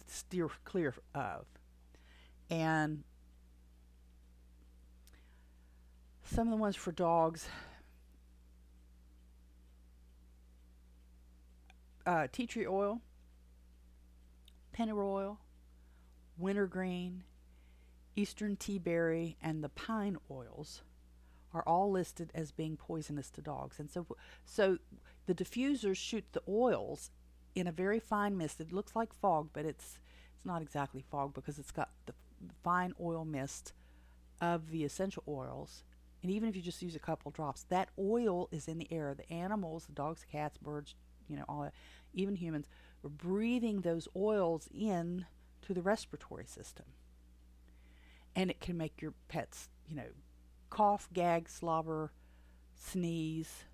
steer 0.06 0.48
clear 0.64 0.94
of. 1.14 1.46
And 2.50 3.04
some 6.24 6.48
of 6.48 6.50
the 6.50 6.56
ones 6.56 6.76
for 6.76 6.92
dogs 6.92 7.48
uh, 12.06 12.26
tea 12.30 12.46
tree 12.46 12.66
oil, 12.66 13.00
pennyroyal, 14.72 15.38
wintergreen, 16.38 17.24
eastern 18.16 18.56
tea 18.56 18.78
berry, 18.78 19.36
and 19.42 19.62
the 19.62 19.68
pine 19.68 20.18
oils 20.30 20.82
are 21.52 21.62
all 21.66 21.90
listed 21.90 22.30
as 22.34 22.50
being 22.50 22.76
poisonous 22.76 23.30
to 23.30 23.40
dogs. 23.40 23.78
And 23.78 23.90
so, 23.90 24.06
so 24.44 24.78
the 25.26 25.34
diffusers 25.34 25.96
shoot 25.96 26.24
the 26.32 26.42
oils 26.48 27.10
in 27.54 27.66
a 27.66 27.72
very 27.72 28.00
fine 28.00 28.36
mist. 28.36 28.60
It 28.60 28.72
looks 28.72 28.94
like 28.96 29.12
fog, 29.12 29.50
but 29.52 29.64
it's 29.64 29.98
it's 30.44 30.46
not 30.46 30.60
exactly 30.60 31.02
fog 31.10 31.32
because 31.32 31.58
it's 31.58 31.70
got 31.70 31.88
the 32.04 32.12
fine 32.62 32.92
oil 33.00 33.24
mist 33.24 33.72
of 34.42 34.70
the 34.70 34.84
essential 34.84 35.22
oils. 35.26 35.84
And 36.22 36.30
even 36.30 36.48
if 36.48 36.56
you 36.56 36.60
just 36.60 36.82
use 36.82 36.94
a 36.94 36.98
couple 37.00 37.30
drops, 37.30 37.62
that 37.70 37.88
oil 37.98 38.48
is 38.52 38.68
in 38.68 38.78
the 38.78 38.92
air. 38.92 39.14
The 39.14 39.32
animals, 39.32 39.86
the 39.86 39.92
dogs, 39.92 40.26
cats, 40.30 40.58
birds, 40.58 40.94
you 41.28 41.36
know, 41.36 41.44
all 41.48 41.62
that, 41.62 41.72
even 42.12 42.36
humans, 42.36 42.66
are 43.02 43.08
breathing 43.08 43.80
those 43.80 44.06
oils 44.14 44.68
in 44.74 45.24
to 45.62 45.72
the 45.72 45.80
respiratory 45.80 46.46
system. 46.46 46.86
And 48.36 48.50
it 48.50 48.60
can 48.60 48.76
make 48.76 49.00
your 49.00 49.14
pets, 49.28 49.68
you 49.88 49.96
know, 49.96 50.08
cough, 50.68 51.08
gag, 51.12 51.48
slobber, 51.48 52.12
sneeze, 52.74 53.64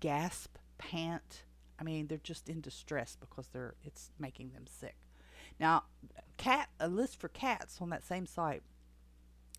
gasp, 0.00 0.56
pant, 0.78 1.44
I 1.78 1.84
mean, 1.84 2.06
they're 2.06 2.18
just 2.18 2.48
in 2.48 2.60
distress 2.60 3.16
because 3.18 3.48
they're 3.48 3.74
it's 3.84 4.10
making 4.18 4.52
them 4.52 4.66
sick. 4.66 4.96
Now, 5.60 5.84
cat 6.36 6.68
a 6.80 6.88
list 6.88 7.20
for 7.20 7.28
cats 7.28 7.78
on 7.80 7.90
that 7.90 8.04
same 8.04 8.26
site 8.26 8.62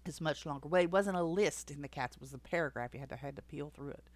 is 0.06 0.22
much 0.22 0.46
longer. 0.46 0.68
Well, 0.68 0.82
it 0.82 0.92
wasn't 0.92 1.18
a 1.18 1.24
list 1.24 1.72
in 1.72 1.82
the 1.82 1.88
cats; 1.88 2.16
it 2.16 2.22
was 2.22 2.34
a 2.34 2.40
paragraph. 2.40 2.94
You 2.94 3.00
had 3.00 3.10
to 3.10 3.16
had 3.16 3.36
to 3.36 3.42
peel 3.42 3.70
through 3.70 3.92
it. 3.92 4.10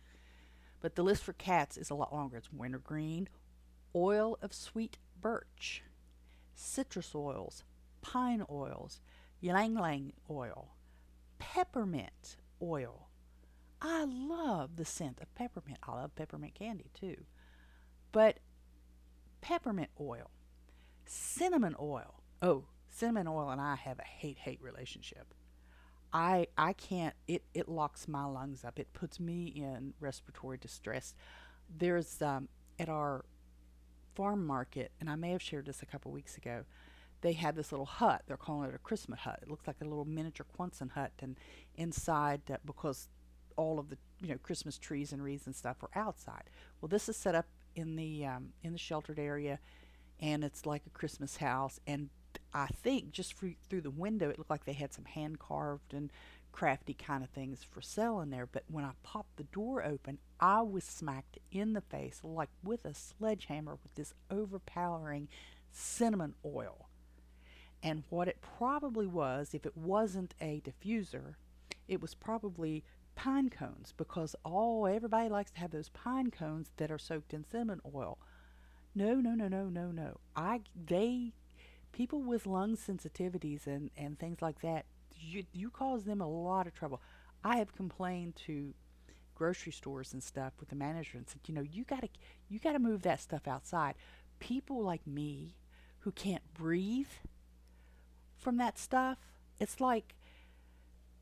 But 0.80 0.96
the 0.96 1.04
list 1.04 1.24
for 1.24 1.34
cats 1.34 1.78
is 1.78 1.90
a 1.90 1.96
lot 1.96 2.14
longer. 2.14 2.38
It's 2.38 2.52
wintergreen, 2.52 3.30
oil 3.96 4.38
of 4.42 4.54
sweet 4.54 4.98
birch, 5.20 5.84
citrus 6.56 7.14
oils, 7.14 7.64
pine 8.02 8.44
oils, 8.50 9.00
ylang 9.42 9.78
ylang 9.78 10.14
oil, 10.30 10.76
peppermint 11.38 12.38
oil. 12.62 13.10
I 13.82 14.06
love 14.06 14.76
the 14.76 14.86
scent 14.86 15.20
of 15.22 15.34
peppermint. 15.36 15.80
I 15.84 15.94
love 15.94 16.16
peppermint 16.16 16.56
candy 16.56 16.90
too. 16.94 17.26
But 18.12 18.40
peppermint 19.42 19.90
oil, 20.00 20.30
cinnamon 21.06 21.76
oil. 21.80 22.22
Oh, 22.42 22.66
cinnamon 22.90 23.28
oil 23.28 23.50
and 23.50 23.62
I 23.62 23.76
have 23.76 24.00
a 24.00 24.04
hate 24.04 24.40
hate 24.40 24.62
relationship. 24.62 25.34
I 26.14 26.48
I 26.58 26.74
can't 26.74 27.16
it 27.28 27.44
it 27.54 27.70
locks 27.70 28.08
my 28.08 28.26
lungs 28.26 28.64
up. 28.64 28.80
It 28.80 28.94
puts 28.94 29.20
me 29.20 29.46
in 29.46 29.94
respiratory 30.00 30.58
distress. 30.58 31.14
There's 31.70 32.22
um, 32.22 32.50
at 32.80 32.90
our 32.90 33.24
farm 34.16 34.46
market, 34.46 34.92
and 35.00 35.10
I 35.10 35.16
may 35.16 35.32
have 35.32 35.42
shared 35.42 35.66
this 35.66 35.82
a 35.82 35.86
couple 35.86 36.12
weeks 36.12 36.38
ago. 36.38 36.66
They 37.22 37.34
had 37.34 37.56
this 37.56 37.72
little 37.72 37.86
hut. 37.86 38.24
They're 38.28 38.36
calling 38.36 38.68
it 38.68 38.76
a 38.76 38.80
Christmas 38.80 39.20
hut. 39.22 39.40
It 39.44 39.50
looks 39.50 39.68
like 39.68 39.78
a 39.82 39.86
little 39.86 40.06
miniature 40.06 40.46
Quonset 40.58 40.92
hut, 40.92 41.12
and 41.22 41.38
inside 41.76 42.42
uh, 42.52 42.58
because 42.66 43.08
all 43.56 43.80
of 43.80 43.90
the 43.90 43.98
you 44.22 44.30
know 44.30 44.38
Christmas 44.38 44.78
trees 44.78 45.14
and 45.14 45.24
wreaths 45.24 45.46
and 45.46 45.56
stuff 45.56 45.78
are 45.84 45.90
outside. 45.96 46.50
Well, 46.82 46.90
this 46.90 47.08
is 47.08 47.16
set 47.16 47.36
up 47.36 47.46
in 47.76 47.96
the 47.96 48.26
um, 48.26 48.50
in 48.64 48.74
the 48.74 48.80
sheltered 48.80 49.20
area, 49.20 49.60
and 50.20 50.44
it's 50.44 50.66
like 50.66 50.84
a 50.86 50.90
Christmas 50.92 51.38
house. 51.38 51.80
And 51.88 52.10
I 52.54 52.68
think 52.68 53.12
just 53.12 53.38
through 53.38 53.56
through 53.70 53.82
the 53.82 53.92
window, 53.92 54.30
it 54.30 54.38
looked 54.38 54.50
like 54.50 54.66
they 54.66 54.74
had 54.74 54.94
some 54.94 55.06
hand 55.06 55.40
carved 55.40 55.94
and 55.94 56.12
crafty 56.52 56.94
kind 56.94 57.24
of 57.24 57.30
things 57.30 57.64
for 57.64 57.82
sale 57.82 58.20
in 58.20 58.30
there. 58.30 58.46
But 58.46 58.64
when 58.68 58.84
I 58.84 58.92
popped 59.04 59.38
the 59.38 59.44
door 59.44 59.84
open, 59.84 60.20
I 60.40 60.62
was 60.62 60.84
smacked 60.84 61.38
in 61.52 61.74
the 61.74 61.82
face 61.82 62.22
like 62.24 62.50
with 62.64 62.86
a 62.86 62.94
sledgehammer 62.94 63.78
with 63.84 63.96
this 63.96 64.14
overpowering 64.30 65.28
cinnamon 65.72 66.36
oil. 66.46 66.88
And 67.84 68.04
what 68.10 68.28
it 68.28 68.44
probably 68.58 69.08
was, 69.08 69.54
if 69.54 69.66
it 69.66 69.76
wasn't 69.76 70.36
a 70.40 70.62
diffuser, 70.62 71.36
it 71.88 72.02
was 72.02 72.14
probably 72.14 72.84
pine 73.24 73.52
cones 73.52 73.94
because 73.98 74.36
all 74.44 74.88
everybody 74.88 75.30
likes 75.30 75.52
to 75.52 75.60
have 75.60 75.70
those 75.70 75.90
pine 75.90 76.32
cones 76.32 76.72
that 76.78 76.90
are 76.90 76.98
soaked 76.98 77.36
in 77.36 77.46
cinnamon 77.46 77.80
oil. 77.94 78.18
No, 78.96 79.16
no, 79.16 79.36
no, 79.36 79.48
no, 79.48 79.70
no, 79.70 79.92
no. 79.92 80.20
I 80.36 80.62
they 80.88 81.34
people 81.92 82.20
with 82.24 82.48
lung 82.48 82.76
sensitivities 82.76 83.68
and 83.68 83.92
and 83.96 84.18
things 84.18 84.42
like 84.42 84.62
that, 84.62 84.86
you 85.16 85.44
you 85.54 85.70
cause 85.70 86.06
them 86.06 86.20
a 86.20 86.28
lot 86.28 86.66
of 86.66 86.74
trouble. 86.74 87.00
I 87.44 87.58
have 87.58 87.76
complained 87.76 88.36
to 88.48 88.74
grocery 89.36 89.72
stores 89.72 90.14
and 90.14 90.24
stuff 90.24 90.54
with 90.60 90.70
the 90.70 90.76
manager 90.76 91.20
and 91.20 91.30
said, 91.30 91.42
you 91.46 91.54
know, 91.54 91.62
you 91.62 91.84
gotta 91.84 92.10
you 92.50 92.58
gotta 92.58 92.80
move 92.80 93.04
that 93.04 93.22
stuff 93.22 93.48
outside. 93.48 93.94
People 94.40 94.84
like 94.84 95.06
me 95.06 95.58
who 96.00 96.12
can't 96.12 96.44
breathe 96.56 97.14
from 98.40 98.58
that 98.58 98.80
stuff, 98.80 99.20
it's 99.60 99.80
like 99.80 100.16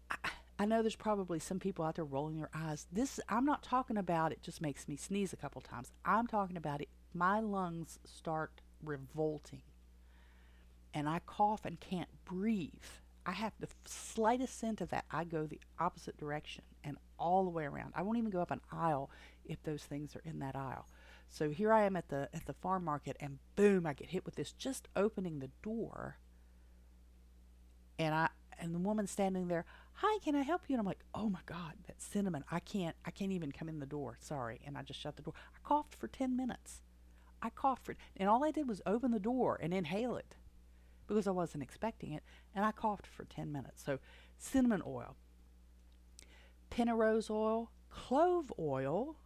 I, 0.09 0.15
I 0.59 0.65
know 0.65 0.81
there's 0.81 0.97
probably 0.97 1.39
some 1.39 1.57
people 1.57 1.85
out 1.85 1.95
there 1.95 2.03
rolling 2.03 2.37
their 2.37 2.49
eyes. 2.53 2.85
This 2.91 3.19
I'm 3.29 3.45
not 3.45 3.63
talking 3.63 3.97
about 3.97 4.33
it 4.33 4.43
just 4.43 4.61
makes 4.61 4.89
me 4.89 4.97
sneeze 4.97 5.31
a 5.31 5.37
couple 5.37 5.61
times. 5.61 5.91
I'm 6.03 6.27
talking 6.27 6.57
about 6.57 6.81
it 6.81 6.89
my 7.13 7.39
lungs 7.39 7.97
start 8.05 8.61
revolting 8.83 9.63
and 10.93 11.07
I 11.07 11.19
cough 11.25 11.65
and 11.65 11.79
can't 11.79 12.09
breathe. 12.25 12.73
I 13.25 13.31
have 13.31 13.53
the 13.59 13.67
slightest 13.85 14.59
scent 14.59 14.81
of 14.81 14.89
that. 14.89 15.05
I 15.11 15.23
go 15.23 15.45
the 15.45 15.59
opposite 15.79 16.17
direction 16.17 16.63
and 16.83 16.97
all 17.17 17.43
the 17.43 17.49
way 17.49 17.65
around. 17.65 17.93
I 17.95 18.01
won't 18.01 18.17
even 18.17 18.31
go 18.31 18.41
up 18.41 18.51
an 18.51 18.61
aisle 18.71 19.11
if 19.45 19.61
those 19.63 19.83
things 19.83 20.15
are 20.15 20.21
in 20.25 20.39
that 20.39 20.55
aisle. 20.55 20.87
So 21.29 21.51
here 21.51 21.71
I 21.71 21.85
am 21.85 21.95
at 21.95 22.09
the 22.09 22.27
at 22.33 22.45
the 22.45 22.53
farm 22.53 22.83
market 22.83 23.15
and 23.19 23.39
boom, 23.55 23.85
I 23.85 23.93
get 23.93 24.09
hit 24.09 24.25
with 24.25 24.35
this 24.35 24.51
just 24.51 24.87
opening 24.95 25.39
the 25.39 25.51
door. 25.61 26.17
And 27.99 28.15
I 28.15 28.29
and 28.57 28.73
the 28.73 28.79
woman 28.79 29.07
standing 29.07 29.47
there, 29.47 29.65
"Hi, 30.01 30.19
can 30.19 30.35
I 30.35 30.41
help 30.43 30.63
you?" 30.67 30.75
And 30.75 30.79
I'm 30.79 30.85
like, 30.85 31.03
"Oh 31.13 31.29
my 31.29 31.41
god, 31.45 31.73
that 31.87 32.01
cinnamon. 32.01 32.43
I 32.51 32.59
can't 32.59 32.95
I 33.05 33.11
can't 33.11 33.31
even 33.31 33.51
come 33.51 33.69
in 33.69 33.79
the 33.79 33.85
door. 33.85 34.17
Sorry." 34.19 34.61
And 34.65 34.77
I 34.77 34.81
just 34.81 34.99
shut 34.99 35.15
the 35.15 35.21
door. 35.21 35.33
I 35.55 35.59
coughed 35.67 35.95
for 35.95 36.07
10 36.07 36.35
minutes. 36.35 36.81
I 37.41 37.49
coughed 37.49 37.85
for 37.85 37.95
and 38.17 38.29
all 38.29 38.43
I 38.43 38.51
did 38.51 38.67
was 38.67 38.81
open 38.85 39.11
the 39.11 39.19
door 39.19 39.57
and 39.61 39.73
inhale 39.73 40.15
it 40.15 40.35
because 41.07 41.27
I 41.27 41.31
wasn't 41.31 41.63
expecting 41.63 42.13
it, 42.13 42.23
and 42.55 42.63
I 42.63 42.71
coughed 42.71 43.07
for 43.07 43.25
10 43.25 43.51
minutes. 43.51 43.83
So, 43.83 43.99
cinnamon 44.37 44.83
oil, 44.85 45.15
pennyroyal 46.69 47.23
oil, 47.29 47.71
clove 47.89 48.53
oil. 48.59 49.17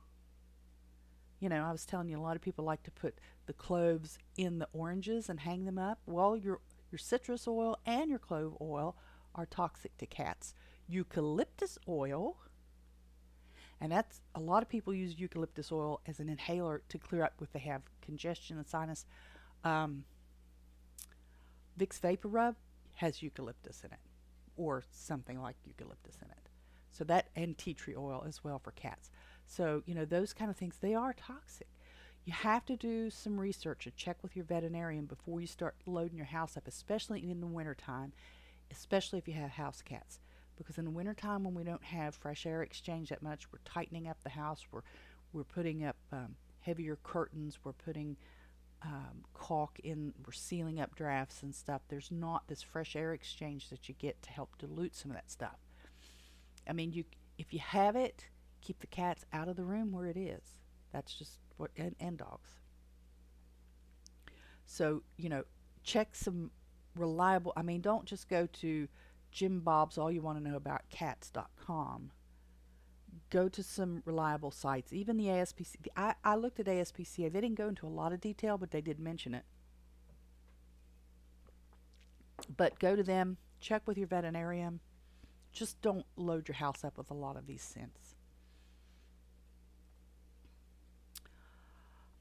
You 1.40 1.50
know, 1.50 1.64
I 1.64 1.72
was 1.72 1.86
telling 1.86 2.08
you 2.08 2.18
a 2.18 2.22
lot 2.22 2.38
of 2.38 2.42
people 2.42 2.64
like 2.64 2.84
to 2.84 2.92
put 2.92 3.20
the 3.46 3.54
cloves 3.54 4.18
in 4.38 4.60
the 4.60 4.70
oranges 4.72 5.30
and 5.30 5.42
hang 5.42 5.66
them 5.66 5.78
up. 5.78 6.00
Well, 6.06 6.38
your 6.38 6.62
your 6.90 7.00
citrus 7.00 7.48
oil 7.48 7.78
and 7.86 8.10
your 8.10 8.20
clove 8.20 8.56
oil 8.62 8.96
are 9.36 9.46
toxic 9.46 9.98
to 9.98 10.06
cats. 10.06 10.54
Eucalyptus 10.94 11.80
oil, 11.88 12.38
and 13.82 13.92
that's 13.92 14.22
a 14.36 14.40
lot 14.40 14.62
of 14.62 14.70
people 14.70 14.94
use 14.94 15.20
eucalyptus 15.20 15.72
oil 15.72 16.02
as 16.08 16.20
an 16.20 16.30
inhaler 16.30 16.82
to 16.90 16.98
clear 16.98 17.24
up 17.24 17.34
if 17.42 17.52
they 17.52 17.60
have 17.60 17.82
congestion 18.02 18.58
and 18.58 18.68
sinus. 18.68 19.06
Um, 19.64 20.04
Vicks 21.80 22.00
VapoRub 22.00 22.56
has 22.96 23.24
eucalyptus 23.24 23.84
in 23.84 23.92
it, 23.92 24.00
or 24.56 24.84
something 24.92 25.42
like 25.42 25.56
eucalyptus 25.66 26.18
in 26.22 26.30
it. 26.30 26.50
So 26.92 27.04
that 27.06 27.30
and 27.36 27.58
tea 27.58 27.74
tree 27.74 27.96
oil 27.96 28.24
as 28.28 28.44
well 28.44 28.60
for 28.60 28.72
cats. 28.72 29.10
So 29.48 29.82
you 29.86 29.96
know 29.96 30.06
those 30.06 30.32
kind 30.34 30.52
of 30.52 30.58
things 30.58 30.78
they 30.80 30.94
are 30.94 31.14
toxic. 31.14 31.68
You 32.26 32.34
have 32.34 32.66
to 32.68 32.78
do 32.78 33.10
some 33.10 33.40
research 33.40 33.86
and 33.86 33.96
check 33.98 34.18
with 34.22 34.36
your 34.36 34.46
veterinarian 34.46 35.06
before 35.06 35.42
you 35.42 35.48
start 35.48 35.76
loading 35.86 36.16
your 36.16 36.28
house 36.28 36.56
up, 36.56 36.68
especially 36.68 37.30
in 37.30 37.42
the 37.42 37.48
wintertime, 37.48 38.14
especially 38.72 39.20
if 39.20 39.28
you 39.28 39.34
have 39.34 39.50
house 39.50 39.82
cats. 39.82 40.20
Because 40.64 40.78
in 40.78 40.86
the 40.86 40.92
wintertime 40.92 41.44
when 41.44 41.54
we 41.54 41.64
don't 41.64 41.84
have 41.84 42.16
fresh 42.16 42.46
air 42.46 42.64
exchange 42.64 43.10
that 43.10 43.22
much, 43.22 43.52
we're 43.52 43.60
tightening 43.66 44.08
up 44.08 44.18
the 44.24 44.30
house, 44.30 44.66
we're 44.72 44.82
we're 45.34 45.44
putting 45.44 45.84
up 45.84 45.98
um, 46.12 46.36
heavier 46.60 46.98
curtains, 47.04 47.58
we're 47.64 47.74
putting 47.74 48.16
um, 48.84 49.24
caulk 49.34 49.80
in, 49.84 50.14
we're 50.26 50.34
sealing 50.34 50.80
up 50.80 50.96
drafts 50.96 51.42
and 51.44 51.54
stuff. 51.54 51.82
There's 51.88 52.12
not 52.12 52.48
this 52.48 52.62
fresh 52.62 52.96
air 52.96 53.14
exchange 53.14 53.70
that 53.70 53.88
you 53.88 53.96
get 53.98 54.22
to 54.24 54.30
help 54.30 54.58
dilute 54.58 54.96
some 54.96 55.12
of 55.12 55.16
that 55.16 55.32
stuff. 55.32 55.58
I 56.68 56.74
mean, 56.74 56.94
you 56.94 57.04
if 57.38 57.54
you 57.54 57.60
have 57.60 57.96
it, 57.96 58.28
keep 58.62 58.80
the 58.80 58.88
cats 58.88 59.26
out 59.34 59.48
of 59.48 59.56
the 59.56 59.64
room 59.64 59.92
where 59.92 60.06
it 60.06 60.18
is. 60.18 60.44
That's 60.92 61.14
just 61.14 61.40
what 61.58 61.72
and, 61.78 61.96
and 62.00 62.18
dogs. 62.18 62.50
So 64.66 65.04
you 65.18 65.30
know, 65.30 65.44
check 65.84 66.16
some 66.16 66.52
reliable. 66.96 67.54
I 67.56 67.62
mean, 67.62 67.82
don't 67.82 68.06
just 68.06 68.30
go 68.30 68.48
to 68.62 68.88
Jim 69.34 69.60
Bob's 69.60 69.98
All 69.98 70.12
You 70.12 70.22
Want 70.22 70.38
to 70.38 70.44
Know 70.50 70.56
About 70.56 70.90
Cats.com 70.90 72.12
go 73.30 73.50
to 73.50 73.64
some 73.64 74.04
reliable 74.06 74.52
sites. 74.52 74.94
Even 74.94 75.18
the 75.18 75.26
ASPC. 75.26 75.76
I, 75.98 76.14
I 76.24 76.36
looked 76.36 76.60
at 76.60 76.68
ASPCA. 76.68 77.32
They 77.34 77.42
didn't 77.42 77.56
go 77.56 77.68
into 77.68 77.88
a 77.88 77.90
lot 77.90 78.14
of 78.14 78.22
detail, 78.22 78.58
but 78.60 78.70
they 78.70 78.80
did 78.80 79.00
mention 79.00 79.34
it. 79.34 79.44
But 82.56 82.78
go 82.80 82.96
to 82.96 83.04
them, 83.04 83.38
check 83.60 83.88
with 83.88 83.98
your 83.98 84.08
veterinarian. 84.08 84.80
Just 85.52 85.82
don't 85.82 86.06
load 86.16 86.48
your 86.48 86.56
house 86.56 86.84
up 86.84 86.98
with 86.98 87.10
a 87.10 87.16
lot 87.16 87.36
of 87.36 87.48
these 87.48 87.62
scents. 87.62 88.16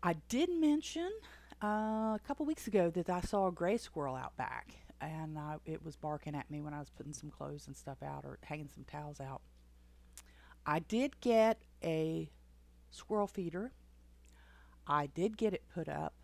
I 0.03 0.15
did 0.29 0.49
mention 0.51 1.11
uh, 1.63 2.17
a 2.17 2.21
couple 2.27 2.47
weeks 2.47 2.67
ago 2.67 2.91
that 2.91 3.09
I 3.11 3.21
saw 3.21 3.49
a 3.49 3.53
gray 3.53 3.77
squirrel 3.77 4.17
out 4.17 4.37
back, 4.37 4.75
and 5.03 5.37
uh, 5.37 5.59
it 5.67 5.85
was 5.85 5.97
barking 5.97 6.35
at 6.35 6.51
me 6.51 6.61
when 6.61 6.73
I 6.73 6.79
was 6.79 6.91
putting 6.91 7.13
some 7.13 7.31
clothes 7.31 7.67
and 7.67 7.77
stuff 7.77 8.03
out 8.03 8.25
or 8.25 8.39
hanging 8.45 8.69
some 8.73 8.85
towels 8.85 9.21
out. 9.21 9.43
I 10.65 10.79
did 10.79 11.21
get 11.21 11.59
a 11.83 12.31
squirrel 12.91 13.27
feeder. 13.27 13.73
I 14.87 15.07
did 15.07 15.37
get 15.37 15.53
it 15.53 15.63
put 15.75 15.89
up. 15.89 16.15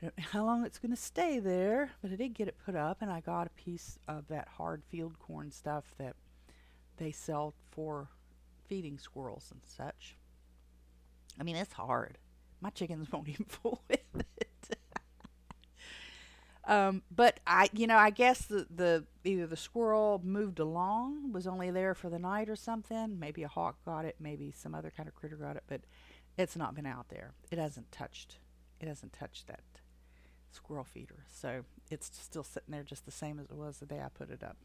I 0.00 0.06
don't 0.06 0.18
know 0.18 0.24
how 0.30 0.44
long 0.44 0.64
it's 0.64 0.78
going 0.78 0.94
to 0.94 1.00
stay 1.00 1.38
there, 1.40 1.90
but 2.02 2.12
I 2.12 2.16
did 2.16 2.34
get 2.34 2.48
it 2.48 2.56
put 2.64 2.76
up, 2.76 2.98
and 3.00 3.10
I 3.10 3.20
got 3.20 3.46
a 3.46 3.50
piece 3.50 3.98
of 4.06 4.28
that 4.28 4.46
hard 4.56 4.82
field 4.84 5.18
corn 5.18 5.50
stuff 5.50 5.94
that 5.98 6.14
they 6.98 7.10
sell 7.10 7.54
for 7.70 8.08
feeding 8.68 8.98
squirrels 8.98 9.48
and 9.50 9.62
such. 9.64 10.16
I 11.40 11.42
mean, 11.42 11.56
it's 11.56 11.72
hard. 11.72 12.18
My 12.60 12.70
chickens 12.70 13.10
won't 13.12 13.28
even 13.28 13.46
fool 13.46 13.82
it. 13.88 14.05
Um, 16.66 17.02
but 17.14 17.38
I, 17.46 17.68
you 17.72 17.86
know, 17.86 17.96
I 17.96 18.10
guess 18.10 18.40
the, 18.42 18.66
the 18.74 19.04
either 19.24 19.46
the 19.46 19.56
squirrel 19.56 20.20
moved 20.24 20.58
along, 20.58 21.32
was 21.32 21.46
only 21.46 21.70
there 21.70 21.94
for 21.94 22.10
the 22.10 22.18
night 22.18 22.48
or 22.48 22.56
something. 22.56 23.20
Maybe 23.20 23.44
a 23.44 23.48
hawk 23.48 23.76
got 23.84 24.04
it, 24.04 24.16
maybe 24.18 24.50
some 24.50 24.74
other 24.74 24.92
kind 24.94 25.08
of 25.08 25.14
critter 25.14 25.36
got 25.36 25.56
it, 25.56 25.62
but 25.68 25.82
it's 26.36 26.56
not 26.56 26.74
been 26.74 26.86
out 26.86 27.08
there. 27.08 27.34
It 27.52 27.58
hasn't 27.58 27.92
touched. 27.92 28.38
It 28.80 28.88
hasn't 28.88 29.12
touched 29.12 29.46
that 29.46 29.62
squirrel 30.50 30.84
feeder, 30.84 31.24
so 31.32 31.64
it's 31.90 32.10
still 32.12 32.42
sitting 32.42 32.72
there 32.72 32.82
just 32.82 33.04
the 33.04 33.12
same 33.12 33.38
as 33.38 33.46
it 33.46 33.56
was 33.56 33.78
the 33.78 33.86
day 33.86 34.00
I 34.04 34.08
put 34.08 34.30
it 34.30 34.42
up. 34.42 34.56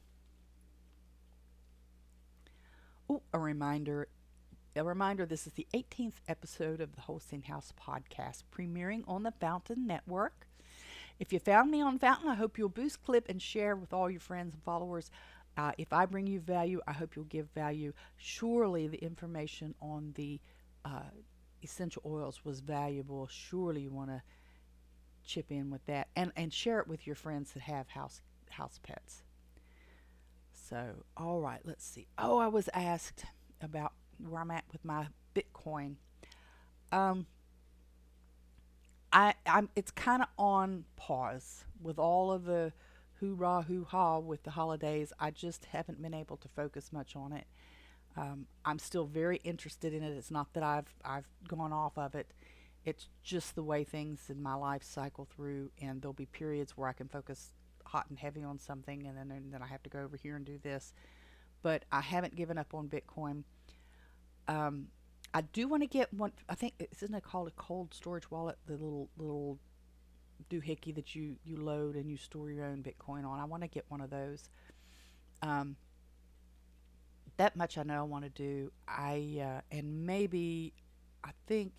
Oh, 3.09 3.21
a 3.31 3.39
reminder. 3.39 4.07
A 4.75 4.83
reminder 4.83 5.25
this 5.25 5.45
is 5.45 5.53
the 5.53 5.67
18th 5.73 6.21
episode 6.29 6.79
of 6.79 6.95
the 6.95 7.01
Holstein 7.01 7.43
House 7.43 7.73
podcast, 7.79 8.43
premiering 8.55 9.03
on 9.05 9.23
the 9.23 9.33
Fountain 9.33 9.85
Network. 9.85 10.47
If 11.19 11.31
you 11.31 11.39
found 11.39 11.71
me 11.71 11.81
on 11.81 11.99
Fountain, 11.99 12.29
I 12.29 12.35
hope 12.35 12.57
you'll 12.57 12.69
boost, 12.69 13.03
clip, 13.03 13.27
and 13.29 13.41
share 13.41 13.75
with 13.75 13.93
all 13.93 14.09
your 14.09 14.19
friends 14.19 14.53
and 14.53 14.63
followers. 14.63 15.11
Uh, 15.57 15.71
if 15.77 15.91
I 15.91 16.05
bring 16.05 16.27
you 16.27 16.39
value, 16.39 16.81
I 16.87 16.93
hope 16.93 17.15
you'll 17.15 17.25
give 17.25 17.49
value. 17.53 17.93
Surely 18.17 18.87
the 18.87 19.03
information 19.03 19.75
on 19.81 20.13
the 20.15 20.39
uh, 20.85 21.09
essential 21.61 22.01
oils 22.05 22.43
was 22.43 22.59
valuable. 22.61 23.27
Surely 23.27 23.81
you 23.81 23.91
want 23.91 24.09
to 24.09 24.21
chip 25.23 25.51
in 25.51 25.69
with 25.69 25.85
that 25.85 26.07
and, 26.15 26.31
and 26.35 26.53
share 26.53 26.79
it 26.79 26.87
with 26.87 27.05
your 27.05 27.15
friends 27.15 27.51
that 27.51 27.63
have 27.63 27.89
house 27.89 28.21
house 28.49 28.79
pets. 28.83 29.23
So, 30.51 31.03
all 31.17 31.39
right, 31.39 31.61
let's 31.63 31.85
see. 31.85 32.07
Oh, 32.17 32.37
I 32.37 32.47
was 32.47 32.69
asked 32.73 33.25
about 33.61 33.93
where 34.17 34.41
I'm 34.41 34.51
at 34.51 34.65
with 34.71 34.83
my 34.83 35.07
Bitcoin. 35.35 35.95
Um, 36.91 37.25
I, 39.13 39.33
I'm 39.45 39.69
it's 39.75 39.91
kind 39.91 40.21
of 40.21 40.29
on 40.37 40.85
pause 40.95 41.65
with 41.81 41.99
all 41.99 42.31
of 42.31 42.45
the 42.45 42.71
hoorah 43.19 43.63
hoo 43.67 43.85
ha 43.89 44.19
with 44.19 44.43
the 44.43 44.51
holidays. 44.51 45.13
I 45.19 45.31
just 45.31 45.65
haven't 45.65 46.01
been 46.01 46.13
able 46.13 46.37
to 46.37 46.47
focus 46.47 46.91
much 46.91 47.15
on 47.15 47.33
it. 47.33 47.45
Um, 48.17 48.47
I'm 48.65 48.79
still 48.79 49.05
very 49.05 49.37
interested 49.37 49.93
in 49.93 50.03
it. 50.03 50.11
It's 50.11 50.31
not 50.31 50.53
that 50.53 50.63
I've 50.63 50.93
I've 51.03 51.27
gone 51.47 51.73
off 51.73 51.97
of 51.97 52.15
it. 52.15 52.33
It's 52.83 53.07
just 53.23 53.55
the 53.55 53.63
way 53.63 53.83
things 53.83 54.29
in 54.29 54.41
my 54.41 54.55
life 54.55 54.83
cycle 54.83 55.25
through, 55.25 55.71
and 55.81 56.01
there'll 56.01 56.13
be 56.13 56.25
periods 56.25 56.75
where 56.75 56.89
I 56.89 56.93
can 56.93 57.07
focus 57.07 57.53
hot 57.85 58.07
and 58.09 58.17
heavy 58.17 58.43
on 58.43 58.57
something, 58.59 59.05
and 59.05 59.17
then 59.17 59.31
and 59.31 59.53
then 59.53 59.61
I 59.61 59.67
have 59.67 59.83
to 59.83 59.89
go 59.89 59.99
over 59.99 60.17
here 60.17 60.35
and 60.35 60.45
do 60.45 60.57
this. 60.57 60.93
But 61.61 61.85
I 61.91 62.01
haven't 62.01 62.35
given 62.35 62.57
up 62.57 62.73
on 62.73 62.89
Bitcoin. 62.89 63.43
Um, 64.47 64.87
I 65.33 65.41
do 65.41 65.67
want 65.67 65.83
to 65.83 65.87
get 65.87 66.13
one. 66.13 66.33
I 66.49 66.55
think 66.55 66.73
isn't 67.01 67.13
it 67.13 67.23
called 67.23 67.47
a 67.47 67.51
cold 67.51 67.93
storage 67.93 68.29
wallet? 68.29 68.57
The 68.65 68.73
little 68.73 69.09
little 69.17 69.59
doohickey 70.49 70.93
that 70.95 71.15
you 71.15 71.37
you 71.43 71.57
load 71.57 71.95
and 71.95 72.09
you 72.09 72.17
store 72.17 72.51
your 72.51 72.65
own 72.65 72.83
Bitcoin 72.83 73.25
on. 73.25 73.39
I 73.39 73.45
want 73.45 73.63
to 73.63 73.69
get 73.69 73.85
one 73.87 74.01
of 74.01 74.09
those. 74.09 74.49
Um, 75.41 75.77
that 77.37 77.55
much 77.55 77.77
I 77.77 77.83
know 77.83 77.99
I 77.99 78.03
want 78.03 78.23
to 78.25 78.29
do. 78.29 78.71
I 78.87 79.39
uh, 79.41 79.61
and 79.75 80.05
maybe 80.05 80.73
I 81.23 81.31
think 81.47 81.73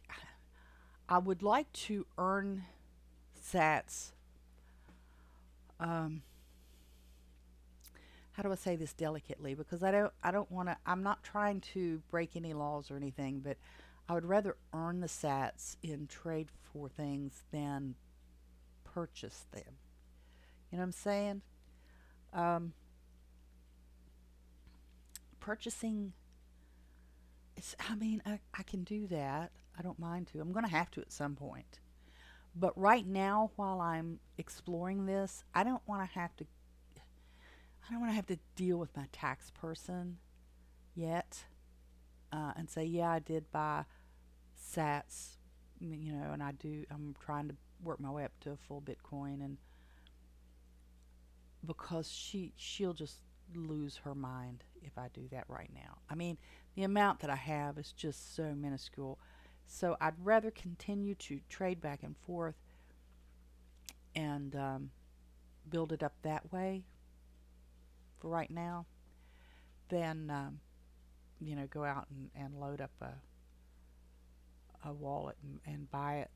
I 1.08 1.18
would 1.18 1.42
like 1.42 1.70
to 1.72 2.06
earn 2.16 2.64
Sats. 3.38 4.12
Um, 5.78 6.22
how 8.32 8.42
do 8.42 8.50
I 8.50 8.54
say 8.54 8.76
this 8.76 8.92
delicately? 8.94 9.54
Because 9.54 9.82
I 9.82 9.90
don't 9.90 10.12
I 10.22 10.30
don't 10.30 10.50
want 10.50 10.68
to. 10.68 10.76
I'm 10.86 11.02
not 11.02 11.22
trying 11.22 11.60
to 11.72 12.02
break 12.10 12.34
any 12.34 12.54
laws 12.54 12.90
or 12.90 12.96
anything, 12.96 13.40
but 13.40 13.58
I 14.08 14.14
would 14.14 14.24
rather 14.24 14.56
earn 14.72 15.00
the 15.00 15.06
Sats 15.06 15.76
in 15.82 16.06
trade 16.06 16.48
for 16.72 16.88
things 16.88 17.44
than 17.52 17.94
purchase 18.84 19.46
them. 19.52 19.76
You 20.70 20.78
know 20.78 20.82
what 20.82 20.84
I'm 20.84 20.92
saying? 20.92 21.42
Um, 22.32 22.72
purchasing. 25.40 26.14
It's. 27.56 27.76
I 27.88 27.94
mean, 27.94 28.22
I, 28.24 28.40
I 28.54 28.62
can 28.62 28.82
do 28.82 29.06
that. 29.08 29.52
I 29.78 29.82
don't 29.82 29.98
mind 29.98 30.28
to. 30.28 30.40
I'm 30.40 30.52
going 30.52 30.64
to 30.64 30.70
have 30.70 30.90
to 30.92 31.00
at 31.02 31.12
some 31.12 31.36
point. 31.36 31.80
But 32.54 32.76
right 32.78 33.06
now, 33.06 33.50
while 33.56 33.80
I'm 33.80 34.20
exploring 34.36 35.06
this, 35.06 35.44
I 35.54 35.64
don't 35.64 35.82
want 35.86 36.06
to 36.06 36.18
have 36.18 36.36
to 36.36 36.46
I 37.86 37.92
don't 37.92 38.00
want 38.00 38.12
to 38.12 38.16
have 38.16 38.26
to 38.26 38.38
deal 38.56 38.78
with 38.78 38.96
my 38.96 39.06
tax 39.12 39.50
person 39.50 40.18
yet 40.94 41.44
uh, 42.32 42.52
and 42.56 42.70
say, 42.70 42.84
yeah, 42.84 43.10
I 43.10 43.18
did 43.18 43.50
buy 43.50 43.84
sats, 44.74 45.36
you 45.80 46.12
know, 46.12 46.30
and 46.32 46.42
I 46.42 46.52
do, 46.52 46.84
I'm 46.90 47.14
trying 47.24 47.48
to 47.48 47.54
work 47.82 48.00
my 48.00 48.10
way 48.10 48.24
up 48.24 48.32
to 48.40 48.52
a 48.52 48.56
full 48.56 48.80
Bitcoin 48.80 49.44
and 49.44 49.56
because 51.64 52.10
she, 52.10 52.52
she'll 52.56 52.94
just 52.94 53.18
lose 53.54 53.96
her 54.04 54.14
mind 54.14 54.64
if 54.82 54.96
I 54.96 55.08
do 55.12 55.22
that 55.30 55.44
right 55.48 55.70
now. 55.74 55.98
I 56.08 56.14
mean, 56.14 56.38
the 56.74 56.84
amount 56.84 57.20
that 57.20 57.30
I 57.30 57.36
have 57.36 57.78
is 57.78 57.92
just 57.92 58.34
so 58.34 58.54
minuscule. 58.54 59.18
So 59.66 59.96
I'd 60.00 60.14
rather 60.22 60.50
continue 60.50 61.14
to 61.16 61.40
trade 61.48 61.80
back 61.80 62.02
and 62.02 62.16
forth 62.26 62.56
and 64.14 64.54
um, 64.56 64.90
build 65.68 65.92
it 65.92 66.02
up 66.02 66.14
that 66.22 66.52
way 66.52 66.84
right 68.28 68.50
now, 68.50 68.86
then 69.88 70.30
um, 70.30 70.60
you 71.40 71.56
know 71.56 71.66
go 71.66 71.84
out 71.84 72.06
and, 72.10 72.30
and 72.34 72.58
load 72.58 72.80
up 72.80 72.92
a 73.00 73.14
a 74.84 74.92
wallet 74.92 75.36
and, 75.42 75.60
and 75.66 75.90
buy 75.90 76.16
it. 76.16 76.30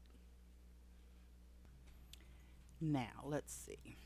Now 2.81 3.25
let's 3.25 3.53
see. 3.53 3.97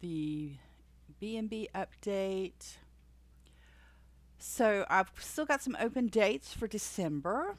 The 0.00 0.52
B&B 1.18 1.68
update. 1.74 2.76
So 4.38 4.84
I've 4.90 5.10
still 5.18 5.46
got 5.46 5.62
some 5.62 5.76
open 5.80 6.08
dates 6.08 6.52
for 6.52 6.66
December. 6.68 7.56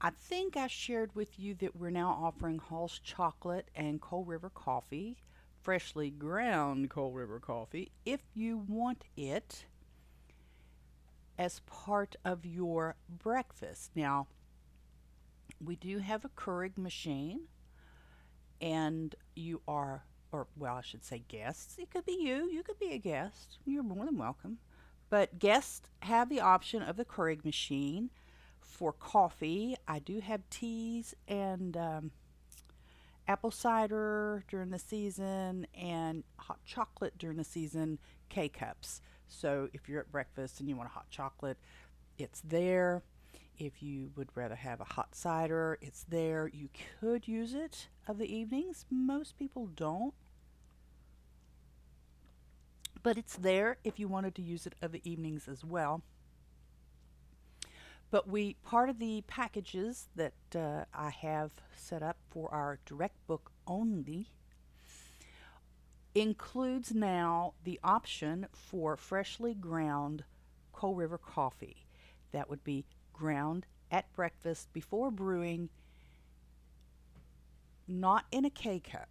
I 0.00 0.10
think 0.10 0.56
I 0.56 0.66
shared 0.66 1.14
with 1.14 1.38
you 1.38 1.54
that 1.54 1.74
we're 1.74 1.90
now 1.90 2.10
offering 2.22 2.58
Holl's 2.58 2.98
chocolate 2.98 3.70
and 3.74 4.00
Coal 4.00 4.24
River 4.24 4.50
coffee, 4.50 5.16
freshly 5.62 6.10
ground 6.10 6.90
Coal 6.90 7.12
River 7.12 7.40
coffee, 7.40 7.90
if 8.04 8.20
you 8.34 8.58
want 8.68 9.04
it 9.16 9.64
as 11.38 11.60
part 11.60 12.16
of 12.24 12.44
your 12.44 12.96
breakfast. 13.08 13.90
Now, 13.94 14.26
we 15.64 15.76
do 15.76 15.98
have 15.98 16.24
a 16.24 16.30
Keurig 16.30 16.76
machine, 16.76 17.48
and 18.60 19.14
you 19.34 19.62
are, 19.66 20.04
or 20.30 20.46
well, 20.56 20.76
I 20.76 20.82
should 20.82 21.04
say 21.04 21.24
guests. 21.26 21.76
It 21.78 21.90
could 21.90 22.04
be 22.04 22.18
you, 22.20 22.50
you 22.50 22.62
could 22.62 22.78
be 22.78 22.92
a 22.92 22.98
guest. 22.98 23.58
You're 23.64 23.82
more 23.82 24.04
than 24.04 24.18
welcome. 24.18 24.58
But 25.08 25.38
guests 25.38 25.88
have 26.00 26.28
the 26.28 26.40
option 26.40 26.82
of 26.82 26.96
the 26.96 27.04
Keurig 27.04 27.44
machine 27.44 28.10
for 28.66 28.92
coffee. 28.92 29.76
I 29.88 29.98
do 29.98 30.20
have 30.20 30.48
teas 30.50 31.14
and 31.26 31.76
um, 31.76 32.10
apple 33.26 33.50
cider 33.50 34.44
during 34.48 34.70
the 34.70 34.78
season 34.78 35.66
and 35.74 36.24
hot 36.36 36.58
chocolate 36.64 37.16
during 37.16 37.36
the 37.36 37.44
season, 37.44 37.98
K 38.28 38.48
cups. 38.48 39.00
So 39.28 39.68
if 39.72 39.88
you're 39.88 40.00
at 40.00 40.12
breakfast 40.12 40.60
and 40.60 40.68
you 40.68 40.76
want 40.76 40.90
a 40.90 40.92
hot 40.92 41.10
chocolate, 41.10 41.58
it's 42.18 42.40
there. 42.42 43.02
If 43.58 43.82
you 43.82 44.10
would 44.16 44.28
rather 44.34 44.54
have 44.54 44.80
a 44.80 44.84
hot 44.84 45.14
cider, 45.14 45.78
it's 45.80 46.04
there. 46.08 46.50
You 46.52 46.68
could 47.00 47.26
use 47.26 47.54
it 47.54 47.88
of 48.06 48.18
the 48.18 48.32
evenings. 48.32 48.84
Most 48.90 49.38
people 49.38 49.70
don't. 49.74 50.12
But 53.02 53.16
it's 53.16 53.36
there 53.36 53.78
if 53.82 53.98
you 53.98 54.08
wanted 54.08 54.34
to 54.34 54.42
use 54.42 54.66
it 54.66 54.74
of 54.82 54.92
the 54.92 55.00
evenings 55.10 55.48
as 55.48 55.64
well. 55.64 56.02
But 58.10 58.28
we 58.28 58.54
part 58.62 58.88
of 58.88 58.98
the 58.98 59.22
packages 59.26 60.08
that 60.14 60.34
uh, 60.54 60.84
I 60.94 61.10
have 61.10 61.50
set 61.74 62.02
up 62.02 62.18
for 62.30 62.52
our 62.52 62.78
direct 62.86 63.26
book 63.26 63.50
only 63.66 64.28
includes 66.14 66.94
now 66.94 67.52
the 67.64 67.78
option 67.84 68.46
for 68.52 68.96
freshly 68.96 69.54
ground 69.54 70.24
Coal 70.72 70.94
River 70.94 71.18
coffee. 71.18 71.86
That 72.32 72.48
would 72.48 72.64
be 72.64 72.84
ground 73.12 73.66
at 73.90 74.12
breakfast 74.12 74.72
before 74.72 75.10
brewing, 75.10 75.68
not 77.86 78.24
in 78.30 78.44
a 78.44 78.50
K 78.50 78.80
cup. 78.80 79.08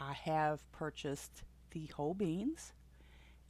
I 0.00 0.12
have 0.12 0.70
purchased 0.70 1.42
the 1.72 1.86
whole 1.86 2.14
beans 2.14 2.72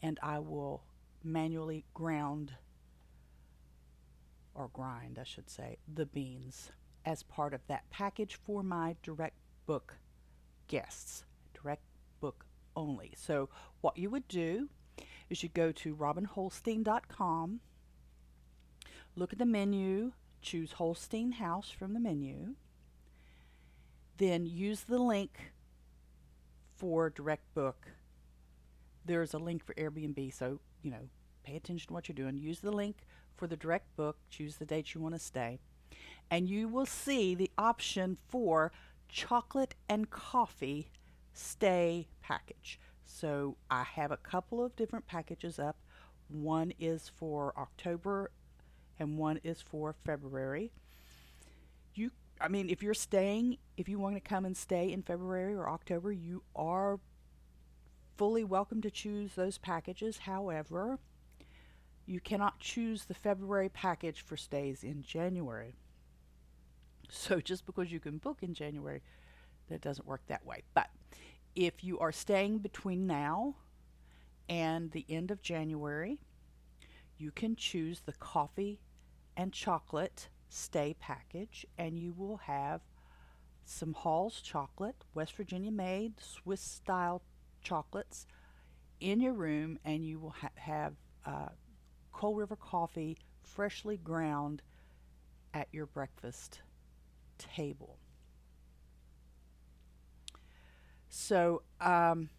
and 0.03 0.19
I 0.23 0.39
will 0.39 0.83
manually 1.23 1.85
ground 1.95 2.53
or 4.59 4.69
grind, 4.73 5.19
I 5.19 5.25
should 5.25 5.49
say, 5.49 5.79
the 5.93 6.05
beans 6.05 6.73
as 7.07 7.23
part 7.23 7.55
of 7.55 7.67
that 7.69 7.89
package 7.91 8.35
for 8.35 8.63
my 8.63 8.97
direct 9.03 9.37
book 9.67 9.97
guests. 10.67 11.25
Direct 11.55 11.83
book 12.21 12.45
only. 12.75 13.13
So, 13.17 13.49
what 13.81 13.97
you 13.97 14.11
would 14.11 14.27
do 14.27 14.69
is 15.31 15.43
you 15.43 15.49
go 15.49 15.71
to 15.73 15.95
robinholstein.com, 15.95 17.61
look 19.15 19.33
at 19.33 19.39
the 19.39 19.47
menu, 19.47 20.13
choose 20.43 20.73
Holstein 20.73 21.33
House 21.33 21.71
from 21.71 21.95
the 21.95 22.01
menu, 22.01 22.55
then 24.17 24.45
use 24.45 24.81
the 24.83 24.99
link 24.99 25.53
for 26.77 27.11
direct 27.11 27.55
book. 27.55 27.87
There's 29.05 29.35
a 29.35 29.39
link 29.39 29.65
for 29.65 29.75
Airbnb, 29.75 30.35
so, 30.35 30.59
you 30.83 30.91
know, 30.91 31.09
pay 31.45 31.57
attention 31.57 31.89
to 31.89 31.95
what 31.95 32.09
you're 32.09 32.17
doing. 32.17 32.37
Use 32.37 32.61
the 32.61 32.73
link 32.73 32.97
for 33.39 33.47
the 33.47 33.57
direct 33.57 33.97
book, 33.97 34.19
choose 34.29 34.57
the 34.57 34.67
date 34.67 34.95
you 34.95 35.01
want 35.01 35.15
to 35.15 35.21
stay, 35.21 35.59
and 36.31 36.49
you 36.49 36.69
will 36.69 36.87
see 36.87 37.35
the 37.35 37.51
option 37.57 38.19
for 38.29 38.73
chocolate 39.09 39.75
and 39.89 40.11
coffee 40.11 40.91
stay 41.33 42.09
package. 42.21 42.79
So 43.07 43.57
I 43.71 43.85
have 43.85 44.11
a 44.11 44.17
couple 44.17 44.63
of 44.63 44.77
different 44.77 45.07
packages 45.07 45.59
up. 45.59 45.77
One 46.29 46.73
is 46.79 47.11
for 47.17 47.55
October 47.57 48.31
and 48.99 49.17
one 49.17 49.39
is 49.43 49.63
for 49.63 49.95
February. 50.05 50.73
You 51.95 52.11
I 52.41 52.49
mean 52.49 52.69
if 52.69 52.83
you're 52.83 52.95
staying, 52.95 53.59
if 53.77 53.89
you 53.89 53.99
want 53.99 54.17
to 54.17 54.21
come 54.21 54.45
and 54.45 54.57
stay 54.57 54.93
in 54.93 55.03
February 55.03 55.55
or 55.55 55.69
October, 55.69 56.13
you 56.13 56.43
are 56.55 57.01
fully 58.17 58.45
welcome 58.45 58.83
to 58.83 58.91
choose 58.91 59.35
those 59.35 59.59
packages. 59.59 60.19
However, 60.19 60.99
you 62.09 62.21
cannot 62.21 62.59
choose 62.59 63.05
the 63.05 63.15
February 63.15 63.69
package 63.69 64.23
for 64.23 64.37
stays 64.37 64.83
in 64.83 65.03
January. 65.03 65.75
So 67.11 67.39
just 67.41 67.67
because 67.67 67.93
you 67.93 68.01
can 68.01 68.17
book 68.17 68.39
in 68.43 68.55
January, 68.55 69.03
that 69.69 69.83
doesn't 69.83 70.09
work 70.09 70.23
that 70.29 70.47
way. 70.47 70.63
But 70.75 70.89
if 71.55 71.85
you 71.85 71.99
are 71.99 72.13
staying 72.13 72.59
between 72.59 73.07
now 73.07 73.57
and 74.49 74.91
the 74.91 75.05
end 75.11 75.31
of 75.31 75.43
January, 75.43 76.19
you 77.19 77.31
can 77.31 77.55
choose 77.57 78.01
the 78.01 78.15
coffee 78.15 78.81
and 79.37 79.53
chocolate 79.53 80.29
stay 80.49 80.97
package, 80.99 81.67
and 81.77 81.99
you 81.99 82.15
will 82.17 82.39
have 82.39 82.81
some 83.67 83.93
Holl's 83.93 84.41
chocolate, 84.41 85.05
West 85.13 85.35
Virginia 85.35 85.71
made, 85.71 86.15
Swiss 86.21 86.63
style 86.63 87.21
chocolates 87.61 88.27
in 88.99 89.21
your 89.21 89.35
room, 89.35 89.79
and 89.85 90.07
you 90.07 90.19
will 90.19 90.31
ha- 90.31 90.49
have 90.55 90.95
uh, 91.27 91.49
Coal 92.19 92.35
River 92.35 92.57
coffee, 92.57 93.17
freshly 93.43 93.97
ground, 93.97 94.61
at 95.55 95.69
your 95.71 95.87
breakfast 95.87 96.63
table. 97.39 97.97
So, 101.09 101.63
um, 101.81 102.31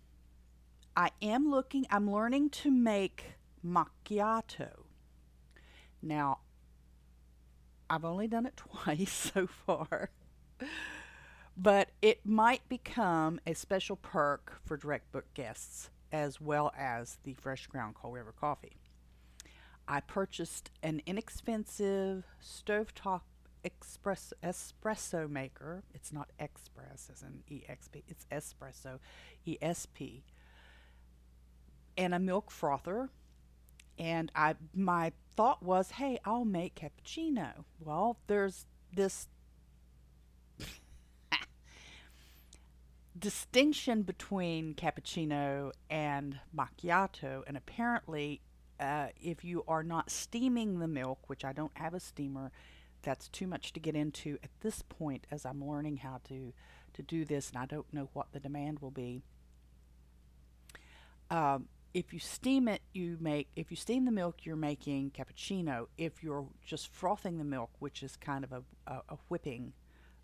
I 0.98 1.12
am 1.22 1.50
looking, 1.50 1.88
I'm 1.90 2.12
learning 2.12 2.50
to 2.50 2.72
make 2.72 3.36
macchiato. 3.66 4.84
Now, 6.02 6.40
I've 7.90 8.04
only 8.04 8.28
done 8.28 8.46
it 8.46 8.58
twice 8.84 9.32
so 9.34 9.48
far, 9.48 10.10
but 11.56 11.92
it 12.02 12.26
might 12.26 12.68
become 12.68 13.40
a 13.48 13.54
special 13.54 13.96
perk 13.96 14.60
for 14.66 14.76
direct 14.76 15.14
book 15.14 15.34
guests 15.34 15.90
as 16.12 16.42
well 16.42 16.74
as 16.78 17.20
the 17.24 17.34
fresh 17.36 17.68
ground 17.68 17.96
Coal 17.96 18.12
River 18.12 18.34
coffee. 18.38 18.79
I 19.92 20.02
purchased 20.02 20.70
an 20.84 21.02
inexpensive 21.08 22.24
stovetop 22.40 23.22
express 23.64 24.32
espresso 24.44 25.28
maker. 25.28 25.84
It's 25.96 26.14
not 26.14 26.30
express 26.40 27.10
as 27.12 27.24
in 27.24 27.44
exp. 27.50 28.04
It's 28.08 28.28
espresso, 28.32 29.00
esp. 29.48 30.22
And 31.98 32.14
a 32.14 32.20
milk 32.20 32.52
frother. 32.52 33.10
And 33.98 34.32
I 34.36 34.56
my 34.76 35.12
thought 35.36 35.64
was, 35.64 35.92
hey, 35.92 36.20
I'll 36.24 36.46
make 36.46 36.76
cappuccino. 36.76 37.66
Well, 37.80 38.20
there's 38.28 38.68
this 38.94 39.28
distinction 43.18 44.04
between 44.04 44.76
cappuccino 44.76 45.72
and 45.90 46.40
macchiato, 46.56 47.42
and 47.48 47.58
apparently, 47.58 48.42
uh, 48.80 49.08
if 49.22 49.44
you 49.44 49.64
are 49.68 49.84
not 49.84 50.10
steaming 50.10 50.80
the 50.80 50.88
milk, 50.88 51.20
which 51.28 51.44
I 51.44 51.54
don't 51.54 51.76
have 51.76 51.94
a 51.94 52.00
steamer, 52.00 52.52
that's 53.02 53.28
too 53.30 53.48
much 53.48 53.74
to 53.74 53.80
get 53.80 53.96
into 53.96 54.38
at 54.44 54.50
this 54.62 54.82
point 54.82 55.26
as 55.32 55.46
I'm 55.46 55.66
learning 55.66 55.98
how 55.98 56.20
to 56.30 56.54
to 56.94 57.04
do 57.04 57.24
this, 57.24 57.50
and 57.50 57.58
I 57.58 57.66
don't 57.66 57.92
know 57.94 58.10
what 58.14 58.32
the 58.32 58.40
demand 58.40 58.80
will 58.80 58.92
be. 58.92 59.22
Um, 61.30 61.68
if 61.94 62.14
you 62.14 62.20
steam 62.20 62.68
it, 62.68 62.82
you 62.94 63.18
make 63.20 63.48
if 63.56 63.72
you 63.72 63.78
steam 63.78 64.06
the 64.06 64.12
milk, 64.12 64.46
you're 64.46 64.56
making 64.56 65.12
cappuccino. 65.12 65.88
If 65.98 66.24
you're 66.24 66.48
just 66.66 66.88
frothing 66.88 67.38
the 67.38 67.44
milk, 67.44 67.72
which 67.80 68.04
is 68.04 68.16
kind 68.16 68.44
of 68.44 68.52
a, 68.52 68.64
a, 68.88 69.02
a 69.10 69.18
whipping 69.28 69.74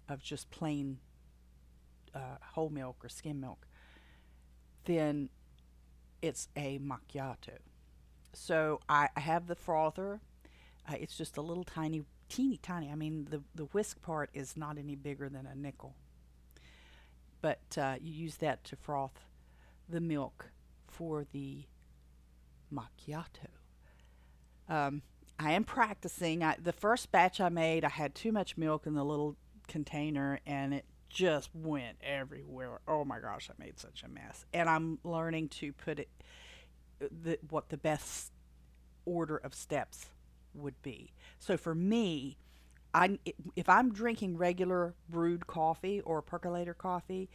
of 0.09 0.21
just 0.21 0.49
plain 0.51 0.99
uh, 2.13 2.37
whole 2.53 2.69
milk 2.69 2.97
or 3.03 3.09
skim 3.09 3.39
milk, 3.39 3.67
then 4.85 5.29
it's 6.21 6.47
a 6.55 6.79
macchiato. 6.79 7.57
So 8.35 8.79
I, 8.87 9.09
I 9.15 9.19
have 9.19 9.47
the 9.47 9.55
frother. 9.55 10.21
Uh, 10.87 10.95
it's 10.99 11.17
just 11.17 11.37
a 11.37 11.41
little 11.41 11.63
tiny, 11.63 12.03
teeny 12.29 12.57
tiny. 12.57 12.91
I 12.91 12.95
mean, 12.95 13.27
the 13.29 13.41
the 13.55 13.65
whisk 13.65 14.01
part 14.01 14.29
is 14.33 14.55
not 14.55 14.77
any 14.77 14.95
bigger 14.95 15.29
than 15.29 15.45
a 15.45 15.55
nickel. 15.55 15.95
But 17.41 17.77
uh, 17.77 17.95
you 18.01 18.13
use 18.13 18.37
that 18.37 18.63
to 18.65 18.75
froth 18.75 19.19
the 19.87 20.01
milk 20.01 20.51
for 20.87 21.25
the 21.31 21.65
macchiato. 22.73 23.49
Um, 24.67 25.01
I 25.37 25.51
am 25.51 25.63
practicing. 25.63 26.43
I, 26.43 26.55
the 26.61 26.73
first 26.73 27.11
batch 27.11 27.39
I 27.39 27.49
made, 27.49 27.85
I 27.85 27.89
had 27.89 28.15
too 28.15 28.31
much 28.31 28.57
milk 28.57 28.87
in 28.87 28.95
the 28.95 29.03
little 29.03 29.35
container, 29.67 30.39
and 30.45 30.73
it 30.73 30.85
just 31.09 31.49
went 31.53 31.97
everywhere. 32.01 32.79
Oh 32.87 33.05
my 33.05 33.19
gosh, 33.19 33.49
I 33.49 33.63
made 33.63 33.79
such 33.79 34.03
a 34.03 34.07
mess. 34.07 34.45
And 34.53 34.69
I'm 34.69 34.99
learning 35.03 35.49
to 35.49 35.71
put 35.73 35.99
it 35.99 36.09
the, 36.99 37.39
what 37.49 37.69
the 37.69 37.77
best 37.77 38.31
order 39.05 39.37
of 39.37 39.53
steps 39.53 40.07
would 40.53 40.81
be. 40.81 41.11
So 41.39 41.57
for 41.57 41.75
me, 41.75 42.37
I 42.93 43.19
if 43.55 43.67
I'm 43.67 43.91
drinking 43.91 44.37
regular 44.37 44.95
brewed 45.09 45.47
coffee 45.47 46.01
or 46.01 46.21
percolator 46.21 46.73
coffee, 46.73 47.29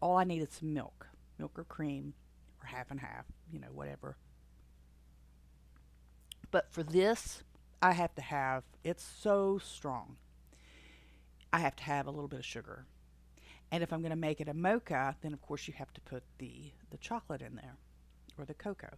all 0.00 0.16
I 0.18 0.24
need 0.24 0.42
is 0.42 0.50
some 0.52 0.74
milk, 0.74 1.06
milk 1.38 1.58
or 1.58 1.64
cream, 1.64 2.14
or 2.62 2.66
half 2.66 2.90
and 2.90 3.00
half, 3.00 3.24
you 3.50 3.58
know, 3.58 3.68
whatever. 3.72 4.16
But 6.50 6.70
for 6.70 6.82
this, 6.82 7.42
I 7.80 7.92
have 7.92 8.14
to 8.16 8.22
have 8.22 8.64
it's 8.84 9.04
so 9.04 9.58
strong. 9.58 10.16
I 11.52 11.58
have 11.60 11.76
to 11.76 11.82
have 11.84 12.06
a 12.06 12.10
little 12.10 12.28
bit 12.28 12.40
of 12.40 12.44
sugar. 12.44 12.84
And 13.72 13.82
if 13.82 13.92
I'm 13.92 14.00
going 14.00 14.10
to 14.10 14.16
make 14.16 14.40
it 14.40 14.48
a 14.48 14.54
mocha, 14.54 15.16
then 15.22 15.32
of 15.32 15.40
course 15.40 15.68
you 15.68 15.74
have 15.74 15.92
to 15.94 16.00
put 16.00 16.22
the, 16.38 16.72
the 16.90 16.98
chocolate 16.98 17.40
in 17.40 17.54
there 17.54 17.76
the 18.44 18.54
cocoa. 18.54 18.96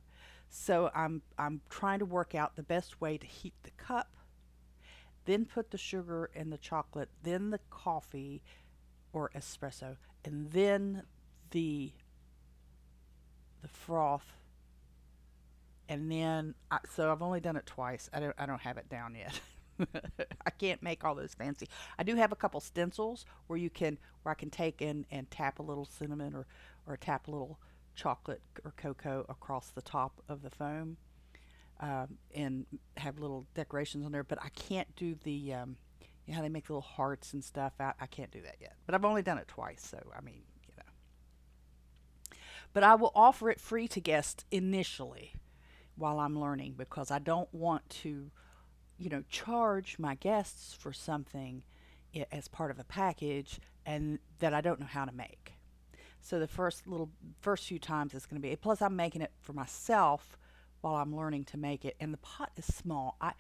So 0.49 0.91
I'm 0.95 1.23
I'm 1.39 1.63
trying 1.71 2.01
to 2.01 2.05
work 2.05 2.35
out 2.35 2.57
the 2.57 2.63
best 2.63 3.01
way 3.01 3.17
to 3.17 3.27
heat 3.27 3.55
the 3.63 3.71
cup, 3.73 4.11
then 5.25 5.47
put 5.47 5.71
the 5.71 5.79
sugar 5.79 6.31
and 6.35 6.53
the 6.53 6.59
chocolate, 6.59 7.09
then 7.23 7.51
the 7.51 7.61
coffee 7.71 8.43
or 9.13 9.31
espresso, 9.35 9.97
and 10.25 10.51
then 10.53 11.05
the 11.51 11.93
the 13.63 13.69
froth. 13.69 14.33
And 15.89 16.11
then 16.11 16.55
I, 16.71 16.79
so 16.95 17.11
I've 17.11 17.23
only 17.23 17.41
done 17.41 17.57
it 17.57 17.67
twice. 17.67 18.11
I 18.13 18.21
don't 18.21 18.35
I 18.39 18.45
don't 18.45 18.61
have 18.61 18.77
it 18.77 18.89
down 18.89 19.15
yet. 19.15 19.41
I 20.47 20.51
can't 20.51 20.83
make 20.83 21.05
all 21.05 21.15
those 21.15 21.35
fancy. 21.35 21.69
I 21.99 22.03
do 22.03 22.15
have 22.17 22.33
a 22.33 22.37
couple 22.37 22.61
stencils 22.61 23.25
where 23.47 23.59
you 23.59 23.71
can 23.71 23.99
where 24.23 24.33
I 24.33 24.35
can 24.35 24.51
take 24.51 24.83
in 24.83 25.07
and 25.11 25.31
tap 25.31 25.59
a 25.59 25.63
little 25.63 25.87
cinnamon 25.87 26.35
or 26.35 26.47
or 26.87 26.97
tap 26.97 27.29
a 27.29 27.31
little 27.31 27.59
chocolate 27.95 28.43
or 28.65 28.73
cocoa 28.77 29.25
across 29.29 29.69
the 29.69 29.83
top 29.83 30.23
of 30.29 30.43
the 30.43 30.51
foam 30.51 30.97
um, 31.81 32.19
and 32.35 32.67
have 32.97 33.19
little 33.19 33.47
decorations 33.55 34.05
on 34.05 34.13
there. 34.13 34.25
But 34.25 34.39
I 34.43 34.49
can't 34.51 34.95
do 34.97 35.17
the 35.25 35.55
um, 35.55 35.77
you 36.27 36.33
know 36.33 36.37
how 36.37 36.43
they 36.43 36.49
make 36.49 36.69
little 36.69 36.81
hearts 36.81 37.33
and 37.33 37.43
stuff. 37.43 37.75
I, 37.81 37.93
I 38.01 38.07
can't 38.07 38.31
do 38.31 38.43
that 38.43 38.57
yet. 38.61 38.77
But 38.87 38.95
I've 38.95 39.05
only 39.05 39.23
done 39.23 39.39
it 39.39 39.49
twice, 39.49 39.87
so 39.89 39.99
I 40.17 40.21
mean 40.21 40.43
you 40.67 40.75
know. 40.77 42.37
But 42.73 42.85
I 42.85 42.95
will 42.95 43.13
offer 43.15 43.51
it 43.51 43.61
free 43.61 43.89
to 43.89 44.01
guests 44.01 44.45
initially 44.51 45.35
while 45.97 46.21
I'm 46.21 46.39
learning 46.39 46.75
because 46.79 47.11
I 47.11 47.19
don't 47.19 47.53
want 47.53 47.89
to 47.91 48.31
you 49.03 49.11
know, 49.11 49.25
charge 49.29 49.99
my 49.99 50.15
guests 50.15 50.75
for 50.75 50.93
something 50.93 51.65
as 52.31 52.47
part 52.47 52.71
of 52.71 52.79
a 52.79 52.85
package 52.85 53.59
and 53.85 54.21
that 54.39 54.55
I 54.55 54.61
don't 54.61 54.79
know 54.79 54.87
how 54.87 55.05
to 55.05 55.13
make. 55.13 55.52
So 56.23 56.39
the 56.39 56.47
first 56.47 56.87
little 56.87 57.11
first 57.41 57.67
few 57.67 57.81
times 57.81 58.15
it's 58.15 58.27
going 58.27 58.41
to 58.41 58.49
be 58.49 58.55
plus 58.57 58.81
I'm 58.81 58.97
making 58.97 59.23
it 59.23 59.33
for 59.41 59.53
myself 59.53 60.39
while 60.81 60.95
I'm 60.95 61.15
learning 61.15 61.45
to 61.47 61.57
make 61.59 61.85
it 61.85 61.97
and 62.01 62.13
the 62.15 62.19
pot 62.19 62.53
is 62.57 62.65
small. 62.65 63.17
I 63.21 63.33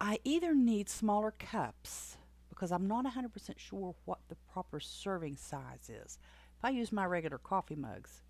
I 0.00 0.18
either 0.24 0.54
need 0.54 0.90
smaller 0.90 1.32
cups 1.32 2.18
because 2.50 2.70
I'm 2.70 2.86
not 2.86 3.06
100% 3.06 3.58
sure 3.58 3.94
what 4.04 4.18
the 4.28 4.36
proper 4.52 4.80
serving 4.80 5.36
size 5.36 5.88
is. 5.88 6.18
If 6.58 6.64
I 6.64 6.70
use 6.70 6.92
my 6.92 7.06
regular 7.06 7.38
coffee 7.38 7.76
mugs, 7.76 8.22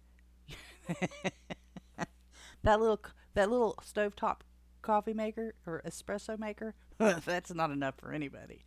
that 2.62 2.80
little 2.80 3.00
that 3.34 3.50
little 3.50 3.74
stovetop 3.84 4.38
coffee 4.82 5.14
maker 5.14 5.54
or 5.66 5.82
espresso 5.84 6.38
maker, 6.38 6.74
that's 6.98 7.52
not 7.52 7.70
enough 7.72 7.96
for 7.98 8.12
anybody. 8.12 8.64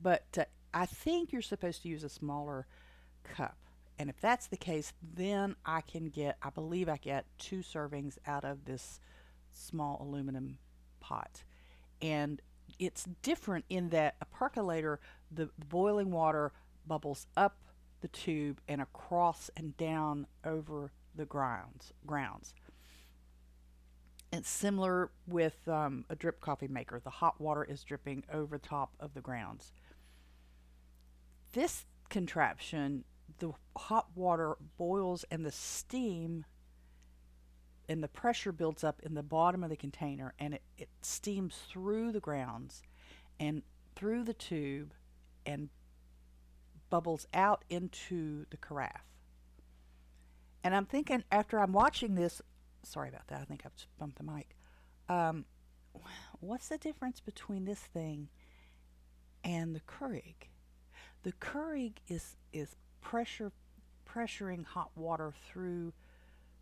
But 0.00 0.24
uh, 0.38 0.44
I 0.74 0.86
think 0.86 1.32
you're 1.32 1.42
supposed 1.42 1.82
to 1.82 1.88
use 1.88 2.04
a 2.04 2.08
smaller 2.08 2.66
cup. 3.24 3.56
And 3.98 4.08
if 4.08 4.20
that's 4.20 4.46
the 4.46 4.56
case, 4.56 4.92
then 5.14 5.54
I 5.64 5.82
can 5.82 6.08
get, 6.08 6.36
I 6.42 6.50
believe 6.50 6.88
I 6.88 6.96
get 6.96 7.26
two 7.38 7.58
servings 7.58 8.18
out 8.26 8.44
of 8.44 8.64
this 8.64 9.00
small 9.52 10.00
aluminum 10.00 10.58
pot. 11.00 11.42
And 12.00 12.40
it's 12.78 13.06
different 13.22 13.64
in 13.68 13.90
that 13.90 14.16
a 14.20 14.24
percolator, 14.24 14.98
the, 15.30 15.50
boiling 15.68 16.10
water 16.10 16.52
bubbles 16.86 17.26
up 17.36 17.58
the 18.00 18.08
tube 18.08 18.60
and 18.66 18.80
across 18.80 19.50
and 19.56 19.76
down 19.76 20.26
over 20.44 20.90
the 21.14 21.24
grounds 21.24 21.92
grounds. 22.06 22.54
It's 24.32 24.48
similar 24.48 25.10
with 25.26 25.56
um, 25.68 26.06
a 26.08 26.16
drip 26.16 26.40
coffee 26.40 26.66
maker. 26.66 26.98
The 26.98 27.10
hot 27.10 27.38
water 27.40 27.64
is 27.64 27.84
dripping 27.84 28.24
over 28.32 28.58
top 28.58 28.94
of 28.98 29.12
the 29.12 29.20
grounds. 29.20 29.72
This 31.52 31.84
contraption, 32.08 33.04
the 33.38 33.52
hot 33.76 34.08
water 34.14 34.56
boils 34.78 35.24
and 35.30 35.44
the 35.44 35.52
steam 35.52 36.44
and 37.88 38.02
the 38.02 38.08
pressure 38.08 38.52
builds 38.52 38.82
up 38.84 39.00
in 39.02 39.14
the 39.14 39.22
bottom 39.22 39.62
of 39.62 39.70
the 39.70 39.76
container 39.76 40.32
and 40.38 40.54
it, 40.54 40.62
it 40.78 40.88
steams 41.02 41.58
through 41.68 42.12
the 42.12 42.20
grounds 42.20 42.82
and 43.38 43.62
through 43.96 44.24
the 44.24 44.34
tube 44.34 44.94
and 45.44 45.68
bubbles 46.88 47.26
out 47.34 47.64
into 47.68 48.46
the 48.50 48.56
carafe. 48.56 49.04
And 50.64 50.74
I'm 50.74 50.86
thinking 50.86 51.24
after 51.32 51.58
I'm 51.58 51.72
watching 51.72 52.14
this, 52.14 52.40
sorry 52.82 53.08
about 53.08 53.26
that. 53.28 53.40
I 53.40 53.44
think 53.44 53.62
just 53.76 53.88
bumped 53.98 54.18
the 54.18 54.24
mic. 54.24 54.56
Um, 55.08 55.44
what's 56.40 56.68
the 56.68 56.78
difference 56.78 57.20
between 57.20 57.64
this 57.64 57.80
thing 57.80 58.28
and 59.42 59.74
the 59.74 59.80
Keurig? 59.80 60.51
The 61.22 61.32
Keurig 61.32 61.98
is 62.08 62.36
is 62.52 62.76
pressure 63.00 63.52
pressuring 64.08 64.64
hot 64.64 64.90
water 64.96 65.32
through 65.46 65.92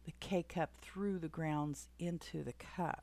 the 0.05 0.13
K 0.21 0.43
cup 0.43 0.71
through 0.81 1.19
the 1.19 1.29
grounds 1.29 1.89
into 1.99 2.43
the 2.43 2.53
cup, 2.53 3.03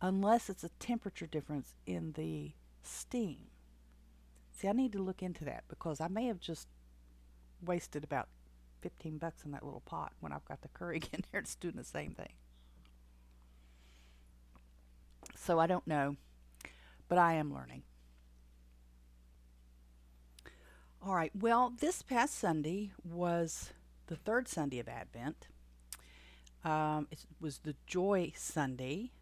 unless 0.00 0.48
it's 0.48 0.64
a 0.64 0.70
temperature 0.78 1.26
difference 1.26 1.74
in 1.86 2.12
the 2.12 2.52
steam. 2.82 3.48
See, 4.52 4.68
I 4.68 4.72
need 4.72 4.92
to 4.92 5.02
look 5.02 5.22
into 5.22 5.44
that 5.44 5.64
because 5.68 6.00
I 6.00 6.08
may 6.08 6.26
have 6.26 6.40
just 6.40 6.68
wasted 7.64 8.04
about 8.04 8.28
15 8.80 9.18
bucks 9.18 9.44
in 9.44 9.50
that 9.50 9.64
little 9.64 9.82
pot 9.84 10.12
when 10.20 10.32
I've 10.32 10.44
got 10.44 10.62
the 10.62 10.68
Keurig 10.68 11.08
in 11.12 11.24
there. 11.30 11.40
It's 11.40 11.54
doing 11.56 11.76
the 11.76 11.84
same 11.84 12.12
thing. 12.12 12.32
So 15.34 15.58
I 15.58 15.66
don't 15.66 15.86
know, 15.86 16.16
but 17.08 17.18
I 17.18 17.34
am 17.34 17.52
learning. 17.52 17.82
All 21.06 21.14
right, 21.14 21.30
well, 21.38 21.72
this 21.78 22.02
past 22.02 22.34
Sunday 22.36 22.90
was 23.04 23.70
the 24.08 24.16
third 24.16 24.48
Sunday 24.48 24.80
of 24.80 24.88
Advent. 24.88 25.46
Um, 26.64 27.06
it 27.12 27.24
was 27.40 27.58
the 27.58 27.76
Joy 27.86 28.32
Sunday. 28.34 29.12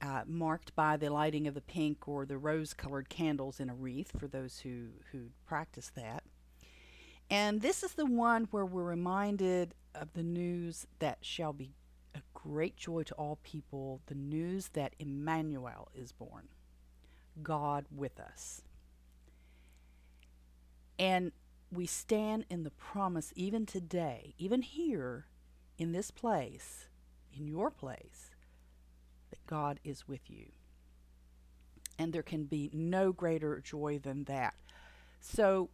uh, 0.00 0.22
marked 0.26 0.74
by 0.74 0.96
the 0.96 1.10
lighting 1.10 1.46
of 1.46 1.54
the 1.54 1.60
pink 1.60 2.06
or 2.06 2.26
the 2.26 2.38
rose 2.38 2.74
colored 2.74 3.08
candles 3.08 3.60
in 3.60 3.70
a 3.70 3.74
wreath 3.74 4.12
for 4.18 4.28
those 4.28 4.60
who, 4.60 4.88
who 5.12 5.30
practice 5.46 5.90
that. 5.96 6.22
And 7.30 7.60
this 7.60 7.82
is 7.82 7.94
the 7.94 8.06
one 8.06 8.48
where 8.50 8.66
we're 8.66 8.84
reminded 8.84 9.74
of 9.94 10.12
the 10.12 10.22
news 10.22 10.86
that 10.98 11.18
shall 11.22 11.52
be 11.52 11.72
a 12.14 12.20
great 12.34 12.76
joy 12.76 13.02
to 13.04 13.14
all 13.14 13.38
people 13.42 14.00
the 14.06 14.14
news 14.14 14.68
that 14.74 14.94
Emmanuel 14.98 15.88
is 15.94 16.12
born, 16.12 16.48
God 17.42 17.86
with 17.94 18.20
us. 18.20 18.62
And 20.98 21.32
we 21.72 21.86
stand 21.86 22.46
in 22.48 22.64
the 22.64 22.70
promise 22.70 23.32
even 23.36 23.66
today, 23.66 24.34
even 24.38 24.62
here 24.62 25.26
in 25.78 25.92
this 25.92 26.10
place, 26.10 26.88
in 27.36 27.46
your 27.46 27.70
place, 27.70 28.30
that 29.30 29.46
God 29.46 29.80
is 29.84 30.08
with 30.08 30.30
you. 30.30 30.46
And 31.98 32.12
there 32.12 32.22
can 32.22 32.44
be 32.44 32.70
no 32.72 33.12
greater 33.12 33.60
joy 33.60 33.98
than 34.02 34.24
that. 34.24 34.54
So, 35.20 35.70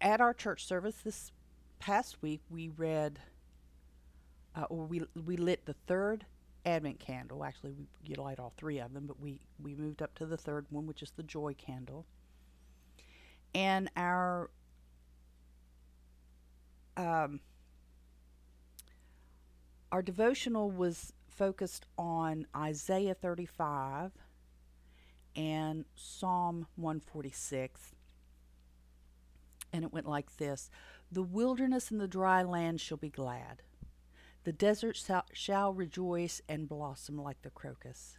at 0.00 0.20
our 0.20 0.32
church 0.32 0.64
service 0.64 0.96
this 1.04 1.32
past 1.78 2.22
week, 2.22 2.40
we 2.48 2.68
read, 2.68 3.18
uh, 4.56 4.64
or 4.64 4.84
we 4.84 5.02
we 5.26 5.36
lit 5.36 5.66
the 5.66 5.74
third 5.86 6.24
Advent 6.64 7.00
candle. 7.00 7.44
Actually, 7.44 7.72
we 7.72 7.86
you 8.04 8.14
light 8.14 8.38
all 8.38 8.52
three 8.56 8.78
of 8.78 8.94
them, 8.94 9.06
but 9.06 9.20
we 9.20 9.40
we 9.62 9.74
moved 9.74 10.02
up 10.02 10.14
to 10.16 10.26
the 10.26 10.36
third 10.36 10.66
one, 10.70 10.86
which 10.86 11.02
is 11.02 11.10
the 11.16 11.22
joy 11.22 11.54
candle. 11.58 12.06
And 13.54 13.90
our 13.96 14.50
um, 16.96 17.40
our 19.90 20.02
devotional 20.02 20.70
was 20.70 21.12
focused 21.28 21.86
on 21.96 22.46
Isaiah 22.54 23.14
35 23.14 24.12
and 25.34 25.84
Psalm 25.94 26.66
146. 26.76 27.94
And 29.72 29.84
it 29.84 29.92
went 29.92 30.08
like 30.08 30.36
this 30.36 30.70
The 31.10 31.22
wilderness 31.22 31.90
and 31.90 32.00
the 32.00 32.08
dry 32.08 32.42
land 32.42 32.80
shall 32.80 32.98
be 32.98 33.08
glad. 33.08 33.62
The 34.44 34.52
desert 34.52 34.96
shall, 34.96 35.24
shall 35.32 35.72
rejoice 35.72 36.40
and 36.48 36.68
blossom 36.68 37.16
like 37.16 37.42
the 37.42 37.50
crocus. 37.50 38.18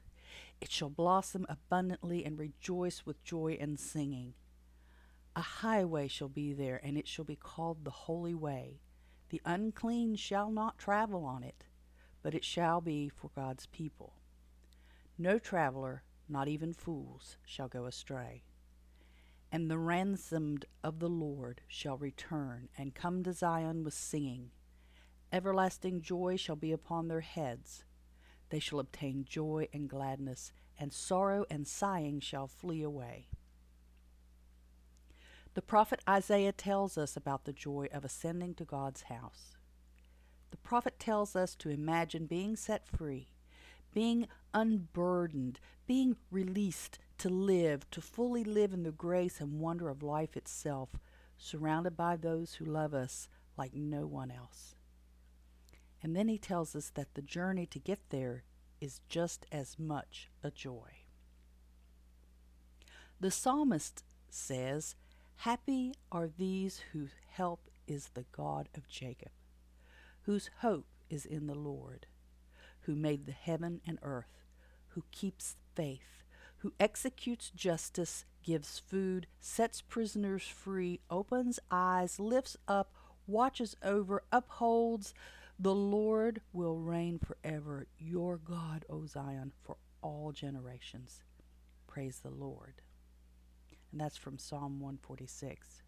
It 0.60 0.72
shall 0.72 0.90
blossom 0.90 1.46
abundantly 1.50 2.24
and 2.24 2.38
rejoice 2.38 3.06
with 3.06 3.24
joy 3.24 3.58
and 3.60 3.80
singing. 3.80 4.36
A 5.36 5.42
highway 5.42 6.10
shall 6.10 6.28
be 6.28 6.52
there, 6.52 6.82
and 6.84 6.98
it 6.98 7.08
shall 7.08 7.24
be 7.24 7.38
called 7.38 7.86
the 7.86 7.92
Holy 7.92 8.34
Way. 8.34 8.82
The 9.30 9.42
unclean 9.46 10.16
shall 10.16 10.52
not 10.52 10.78
travel 10.78 11.24
on 11.24 11.42
it, 11.44 11.64
but 12.22 12.36
it 12.36 12.44
shall 12.44 12.82
be 12.82 13.08
for 13.08 13.32
God's 13.34 13.66
people. 13.68 14.16
No 15.18 15.40
traveler, 15.40 16.04
not 16.28 16.50
even 16.50 16.74
fools, 16.74 17.38
shall 17.46 17.70
go 17.70 17.86
astray. 17.86 18.44
And 19.54 19.72
the 19.72 19.78
ransomed 19.78 20.66
of 20.84 21.00
the 21.00 21.10
Lord 21.10 21.62
shall 21.68 21.98
return 21.98 22.68
and 22.78 22.94
come 22.94 23.24
to 23.24 23.32
Zion 23.32 23.86
with 23.86 23.94
singing. 23.94 24.52
Everlasting 25.32 26.02
joy 26.02 26.36
shall 26.36 26.58
be 26.58 26.74
upon 26.74 27.08
their 27.08 27.22
heads. 27.22 27.86
They 28.50 28.60
shall 28.60 28.80
obtain 28.80 29.24
joy 29.24 29.70
and 29.72 29.90
gladness, 29.90 30.52
and 30.78 30.92
sorrow 30.92 31.46
and 31.50 31.66
sighing 31.66 32.20
shall 32.20 32.48
flee 32.48 32.84
away. 32.84 33.28
The 35.54 35.62
prophet 35.62 36.00
Isaiah 36.08 36.54
tells 36.54 36.98
us 36.98 37.18
about 37.18 37.44
the 37.44 37.54
joy 37.54 37.88
of 37.92 38.06
ascending 38.06 38.56
to 38.56 38.66
God's 38.66 39.04
house. 39.04 39.58
The 40.52 40.58
prophet 40.58 41.00
tells 41.00 41.36
us 41.36 41.56
to 41.56 41.70
imagine 41.70 42.26
being 42.26 42.56
set 42.56 42.88
free, 42.88 43.28
being 43.94 44.28
unburdened, 44.54 45.60
being 45.88 46.16
released 46.30 47.00
to 47.18 47.30
live, 47.30 47.90
to 47.92 48.02
fully 48.02 48.44
live 48.44 48.74
in 48.74 48.84
the 48.84 48.92
grace 48.92 49.42
and 49.42 49.60
wonder 49.60 49.90
of 49.90 50.02
life 50.02 50.38
itself, 50.38 50.90
surrounded 51.38 51.98
by 51.98 52.16
those 52.16 52.56
who 52.56 52.66
love 52.66 52.94
us 52.94 53.28
like 53.58 53.74
no 53.74 54.08
one 54.08 54.32
else. 54.32 54.76
And 56.02 56.16
then 56.16 56.30
he 56.30 56.38
tells 56.38 56.76
us 56.76 56.92
that 56.96 57.14
the 57.14 57.22
journey 57.22 57.66
to 57.68 57.80
get 57.80 58.00
there 58.10 58.44
is 58.80 59.02
just 59.10 59.46
as 59.52 59.78
much 59.78 60.30
a 60.44 60.50
joy. 60.50 61.04
The 63.20 63.32
psalmist 63.32 64.04
says, 64.30 64.96
Happy 65.42 65.96
are 66.12 66.28
these 66.28 66.82
whose 66.94 67.16
help 67.28 67.62
is 67.88 68.10
the 68.14 68.26
God 68.32 68.70
of 68.76 68.88
Jacob, 68.88 69.32
whose 70.22 70.52
hope 70.60 70.86
is 71.10 71.26
in 71.26 71.48
the 71.48 71.56
Lord, 71.56 72.06
who 72.82 72.94
made 72.94 73.26
the 73.26 73.32
heaven 73.32 73.82
and 73.88 73.98
earth, 74.04 74.44
who 74.90 75.02
keeps 75.10 75.56
faith, 75.74 76.24
who 76.58 76.74
executes 76.80 77.50
justice, 77.50 78.24
gives 78.44 78.78
food, 78.78 79.26
sets 79.40 79.82
prisoners 79.82 80.44
free, 80.44 81.00
opens 81.10 81.60
eyes, 81.72 82.20
lifts 82.20 82.56
up, 82.68 82.94
watches 83.26 83.76
over, 83.82 84.22
upholds. 84.32 85.12
The 85.58 85.74
Lord 85.74 86.42
will 86.54 86.78
reign 86.78 87.18
forever, 87.18 87.88
your 87.98 88.38
God, 88.38 88.86
O 88.88 89.08
Zion, 89.08 89.54
for 89.64 89.78
all 90.04 90.34
generations. 90.34 91.24
Praise 91.88 92.20
the 92.20 92.30
Lord 92.30 92.76
and 93.92 94.00
that's 94.00 94.18
from 94.18 94.38
Psalm 94.38 94.80
146. 94.80 95.84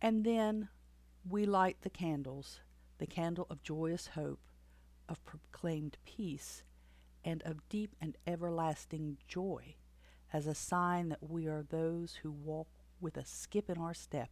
And 0.00 0.24
then 0.24 0.68
we 1.28 1.44
light 1.44 1.78
the 1.82 1.90
candles, 1.90 2.60
the 2.98 3.06
candle 3.06 3.46
of 3.50 3.62
joyous 3.62 4.08
hope, 4.08 4.40
of 5.08 5.24
proclaimed 5.24 5.96
peace, 6.04 6.62
and 7.24 7.42
of 7.42 7.68
deep 7.68 7.94
and 8.00 8.16
everlasting 8.26 9.16
joy, 9.26 9.74
as 10.32 10.46
a 10.46 10.54
sign 10.54 11.08
that 11.08 11.28
we 11.28 11.46
are 11.46 11.62
those 11.62 12.20
who 12.22 12.30
walk 12.30 12.68
with 13.00 13.16
a 13.16 13.24
skip 13.24 13.68
in 13.68 13.78
our 13.78 13.94
step, 13.94 14.30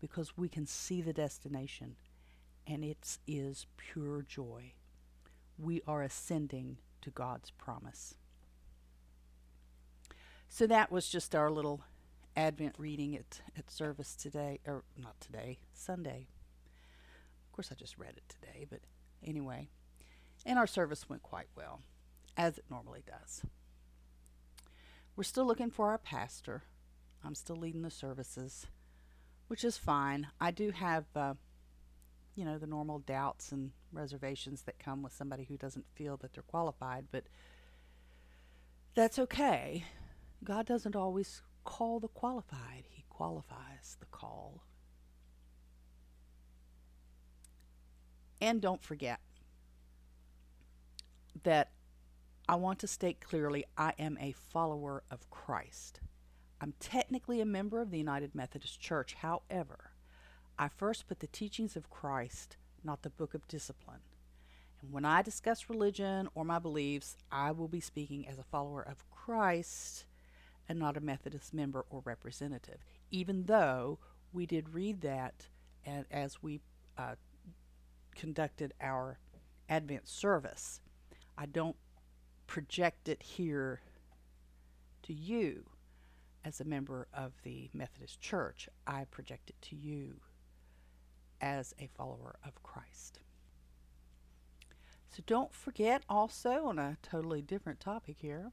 because 0.00 0.36
we 0.36 0.48
can 0.48 0.66
see 0.66 1.00
the 1.00 1.12
destination, 1.12 1.96
and 2.66 2.84
it 2.84 3.18
is 3.26 3.66
pure 3.76 4.22
joy. 4.22 4.72
We 5.58 5.82
are 5.86 6.02
ascending 6.02 6.78
to 7.02 7.10
God's 7.10 7.50
promise. 7.50 8.14
So 10.48 10.66
that 10.66 10.90
was 10.90 11.08
just 11.08 11.34
our 11.34 11.50
little 11.50 11.82
Advent 12.36 12.74
reading 12.78 13.16
at, 13.16 13.40
at 13.56 13.70
service 13.70 14.14
today, 14.14 14.60
or 14.66 14.84
not 14.96 15.20
today, 15.20 15.58
Sunday. 15.72 16.28
Of 17.46 17.52
course, 17.52 17.70
I 17.70 17.74
just 17.74 17.98
read 17.98 18.14
it 18.16 18.28
today, 18.28 18.64
but 18.68 18.80
anyway. 19.24 19.68
And 20.46 20.58
our 20.58 20.66
service 20.66 21.08
went 21.08 21.22
quite 21.22 21.48
well, 21.56 21.80
as 22.36 22.56
it 22.56 22.64
normally 22.70 23.02
does. 23.06 23.42
We're 25.16 25.24
still 25.24 25.46
looking 25.46 25.70
for 25.70 25.88
our 25.88 25.98
pastor. 25.98 26.62
I'm 27.24 27.34
still 27.34 27.56
leading 27.56 27.82
the 27.82 27.90
services, 27.90 28.66
which 29.48 29.64
is 29.64 29.76
fine. 29.76 30.28
I 30.40 30.52
do 30.52 30.70
have, 30.70 31.04
uh, 31.16 31.34
you 32.36 32.44
know, 32.44 32.56
the 32.56 32.68
normal 32.68 33.00
doubts 33.00 33.50
and 33.50 33.72
reservations 33.92 34.62
that 34.62 34.78
come 34.78 35.02
with 35.02 35.12
somebody 35.12 35.44
who 35.44 35.56
doesn't 35.56 35.86
feel 35.94 36.16
that 36.18 36.34
they're 36.34 36.42
qualified, 36.44 37.06
but 37.10 37.24
that's 38.94 39.18
okay 39.18 39.84
God 40.44 40.66
doesn't 40.66 40.96
always 40.96 41.42
call 41.64 42.00
the 42.00 42.08
qualified, 42.08 42.84
He 42.88 43.04
qualifies 43.08 43.96
the 44.00 44.06
call. 44.06 44.62
And 48.40 48.60
don't 48.60 48.82
forget 48.82 49.20
that 51.42 51.72
I 52.48 52.54
want 52.54 52.78
to 52.80 52.86
state 52.86 53.20
clearly 53.20 53.64
I 53.76 53.92
am 53.98 54.16
a 54.20 54.32
follower 54.32 55.02
of 55.10 55.28
Christ. 55.28 56.00
I'm 56.60 56.74
technically 56.80 57.40
a 57.40 57.46
member 57.46 57.80
of 57.80 57.90
the 57.90 57.98
United 57.98 58.34
Methodist 58.34 58.80
Church. 58.80 59.14
However, 59.14 59.90
I 60.58 60.68
first 60.68 61.08
put 61.08 61.20
the 61.20 61.26
teachings 61.26 61.76
of 61.76 61.90
Christ, 61.90 62.56
not 62.82 63.02
the 63.02 63.10
book 63.10 63.34
of 63.34 63.46
discipline. 63.48 64.00
And 64.80 64.92
when 64.92 65.04
I 65.04 65.22
discuss 65.22 65.68
religion 65.68 66.28
or 66.34 66.44
my 66.44 66.58
beliefs, 66.58 67.16
I 67.30 67.50
will 67.50 67.68
be 67.68 67.80
speaking 67.80 68.26
as 68.26 68.38
a 68.38 68.44
follower 68.44 68.82
of 68.82 69.08
Christ 69.10 70.06
and 70.68 70.78
not 70.78 70.96
a 70.96 71.00
Methodist 71.00 71.54
member 71.54 71.84
or 71.90 72.02
representative, 72.04 72.84
even 73.10 73.44
though 73.44 73.98
we 74.32 74.46
did 74.46 74.74
read 74.74 75.00
that 75.00 75.46
and 75.84 76.04
as 76.10 76.42
we 76.42 76.60
uh, 76.98 77.14
conducted 78.14 78.74
our 78.80 79.18
Advent 79.68 80.08
service. 80.08 80.80
I 81.36 81.46
don't 81.46 81.76
project 82.46 83.08
it 83.08 83.22
here 83.22 83.80
to 85.02 85.12
you 85.12 85.64
as 86.44 86.60
a 86.60 86.64
member 86.64 87.06
of 87.12 87.32
the 87.42 87.70
Methodist 87.72 88.20
Church. 88.20 88.68
I 88.86 89.04
project 89.04 89.50
it 89.50 89.60
to 89.68 89.76
you 89.76 90.20
as 91.40 91.74
a 91.78 91.88
follower 91.96 92.36
of 92.44 92.62
Christ. 92.62 93.20
So 95.10 95.22
don't 95.26 95.52
forget 95.52 96.02
also, 96.08 96.66
on 96.66 96.78
a 96.78 96.96
totally 97.02 97.42
different 97.42 97.80
topic 97.80 98.16
here, 98.20 98.52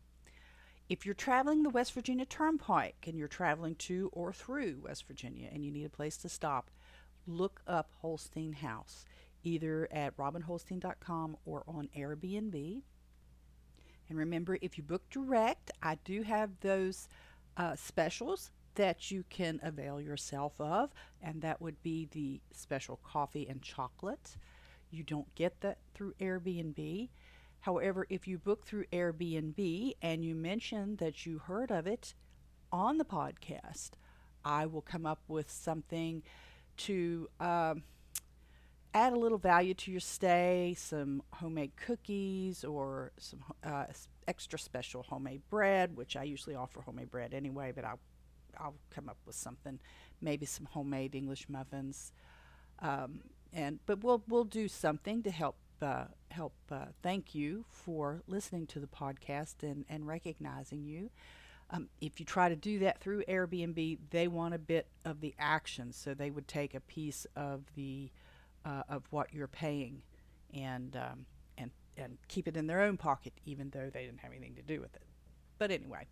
if 0.90 1.06
you're 1.06 1.16
traveling 1.16 1.64
the 1.64 1.70
West 1.70 1.94
Virginia 1.94 2.26
Turnpike 2.26 3.06
and 3.08 3.18
you're 3.18 3.28
traveling 3.28 3.76
to 3.76 4.10
or 4.14 4.32
through 4.32 4.82
West 4.84 5.08
Virginia 5.08 5.50
and 5.52 5.66
you 5.66 5.72
need 5.72 5.86
a 5.86 5.90
place 5.90 6.18
to 6.18 6.30
stop, 6.30 6.70
look 7.26 7.62
up 7.68 7.90
Holstein 8.02 8.54
House 8.54 9.06
either 9.44 9.88
at 9.92 10.18
robinholstein.com 10.18 11.38
or 11.46 11.64
on 11.68 11.90
Airbnb. 11.96 12.82
And 14.10 14.18
remember, 14.18 14.58
if 14.62 14.78
you 14.78 14.84
book 14.84 15.10
direct, 15.10 15.72
I 15.82 15.98
do 16.04 16.24
have 16.24 16.52
those 16.62 17.08
uh, 17.58 17.76
specials 17.76 18.52
that 18.76 19.10
you 19.10 19.24
can 19.30 19.60
avail 19.64 20.02
yourself 20.02 20.60
of, 20.60 20.92
and 21.22 21.42
that 21.42 21.62
would 21.62 21.82
be 21.82 22.08
the 22.12 22.42
special 22.52 23.00
coffee 23.04 23.48
and 23.48 23.62
chocolate. 23.62 24.36
You 24.92 25.04
don't 25.04 25.34
get 25.36 25.62
that 25.62 25.80
through 25.94 26.14
Airbnb. 26.20 27.10
However, 27.66 28.06
if 28.12 28.28
you 28.28 28.38
book 28.38 28.64
through 28.64 28.86
Airbnb 28.94 29.96
and 30.00 30.24
you 30.24 30.36
mention 30.36 30.98
that 30.98 31.26
you 31.26 31.40
heard 31.40 31.72
of 31.72 31.88
it 31.88 32.14
on 32.72 33.00
the 33.00 33.04
podcast, 33.04 33.94
I 34.44 34.68
will 34.68 34.84
come 34.84 35.08
up 35.08 35.24
with 35.28 35.50
something 35.50 36.22
to 36.78 37.28
um, 37.40 37.82
add 38.94 39.14
a 39.14 39.16
little 39.18 39.40
value 39.40 39.74
to 39.74 39.90
your 39.90 40.00
stay 40.00 40.76
some 40.78 41.24
homemade 41.34 41.76
cookies 41.76 42.64
or 42.64 43.12
some 43.18 43.44
uh, 43.64 43.86
extra 44.28 44.60
special 44.60 45.02
homemade 45.02 45.42
bread, 45.50 45.98
which 45.98 46.16
I 46.16 46.22
usually 46.22 46.56
offer 46.56 46.82
homemade 46.82 47.10
bread 47.10 47.34
anyway, 47.34 47.72
but 47.76 47.84
I'll, 47.84 48.00
I'll 48.60 48.76
come 48.92 49.10
up 49.10 49.18
with 49.26 49.36
something, 49.36 49.80
maybe 50.22 50.46
some 50.46 50.68
homemade 50.68 51.16
English 51.16 51.50
muffins. 51.50 52.14
Um, 52.78 53.22
and 53.52 53.80
but 53.88 54.04
we'll 54.04 54.22
we'll 54.28 54.44
do 54.44 54.68
something 54.68 55.24
to 55.24 55.32
help 55.32 55.56
uh, 55.82 56.06
help 56.36 56.54
uh, 56.70 56.88
thank 57.02 57.34
you 57.34 57.64
for 57.70 58.22
listening 58.28 58.68
to 58.68 58.80
the 58.80 58.88
podcast 58.88 59.64
and, 59.64 59.86
and 59.88 60.06
recognizing 60.06 60.84
you. 60.84 61.10
Um, 61.70 61.88
if 62.02 62.20
you 62.20 62.26
try 62.26 62.50
to 62.50 62.58
do 62.58 62.80
that 62.80 63.00
through 63.00 63.24
Airbnb, 63.24 63.98
they 64.12 64.28
want 64.28 64.54
a 64.54 64.60
bit 64.60 64.88
of 65.06 65.22
the 65.22 65.34
action, 65.40 65.94
so 65.94 66.14
they 66.14 66.30
would 66.30 66.48
take 66.48 66.76
a 66.76 66.82
piece 66.82 67.26
of 67.36 67.62
the 67.76 68.12
uh, 68.66 68.84
of 68.90 69.04
what 69.12 69.34
you're 69.34 69.48
paying, 69.48 70.02
and 70.54 70.96
um, 70.96 71.26
and 71.58 71.72
and 71.98 72.18
keep 72.28 72.48
it 72.48 72.58
in 72.58 72.68
their 72.68 72.82
own 72.82 72.98
pocket, 72.98 73.34
even 73.46 73.70
though 73.70 73.90
they 73.92 74.06
didn't 74.06 74.20
have 74.20 74.32
anything 74.32 74.56
to 74.56 74.62
do 74.62 74.80
with 74.80 74.94
it. 74.96 75.04
But 75.58 75.72
anyway, 75.72 76.06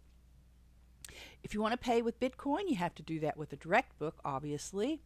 if 1.43 1.53
you 1.53 1.61
want 1.61 1.73
to 1.73 1.77
pay 1.77 2.01
with 2.01 2.19
Bitcoin, 2.19 2.69
you 2.69 2.77
have 2.77 2.95
to 2.95 3.03
do 3.03 3.19
that 3.19 3.37
with 3.37 3.53
a 3.53 3.57
direct 3.57 3.99
book, 3.99 4.19
obviously. 4.25 5.01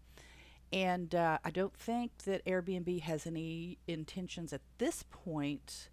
And 0.73 1.15
uh, 1.15 1.37
I 1.45 1.51
don't 1.51 1.75
think 1.75 2.11
that 2.25 2.45
Airbnb 2.45 3.01
has 3.01 3.25
any 3.25 3.77
intentions 3.87 4.51
at 4.51 4.61
this 4.77 5.03
point 5.09 5.89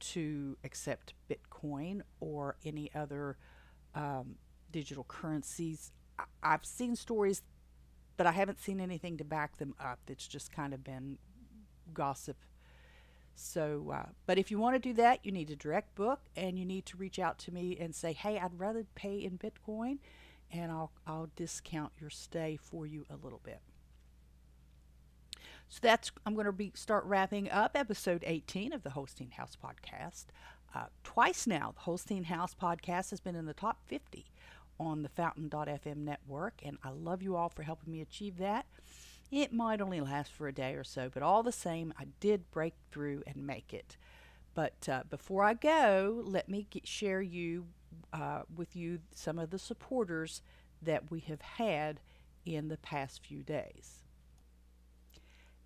to 0.00 0.56
accept 0.62 1.14
Bitcoin 1.30 2.02
or 2.20 2.56
any 2.64 2.90
other 2.94 3.36
um, 3.94 4.36
digital 4.70 5.04
currencies. 5.04 5.92
I- 6.18 6.24
I've 6.42 6.64
seen 6.64 6.94
stories, 6.94 7.42
but 8.16 8.26
I 8.26 8.32
haven't 8.32 8.60
seen 8.60 8.80
anything 8.80 9.16
to 9.16 9.24
back 9.24 9.56
them 9.56 9.74
up. 9.80 9.98
It's 10.08 10.28
just 10.28 10.52
kind 10.52 10.74
of 10.74 10.84
been 10.84 11.18
gossip. 11.94 12.36
So, 13.34 13.92
uh, 13.94 14.06
but 14.26 14.36
if 14.36 14.50
you 14.50 14.58
want 14.58 14.74
to 14.74 14.80
do 14.80 14.92
that, 14.94 15.24
you 15.24 15.32
need 15.32 15.50
a 15.50 15.56
direct 15.56 15.94
book 15.94 16.20
and 16.36 16.58
you 16.58 16.64
need 16.64 16.84
to 16.86 16.96
reach 16.96 17.18
out 17.18 17.38
to 17.40 17.52
me 17.52 17.76
and 17.80 17.94
say, 17.94 18.12
hey, 18.12 18.38
I'd 18.38 18.58
rather 18.58 18.84
pay 18.94 19.16
in 19.16 19.38
Bitcoin 19.38 19.98
and 20.50 20.72
I'll, 20.72 20.90
I'll 21.06 21.30
discount 21.36 21.92
your 22.00 22.10
stay 22.10 22.58
for 22.60 22.84
you 22.84 23.06
a 23.08 23.16
little 23.16 23.40
bit. 23.42 23.60
So 25.68 25.80
that's 25.82 26.10
I'm 26.24 26.34
going 26.34 26.46
to 26.46 26.52
be 26.52 26.72
start 26.74 27.04
wrapping 27.04 27.50
up 27.50 27.72
episode 27.74 28.24
18 28.26 28.72
of 28.72 28.82
the 28.82 28.90
Holstein 28.90 29.32
House 29.32 29.56
podcast. 29.62 30.26
Uh, 30.74 30.86
twice 31.04 31.46
now, 31.46 31.72
the 31.74 31.82
Holstein 31.82 32.24
House 32.24 32.54
podcast 32.54 33.10
has 33.10 33.20
been 33.20 33.34
in 33.34 33.46
the 33.46 33.54
top 33.54 33.80
50 33.86 34.26
on 34.80 35.02
the 35.02 35.08
Fountain.fm 35.08 35.96
network, 35.96 36.60
and 36.64 36.78
I 36.82 36.90
love 36.90 37.22
you 37.22 37.36
all 37.36 37.48
for 37.48 37.62
helping 37.62 37.92
me 37.92 38.00
achieve 38.00 38.38
that. 38.38 38.66
It 39.30 39.52
might 39.52 39.80
only 39.82 40.00
last 40.00 40.32
for 40.32 40.48
a 40.48 40.52
day 40.52 40.74
or 40.74 40.84
so, 40.84 41.10
but 41.12 41.22
all 41.22 41.42
the 41.42 41.52
same, 41.52 41.92
I 41.98 42.06
did 42.20 42.50
break 42.50 42.74
through 42.90 43.22
and 43.26 43.46
make 43.46 43.74
it. 43.74 43.96
But 44.54 44.88
uh, 44.90 45.02
before 45.10 45.44
I 45.44 45.54
go, 45.54 46.22
let 46.24 46.48
me 46.48 46.66
get, 46.70 46.86
share 46.86 47.20
you 47.20 47.66
uh, 48.12 48.42
with 48.54 48.74
you 48.74 49.00
some 49.14 49.38
of 49.38 49.50
the 49.50 49.58
supporters 49.58 50.40
that 50.80 51.10
we 51.10 51.20
have 51.20 51.42
had 51.42 52.00
in 52.46 52.68
the 52.68 52.78
past 52.78 53.22
few 53.26 53.42
days. 53.42 54.04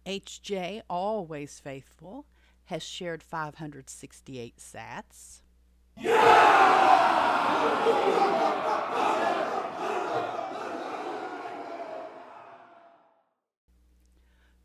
HJ, 0.07 0.82
always 0.90 1.61
faithful, 1.61 2.26
has 2.64 2.82
shared 2.82 3.22
568 3.22 4.57
sats. 4.57 5.42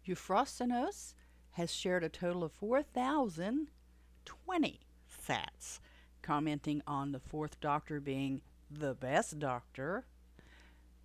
Euphrosynos 0.08 1.14
has 1.52 1.72
shared 1.72 2.04
a 2.04 2.10
total 2.10 2.44
of 2.44 2.52
4,020 2.54 4.80
sats, 5.28 5.80
commenting 6.22 6.82
on 6.88 7.12
the 7.12 7.20
fourth 7.20 7.60
doctor 7.60 8.00
being 8.00 8.42
the 8.72 8.96
best 8.96 9.38
doctor, 9.40 10.06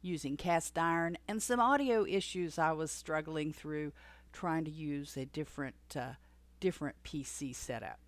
using 0.01 0.37
cast 0.37 0.78
iron, 0.78 1.18
and 1.28 1.43
some 1.43 1.61
audio 1.61 2.07
issues 2.07 2.59
I 2.59 2.72
was 2.72 2.91
struggling 2.91 3.53
through 3.53 3.93
trying 4.33 4.64
to 4.64 4.70
use 4.70 5.16
a 5.16 5.24
different 5.24 5.76
uh, 5.97 6.12
different 6.61 6.97
PC 7.05 7.55
setup. 7.55 8.01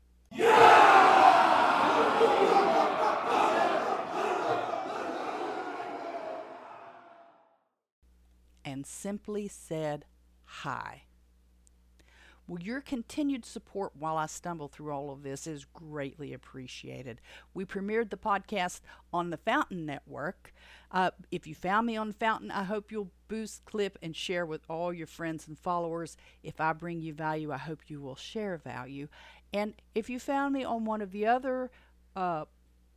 and 8.65 8.87
simply 8.87 9.49
said 9.49 10.07
hi. 10.45 11.03
Well, 12.49 12.63
your 12.63 12.81
continued 12.81 13.45
support 13.45 13.93
while 13.95 14.17
I 14.17 14.25
stumble 14.25 14.69
through 14.69 14.91
all 14.91 15.11
of 15.11 15.23
this 15.23 15.47
is 15.47 15.67
greatly 15.67 16.33
appreciated. 16.33 17.21
We 17.53 17.67
premiered 17.67 18.09
the 18.09 18.17
podcast 18.17 18.81
on 19.13 19.29
the 19.29 19.37
Fountain 19.37 19.85
Network. 19.85 20.55
Uh, 20.91 21.11
if 21.31 21.47
you 21.47 21.55
found 21.55 21.87
me 21.87 21.95
on 21.99 22.11
Fountain, 22.15 22.51
I 22.51 22.65
hope 22.65 22.91
you'll 22.91 23.11
boost, 23.29 23.67
clip, 23.67 23.99
and 24.01 24.17
share 24.17 24.47
with 24.47 24.63
all 24.67 24.95
your 24.95 25.07
friends 25.07 25.47
and 25.47 25.59
followers. 25.59 26.17
If 26.43 26.59
I 26.59 26.73
bring 26.73 27.03
you 27.03 27.13
value, 27.13 27.53
I 27.53 27.59
hope 27.59 27.81
you 27.89 28.01
will 28.01 28.17
share 28.17 28.57
value. 28.57 29.09
And 29.53 29.75
if 29.95 30.09
you 30.09 30.19
found 30.19 30.55
me 30.55 30.65
on 30.65 30.87
one 30.87 31.03
of 31.03 31.13
the 31.13 31.27
other 31.27 31.71
uh, 32.17 32.47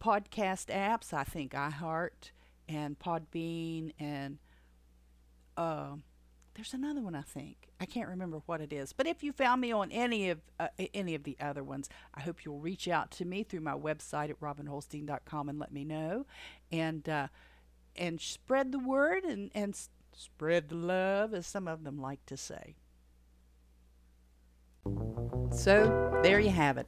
podcast 0.02 0.68
apps, 0.68 1.12
I 1.12 1.26
think 1.26 1.52
iHeart 1.52 2.32
and 2.70 2.98
Podbean 2.98 3.92
and 4.00 4.38
uh, 5.58 5.96
there's 6.56 6.74
another 6.74 7.02
one 7.02 7.16
I 7.16 7.22
think. 7.22 7.70
I 7.80 7.86
can't 7.86 8.10
remember 8.10 8.42
what 8.46 8.62
it 8.62 8.74
is. 8.74 8.94
But 8.94 9.08
if 9.08 9.24
you 9.24 9.32
found 9.32 9.62
me 9.62 9.72
on 9.72 9.92
any 9.92 10.30
of 10.30 10.40
uh, 10.60 10.68
any 10.94 11.16
of 11.16 11.24
the 11.24 11.38
other 11.40 11.64
ones, 11.64 11.90
I 12.14 12.22
hope 12.22 12.44
you'll 12.46 12.60
reach 12.60 12.88
out 12.88 13.12
to 13.12 13.26
me 13.26 13.44
through 13.44 13.62
my 13.62 13.74
website 13.74 14.30
at 14.30 14.40
robinholstein.com 14.40 15.50
and 15.50 15.60
let 15.60 15.72
me 15.72 15.86
know, 15.86 16.26
and 16.72 17.08
uh, 17.08 17.28
and 17.96 18.20
spread 18.20 18.72
the 18.72 18.80
word 18.80 19.24
and 19.24 19.50
and 19.56 19.76
spread 20.14 20.70
the 20.70 20.76
love, 20.76 21.34
as 21.34 21.48
some 21.48 21.68
of 21.68 21.84
them 21.84 22.00
like 22.00 22.26
to 22.26 22.38
say. 22.38 22.76
So 25.52 26.20
there 26.24 26.40
you 26.40 26.50
have 26.50 26.78
it. 26.78 26.88